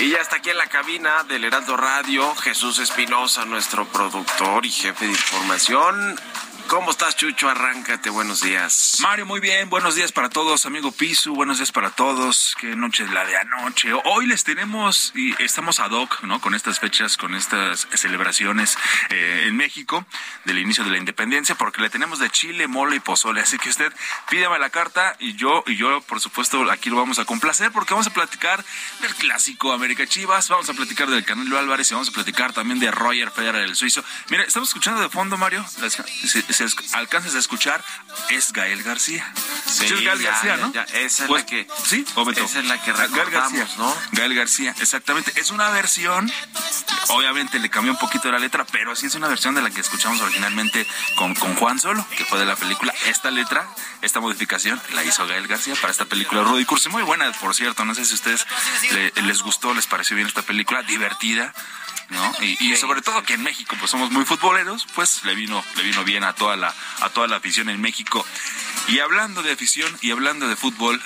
Y 0.01 0.09
ya 0.09 0.19
está 0.19 0.37
aquí 0.37 0.49
en 0.49 0.57
la 0.57 0.67
cabina 0.67 1.25
del 1.25 1.45
Heraldo 1.45 1.77
Radio 1.77 2.35
Jesús 2.37 2.79
Espinosa, 2.79 3.45
nuestro 3.45 3.85
productor 3.85 4.65
y 4.65 4.71
jefe 4.71 5.05
de 5.05 5.11
información. 5.11 6.19
¿Cómo 6.71 6.93
estás, 6.93 7.17
Chucho? 7.17 7.49
Arráncate, 7.49 8.11
buenos 8.11 8.43
días. 8.43 8.99
Mario, 9.01 9.27
muy 9.27 9.41
bien, 9.41 9.69
buenos 9.69 9.97
días 9.97 10.13
para 10.13 10.31
todos, 10.31 10.67
amigo 10.67 10.93
Pisu, 10.93 11.35
buenos 11.35 11.59
días 11.59 11.73
para 11.73 11.91
todos. 11.91 12.55
Qué 12.61 12.77
noche 12.77 13.03
es 13.03 13.11
la 13.11 13.25
de 13.25 13.37
anoche. 13.37 13.93
Hoy 14.05 14.29
les 14.29 14.45
tenemos 14.45 15.11
y 15.17 15.35
estamos 15.43 15.81
ad 15.81 15.91
hoc, 15.91 16.23
¿no? 16.23 16.41
Con 16.41 16.55
estas 16.55 16.79
fechas, 16.79 17.17
con 17.17 17.35
estas 17.35 17.89
celebraciones 17.93 18.79
eh, 19.09 19.47
en 19.49 19.57
México 19.57 20.07
del 20.45 20.61
inicio 20.61 20.85
de 20.85 20.91
la 20.91 20.99
independencia, 20.99 21.57
porque 21.57 21.83
le 21.83 21.91
tenemos 21.91 22.21
de 22.21 22.31
chile, 22.31 22.69
mole 22.69 22.95
y 22.95 23.01
pozole. 23.01 23.41
Así 23.41 23.59
que 23.59 23.69
usted 23.69 23.93
pídame 24.29 24.57
la 24.61 24.71
carta 24.71 25.17
y 25.19 25.35
yo, 25.35 25.65
y 25.67 25.75
yo, 25.75 26.01
por 26.03 26.21
supuesto, 26.21 26.71
aquí 26.71 26.89
lo 26.89 26.95
vamos 26.95 27.19
a 27.19 27.25
complacer 27.25 27.73
porque 27.73 27.95
vamos 27.95 28.07
a 28.07 28.13
platicar 28.13 28.65
del 29.01 29.13
clásico 29.17 29.73
América 29.73 30.07
Chivas, 30.07 30.49
vamos 30.49 30.71
a 30.71 30.75
platicar 30.75 31.11
del 31.11 31.25
Canelo 31.25 31.59
Álvarez 31.59 31.91
y 31.91 31.95
vamos 31.95 32.11
a 32.11 32.13
platicar 32.13 32.53
también 32.53 32.79
de 32.79 32.93
Roger 32.93 33.33
Federer, 33.33 33.65
el 33.65 33.75
suizo. 33.75 34.05
Mira, 34.29 34.45
estamos 34.45 34.69
escuchando 34.69 35.01
de 35.01 35.09
fondo, 35.09 35.37
Mario 35.37 35.67
alcances 36.93 37.35
a 37.35 37.39
escuchar, 37.39 37.83
es 38.31 38.53
Gael 38.53 38.83
García. 38.83 39.31
Sí, 39.67 39.87
es 39.87 40.05
Gael 40.05 40.23
García, 40.23 40.57
¿no? 40.57 40.73
esa 40.95 41.25
es 41.25 41.29
pues, 41.29 41.43
la 41.43 41.47
que. 41.47 41.67
Sí, 41.85 42.05
Esa 42.37 42.59
es 42.61 42.65
la 42.67 42.83
que 42.83 42.93
recordamos, 42.93 43.17
Gael 43.17 43.31
García, 43.31 43.69
¿no? 43.79 43.97
Gael 44.13 44.35
García, 44.35 44.75
exactamente. 44.81 45.33
Es 45.37 45.51
una 45.51 45.71
versión, 45.71 46.31
obviamente 47.09 47.59
le 47.59 47.71
cambió 47.71 47.93
un 47.93 47.99
poquito 47.99 48.31
la 48.31 48.39
letra, 48.39 48.67
pero 48.71 48.95
sí 48.97 49.07
es 49.07 49.15
una 49.15 49.29
versión 49.29 49.55
de 49.55 49.63
la 49.63 49.71
que 49.71 49.81
escuchamos 49.81 50.21
originalmente 50.21 50.87
con, 51.17 51.35
con 51.35 51.55
Juan 51.57 51.79
Solo, 51.79 52.05
que 52.17 52.25
fue 52.25 52.39
de 52.39 52.47
la 52.47 52.57
película. 52.57 52.95
Esta 53.07 53.31
letra, 53.31 53.69
esta 54.03 54.21
modificación, 54.21 54.81
la 54.95 55.05
hizo 55.05 55.27
Gael 55.27 55.47
García 55.47 55.75
para 55.77 55.91
esta 55.91 56.05
película 56.05 56.43
Rudy 56.43 56.65
Cursi. 56.65 56.89
Muy 56.89 57.03
buena, 57.03 57.31
por 57.33 57.55
cierto. 57.55 57.85
No 57.85 57.95
sé 57.95 58.05
si 58.05 58.13
a 58.13 58.15
ustedes 58.17 58.47
les 59.23 59.43
gustó, 59.43 59.75
les 59.75 59.87
pareció 59.87 60.17
bien 60.17 60.29
esta 60.29 60.43
película, 60.43 60.83
divertida 60.83 61.53
¿no? 62.11 62.33
Y, 62.43 62.77
sobre 62.77 63.03
todo 63.03 63.23
que 63.23 63.35
en 63.35 63.43
México 63.43 63.77
pues 63.79 63.91
somos 63.91 64.11
muy 64.11 64.25
futboleros, 64.25 64.87
pues 64.95 65.25
le 65.25 65.35
vino 65.35 65.65
le 65.77 65.83
vino 65.85 66.05
bien 66.05 66.25
a 66.25 66.35
toda 66.35 66.50
la 66.57 66.75
a 67.01 67.09
toda 67.11 67.27
la 67.27 67.37
afición 67.37 67.69
en 67.69 67.81
México. 67.81 68.25
Y 68.89 68.99
hablando 68.99 69.43
de 69.43 69.53
afición 69.53 69.97
y 70.01 70.11
hablando 70.11 70.49
de 70.49 70.57
fútbol, 70.57 71.01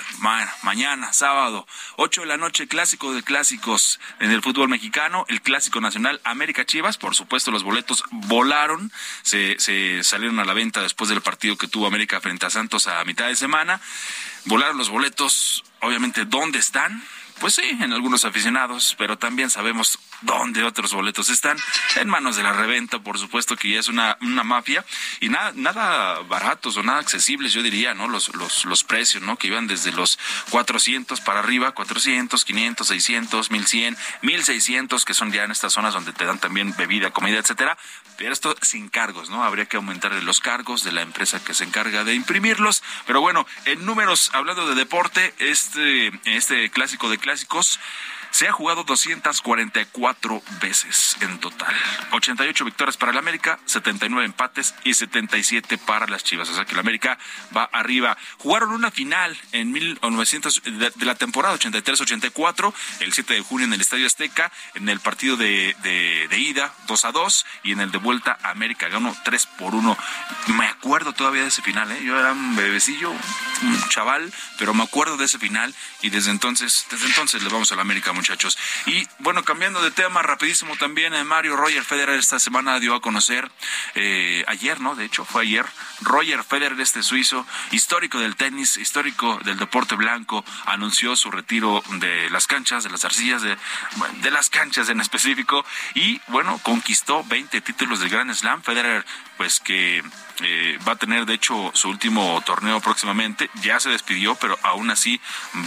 mañana, 0.63 1.13
sábado, 1.13 1.67
8 1.97 2.21
de 2.21 2.27
la 2.27 2.37
noche, 2.37 2.67
clásico 2.67 3.13
de 3.13 3.21
clásicos 3.21 3.99
en 4.19 4.31
el 4.31 4.41
fútbol 4.41 4.69
mexicano, 4.69 5.25
el 5.27 5.41
clásico 5.41 5.81
nacional 5.81 6.19
América 6.23 6.65
Chivas, 6.65 6.97
por 6.97 7.15
supuesto 7.15 7.51
los 7.51 7.63
boletos 7.63 8.03
volaron, 8.09 8.91
se, 9.21 9.59
se 9.59 10.03
salieron 10.03 10.39
a 10.39 10.45
la 10.45 10.53
venta 10.53 10.81
después 10.81 11.09
del 11.09 11.21
partido 11.21 11.57
que 11.57 11.67
tuvo 11.67 11.85
América 11.85 12.21
frente 12.21 12.45
a 12.45 12.49
Santos 12.49 12.87
a 12.87 13.03
mitad 13.05 13.27
de 13.27 13.35
semana, 13.35 13.79
volaron 14.45 14.77
los 14.77 14.89
boletos, 14.89 15.63
obviamente, 15.81 16.25
¿dónde 16.25 16.59
están? 16.59 17.03
Pues 17.39 17.55
sí, 17.55 17.77
en 17.81 17.91
algunos 17.91 18.23
aficionados, 18.23 18.95
pero 18.97 19.17
también 19.17 19.49
sabemos 19.49 19.99
dónde 20.21 20.63
otros 20.63 20.93
boletos 20.93 21.29
están. 21.29 21.57
En 21.95 22.09
manos 22.09 22.35
de 22.35 22.43
la 22.43 22.53
reventa, 22.53 22.99
por 22.99 23.17
supuesto 23.17 23.55
que 23.55 23.69
ya 23.69 23.79
es 23.79 23.87
una, 23.87 24.17
una 24.21 24.43
mafia. 24.43 24.85
Y 25.19 25.29
nada, 25.29 25.51
nada 25.55 26.19
baratos 26.21 26.77
o 26.77 26.83
nada 26.83 26.99
accesibles, 26.99 27.53
yo 27.53 27.61
diría, 27.61 27.93
¿no? 27.93 28.07
Los, 28.07 28.33
los, 28.35 28.65
los 28.65 28.83
precios, 28.83 29.23
¿no? 29.23 29.37
Que 29.37 29.47
iban 29.47 29.67
desde 29.67 29.91
los 29.91 30.19
400 30.49 31.21
para 31.21 31.39
arriba, 31.39 31.71
400, 31.71 32.45
500, 32.45 32.87
600, 32.87 33.51
1100, 33.51 33.97
1600, 34.21 35.05
que 35.05 35.13
son 35.13 35.31
ya 35.31 35.43
en 35.43 35.51
estas 35.51 35.73
zonas 35.73 35.93
donde 35.93 36.13
te 36.13 36.25
dan 36.25 36.39
también 36.39 36.75
bebida, 36.77 37.11
comida, 37.11 37.37
etcétera. 37.37 37.77
Pero 38.17 38.31
esto 38.31 38.55
sin 38.61 38.89
cargos, 38.89 39.29
¿no? 39.29 39.43
Habría 39.43 39.65
que 39.65 39.77
aumentar 39.77 40.11
los 40.23 40.39
cargos 40.39 40.83
de 40.83 40.91
la 40.91 41.01
empresa 41.01 41.43
que 41.43 41.53
se 41.53 41.63
encarga 41.63 42.03
de 42.03 42.13
imprimirlos. 42.13 42.83
Pero 43.05 43.21
bueno, 43.21 43.45
en 43.65 43.85
números, 43.85 44.31
hablando 44.33 44.67
de 44.67 44.75
deporte, 44.75 45.33
este, 45.39 46.11
este 46.25 46.69
clásico 46.69 47.09
de 47.09 47.17
clásicos 47.17 47.79
se 48.35 48.49
ha 48.49 48.51
jugado 48.51 48.83
244 48.83 50.43
veces 50.61 51.15
en 51.21 51.39
total. 51.39 51.73
88 52.11 52.65
victorias 52.65 52.97
para 52.97 53.13
el 53.13 53.17
América, 53.17 53.59
79 53.65 54.25
empates 54.25 54.75
y 54.83 54.93
77 54.93 55.77
para 55.77 56.05
las 56.05 56.25
Chivas. 56.25 56.49
O 56.49 56.53
sea 56.53 56.65
que 56.65 56.73
el 56.73 56.81
América 56.81 57.17
va 57.55 57.63
arriba. 57.71 58.17
Jugaron 58.39 58.71
una 58.71 58.91
final 58.91 59.37
en 59.53 59.71
1900 59.71 60.63
de, 60.65 61.05
la 61.05 61.15
temporada 61.15 61.55
83-84, 61.55 62.73
el 62.99 63.13
7 63.13 63.35
de 63.35 63.39
junio 63.39 63.67
en 63.67 63.73
el 63.73 63.79
Estadio 63.79 64.05
Azteca, 64.05 64.51
en 64.73 64.89
el 64.89 64.99
partido 64.99 65.37
de, 65.37 65.73
de, 65.81 66.37
ida 66.37 66.73
2 66.87 67.05
a 67.05 67.13
2 67.13 67.45
y 67.63 67.71
en 67.71 67.79
el 67.79 67.91
de 67.91 67.99
vuelta 67.99 68.37
América 68.43 68.89
ganó 68.89 69.15
3 69.23 69.45
por 69.57 69.73
1. 69.73 69.97
Me 70.57 70.67
acuerdo 70.67 71.13
todavía 71.13 71.43
de 71.43 71.47
ese 71.47 71.61
final, 71.61 71.89
¿eh? 71.89 72.03
yo 72.03 72.19
era 72.19 72.33
un 72.33 72.57
bebecillo, 72.57 73.11
un 73.11 73.87
chaval, 73.87 74.33
pero 74.59 74.73
me 74.73 74.83
acuerdo 74.83 75.15
de 75.15 75.23
ese 75.23 75.39
final 75.39 75.73
y 76.01 76.09
desde 76.09 76.31
entonces, 76.31 76.85
desde 76.91 77.05
entonces 77.05 77.41
le 77.41 77.47
vamos 77.47 77.71
a 77.71 77.77
la 77.77 77.83
América 77.83 78.11
muchachos. 78.25 78.57
Y 78.87 79.07
bueno, 79.19 79.43
cambiando 79.43 79.83
de 79.83 79.91
tema 79.91 80.23
rapidísimo 80.23 80.75
también, 80.77 81.13
eh, 81.13 81.23
Mario 81.23 81.55
Roger 81.55 81.83
Federer 81.83 82.17
esta 82.17 82.39
semana 82.39 82.79
dio 82.79 82.95
a 82.95 83.01
conocer, 83.01 83.51
eh, 83.93 84.43
ayer, 84.47 84.81
¿no? 84.81 84.95
De 84.95 85.05
hecho, 85.05 85.25
fue 85.25 85.43
ayer, 85.43 85.63
Roger 86.01 86.43
Federer, 86.43 86.79
este 86.81 87.03
suizo, 87.03 87.45
histórico 87.69 88.17
del 88.19 88.35
tenis, 88.35 88.77
histórico 88.77 89.39
del 89.45 89.59
deporte 89.59 89.93
blanco, 89.95 90.43
anunció 90.65 91.15
su 91.15 91.29
retiro 91.29 91.83
de 91.99 92.27
las 92.31 92.47
canchas, 92.47 92.83
de 92.83 92.89
las 92.89 93.05
arcillas, 93.05 93.43
de, 93.43 93.55
de 94.21 94.31
las 94.31 94.49
canchas 94.49 94.89
en 94.89 95.01
específico, 95.01 95.63
y 95.93 96.19
bueno, 96.27 96.59
conquistó 96.63 97.23
20 97.25 97.61
títulos 97.61 97.99
del 97.99 98.09
Grand 98.09 98.33
Slam. 98.33 98.63
Federer, 98.63 99.05
pues 99.37 99.59
que 99.59 100.03
eh, 100.41 100.77
va 100.87 100.93
a 100.93 100.95
tener 100.97 101.25
de 101.25 101.33
hecho 101.33 101.71
su 101.73 101.89
último 101.89 102.41
torneo 102.45 102.81
próximamente, 102.81 103.49
ya 103.61 103.79
se 103.79 103.89
despidió, 103.89 104.35
pero 104.35 104.57
aún 104.63 104.89
así 104.89 105.21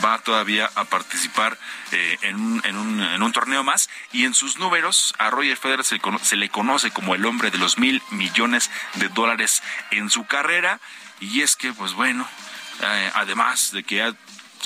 va 0.05 0.19
todavía 0.19 0.71
a 0.75 0.85
participar 0.85 1.59
eh, 1.93 2.19
en, 2.23 2.37
un, 2.77 3.33
torneo 3.33 3.63
más. 3.63 3.89
Y 4.13 4.25
en 4.25 4.35
sus 4.35 4.59
números 4.59 5.15
a 5.19 5.31
Roger 5.31 5.57
Federer 5.57 5.85
se, 5.85 6.01
se 6.23 6.37
le 6.37 6.49
conoce 6.49 6.91
como 6.91 7.15
el 7.15 7.25
hombre 7.25 7.51
de 7.51 7.59
los 7.59 7.79
mil 7.79 8.03
millones 8.11 8.71
de 8.95 9.09
dólares 9.09 9.63
en 9.91 10.11
su 10.11 10.27
carrera. 10.27 10.81
Y 11.21 11.43
es 11.43 11.57
que 11.57 11.73
pues 11.73 11.95
bueno, 11.95 12.29
eh, 12.83 13.11
además 13.15 13.73
de 13.73 13.83
que 13.85 14.03
ha 14.03 14.15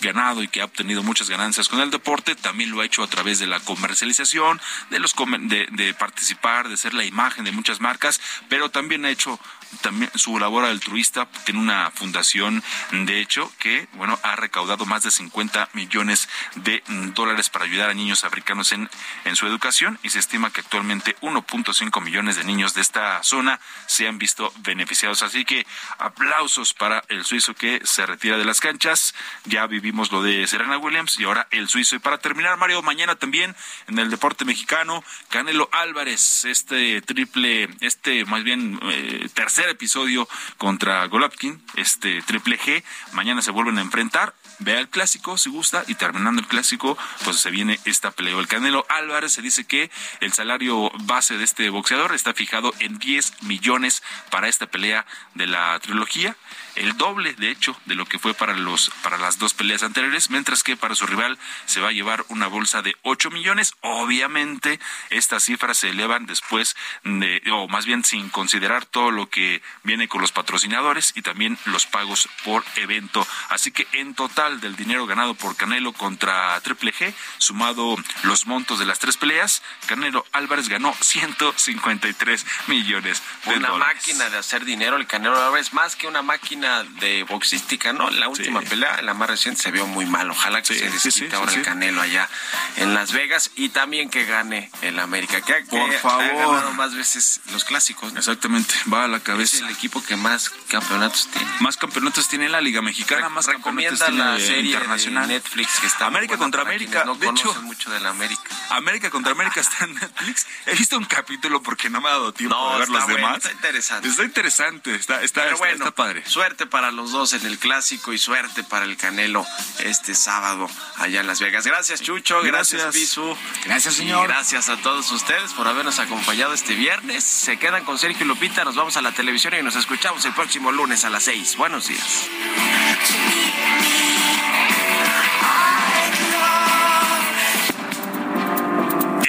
ganado 0.00 0.42
y 0.42 0.48
que 0.48 0.60
ha 0.60 0.64
obtenido 0.64 1.02
muchas 1.02 1.30
ganancias 1.30 1.68
con 1.68 1.80
el 1.80 1.90
deporte, 1.90 2.34
también 2.34 2.70
lo 2.70 2.80
ha 2.80 2.84
hecho 2.84 3.02
a 3.02 3.06
través 3.06 3.38
de 3.38 3.46
la 3.46 3.60
comercialización, 3.60 4.60
de 4.90 4.98
los 4.98 5.14
de, 5.14 5.68
de 5.70 5.94
participar, 5.94 6.68
de 6.68 6.76
ser 6.76 6.92
la 6.94 7.04
imagen 7.04 7.44
de 7.44 7.52
muchas 7.52 7.80
marcas, 7.80 8.20
pero 8.48 8.70
también 8.70 9.04
ha 9.04 9.10
hecho 9.10 9.38
también 9.80 10.10
su 10.14 10.38
labor 10.38 10.64
altruista 10.64 11.28
tiene 11.44 11.60
una 11.60 11.90
fundación, 11.90 12.62
de 12.90 13.20
hecho, 13.20 13.52
que 13.58 13.88
bueno 13.94 14.18
ha 14.22 14.36
recaudado 14.36 14.86
más 14.86 15.02
de 15.02 15.10
50 15.10 15.70
millones 15.72 16.28
de 16.56 16.82
dólares 17.14 17.50
para 17.50 17.64
ayudar 17.64 17.90
a 17.90 17.94
niños 17.94 18.24
africanos 18.24 18.72
en, 18.72 18.88
en 19.24 19.36
su 19.36 19.46
educación 19.46 19.98
y 20.02 20.10
se 20.10 20.18
estima 20.18 20.50
que 20.50 20.60
actualmente 20.60 21.16
1.5 21.20 22.02
millones 22.02 22.36
de 22.36 22.44
niños 22.44 22.74
de 22.74 22.80
esta 22.80 23.22
zona 23.22 23.60
se 23.86 24.06
han 24.06 24.18
visto 24.18 24.52
beneficiados. 24.58 25.22
Así 25.22 25.44
que 25.44 25.66
aplausos 25.98 26.74
para 26.74 27.04
el 27.08 27.24
suizo 27.24 27.54
que 27.54 27.80
se 27.84 28.06
retira 28.06 28.38
de 28.38 28.44
las 28.44 28.60
canchas. 28.60 29.14
Ya 29.44 29.66
vivimos 29.66 30.12
lo 30.12 30.22
de 30.22 30.46
Serena 30.46 30.78
Williams 30.78 31.18
y 31.18 31.24
ahora 31.24 31.48
el 31.50 31.68
suizo. 31.68 31.96
Y 31.96 31.98
para 31.98 32.18
terminar, 32.18 32.56
Mario, 32.56 32.82
mañana 32.82 33.16
también 33.16 33.54
en 33.88 33.98
el 33.98 34.10
deporte 34.10 34.44
mexicano, 34.44 35.04
Canelo 35.28 35.68
Álvarez, 35.72 36.44
este 36.44 37.00
triple, 37.02 37.68
este 37.80 38.24
más 38.24 38.44
bien 38.44 38.78
eh, 38.82 39.28
tercer 39.34 39.61
episodio 39.70 40.28
contra 40.58 41.06
Golovkin, 41.06 41.62
este 41.76 42.22
Triple 42.22 42.58
G. 42.58 42.82
Mañana 43.12 43.42
se 43.42 43.50
vuelven 43.50 43.78
a 43.78 43.82
enfrentar. 43.82 44.34
Vea 44.62 44.78
el 44.78 44.88
clásico 44.88 45.38
si 45.38 45.50
gusta 45.50 45.84
y 45.86 45.94
terminando 45.94 46.40
el 46.40 46.48
clásico, 46.48 46.96
pues 47.24 47.38
se 47.38 47.50
viene 47.50 47.78
esta 47.84 48.10
pelea. 48.10 48.38
El 48.38 48.48
Canelo 48.48 48.86
Álvarez 48.88 49.32
se 49.32 49.42
dice 49.42 49.64
que 49.64 49.90
el 50.20 50.32
salario 50.32 50.90
base 51.00 51.36
de 51.36 51.44
este 51.44 51.68
boxeador 51.70 52.14
está 52.14 52.32
fijado 52.34 52.72
en 52.78 52.98
10 52.98 53.42
millones 53.42 54.02
para 54.30 54.48
esta 54.48 54.66
pelea 54.66 55.06
de 55.34 55.46
la 55.46 55.78
trilogía 55.80 56.36
el 56.74 56.96
doble, 56.96 57.34
de 57.34 57.50
hecho, 57.50 57.76
de 57.84 57.94
lo 57.94 58.06
que 58.06 58.18
fue 58.18 58.34
para 58.34 58.54
los 58.54 58.90
para 59.02 59.18
las 59.18 59.38
dos 59.38 59.52
peleas 59.54 59.82
anteriores, 59.82 60.30
mientras 60.30 60.62
que 60.62 60.76
para 60.76 60.94
su 60.94 61.06
rival 61.06 61.38
se 61.66 61.80
va 61.80 61.88
a 61.88 61.92
llevar 61.92 62.24
una 62.28 62.46
bolsa 62.46 62.82
de 62.82 62.96
8 63.02 63.30
millones. 63.30 63.74
Obviamente, 63.80 64.80
estas 65.10 65.44
cifras 65.44 65.78
se 65.78 65.90
elevan 65.90 66.26
después 66.26 66.76
de, 67.04 67.42
o 67.52 67.68
más 67.68 67.84
bien 67.84 68.04
sin 68.04 68.30
considerar 68.30 68.86
todo 68.86 69.10
lo 69.10 69.28
que 69.28 69.62
viene 69.82 70.08
con 70.08 70.20
los 70.20 70.32
patrocinadores 70.32 71.12
y 71.14 71.22
también 71.22 71.58
los 71.66 71.86
pagos 71.86 72.28
por 72.44 72.64
evento. 72.76 73.26
Así 73.50 73.70
que 73.70 73.86
en 73.92 74.14
total 74.14 74.51
del 74.60 74.76
dinero 74.76 75.06
ganado 75.06 75.34
por 75.34 75.56
Canelo 75.56 75.92
contra 75.92 76.60
Triple 76.60 76.92
G, 76.92 77.14
sumado 77.38 77.96
los 78.24 78.46
montos 78.46 78.78
de 78.78 78.86
las 78.86 78.98
tres 78.98 79.16
peleas, 79.16 79.62
Canelo 79.86 80.24
Álvarez 80.32 80.68
ganó 80.68 80.94
153 81.00 82.46
millones 82.66 83.22
de 83.46 83.54
una 83.56 83.68
dólares. 83.68 83.96
máquina 83.96 84.30
de 84.30 84.38
hacer 84.38 84.64
dinero, 84.64 84.96
el 84.96 85.06
Canelo 85.06 85.40
Álvarez, 85.40 85.72
más 85.72 85.96
que 85.96 86.06
una 86.06 86.22
máquina 86.22 86.84
de 87.00 87.24
boxística, 87.24 87.92
¿no? 87.92 88.10
La 88.10 88.28
última 88.28 88.60
pelea, 88.60 89.00
la 89.02 89.14
más 89.14 89.28
reciente, 89.28 89.62
se 89.62 89.70
vio 89.70 89.86
muy 89.86 90.06
mal. 90.06 90.30
Ojalá 90.30 90.62
que 90.62 90.74
se 90.74 90.88
desquite 90.90 91.34
ahora 91.36 91.52
el 91.52 91.62
Canelo 91.62 92.00
allá 92.00 92.28
en 92.76 92.94
Las 92.94 93.12
Vegas 93.12 93.50
y 93.56 93.68
también 93.70 94.10
que 94.10 94.24
gane 94.24 94.70
el 94.82 94.98
América. 94.98 95.40
Que, 95.40 95.54
Por 95.68 95.92
favor. 95.94 96.24
ha 96.24 96.34
ganado 96.34 96.72
más 96.72 96.94
veces 96.94 97.40
los 97.52 97.64
clásicos. 97.64 98.12
Exactamente, 98.16 98.74
va 98.92 99.04
a 99.04 99.08
la 99.08 99.20
cabeza. 99.20 99.56
Es 99.56 99.62
el 99.62 99.70
equipo 99.70 100.02
que 100.02 100.16
más 100.16 100.50
campeonatos 100.68 101.28
tiene. 101.28 101.50
Más 101.60 101.76
campeonatos 101.76 102.28
tiene 102.28 102.48
la 102.48 102.60
Liga 102.60 102.82
Mexicana, 102.82 103.28
más 103.28 103.46
campeonatos 103.46 103.98
tiene 104.00 104.18
la 104.18 104.31
serie 104.38 104.72
internacional. 104.72 105.28
Netflix 105.28 105.80
que 105.80 105.86
está 105.86 106.06
América 106.06 106.36
contra 106.36 106.62
América. 106.62 107.04
No 107.04 107.14
de 107.14 107.28
hecho, 107.28 107.54
mucho 107.62 107.90
de 107.90 108.00
la 108.00 108.10
América. 108.10 108.42
América 108.70 109.10
contra 109.10 109.32
América 109.32 109.60
está 109.60 109.84
en 109.84 109.94
Netflix. 109.94 110.46
He 110.66 110.74
visto 110.74 110.96
un 110.96 111.04
capítulo 111.04 111.62
porque 111.62 111.90
no 111.90 112.00
me 112.00 112.08
ha 112.08 112.12
dado 112.12 112.32
tiempo 112.32 112.72
de 112.72 112.78
ver 112.78 112.88
los 112.88 113.06
demás. 113.06 113.36
Está 113.38 113.52
interesante. 113.52 114.08
Está 114.08 114.24
interesante, 114.24 114.94
está, 114.94 115.22
está, 115.22 115.42
Pero 115.42 115.54
está, 115.54 115.64
bueno, 115.64 115.84
está 115.84 115.94
padre. 115.94 116.22
Suerte 116.26 116.66
para 116.66 116.90
los 116.90 117.12
dos 117.12 117.32
en 117.32 117.46
el 117.46 117.58
clásico 117.58 118.12
y 118.12 118.18
suerte 118.18 118.64
para 118.64 118.84
el 118.84 118.96
Canelo 118.96 119.46
este 119.80 120.14
sábado 120.14 120.68
allá 120.96 121.20
en 121.20 121.26
Las 121.26 121.40
Vegas. 121.40 121.66
Gracias, 121.66 122.00
Chucho. 122.02 122.42
Gracias, 122.42 122.82
Gracias. 122.82 122.94
Pisu. 122.94 123.36
Gracias, 123.64 123.94
Y 123.94 123.98
señor. 123.98 124.28
gracias 124.28 124.68
a 124.68 124.76
todos 124.78 125.10
ustedes 125.12 125.52
por 125.52 125.66
habernos 125.68 125.98
acompañado 125.98 126.52
este 126.52 126.74
viernes. 126.74 127.24
Se 127.24 127.58
quedan 127.58 127.84
con 127.84 127.98
Sergio 127.98 128.24
y 128.24 128.28
Lupita. 128.28 128.64
Nos 128.64 128.76
vamos 128.76 128.96
a 128.96 129.02
la 129.02 129.12
televisión 129.12 129.54
y 129.58 129.62
nos 129.62 129.76
escuchamos 129.76 130.24
el 130.24 130.32
próximo 130.32 130.72
lunes 130.72 131.04
a 131.04 131.10
las 131.10 131.24
6. 131.24 131.56
Buenos 131.56 131.88
días. 131.88 132.28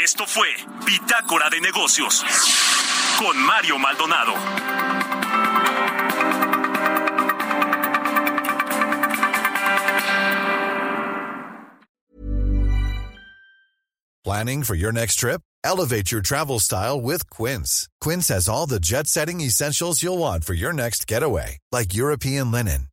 Esto 0.03 0.25
fue 0.27 0.47
Bitácora 0.85 1.49
de 1.49 1.61
Negocios 1.61 2.23
con 3.17 3.37
Mario 3.45 3.79
Maldonado. 3.79 4.33
Planning 14.23 14.63
for 14.63 14.75
your 14.75 14.93
next 14.93 15.15
trip? 15.15 15.41
Elevate 15.65 16.11
your 16.11 16.21
travel 16.21 16.59
style 16.59 16.99
with 17.01 17.29
Quince. 17.29 17.89
Quince 17.99 18.29
has 18.29 18.47
all 18.47 18.65
the 18.65 18.79
jet 18.79 19.07
setting 19.07 19.41
essentials 19.41 20.01
you'll 20.01 20.17
want 20.17 20.45
for 20.45 20.53
your 20.53 20.71
next 20.73 21.07
getaway, 21.07 21.57
like 21.71 21.93
European 21.93 22.49
linen, 22.49 22.87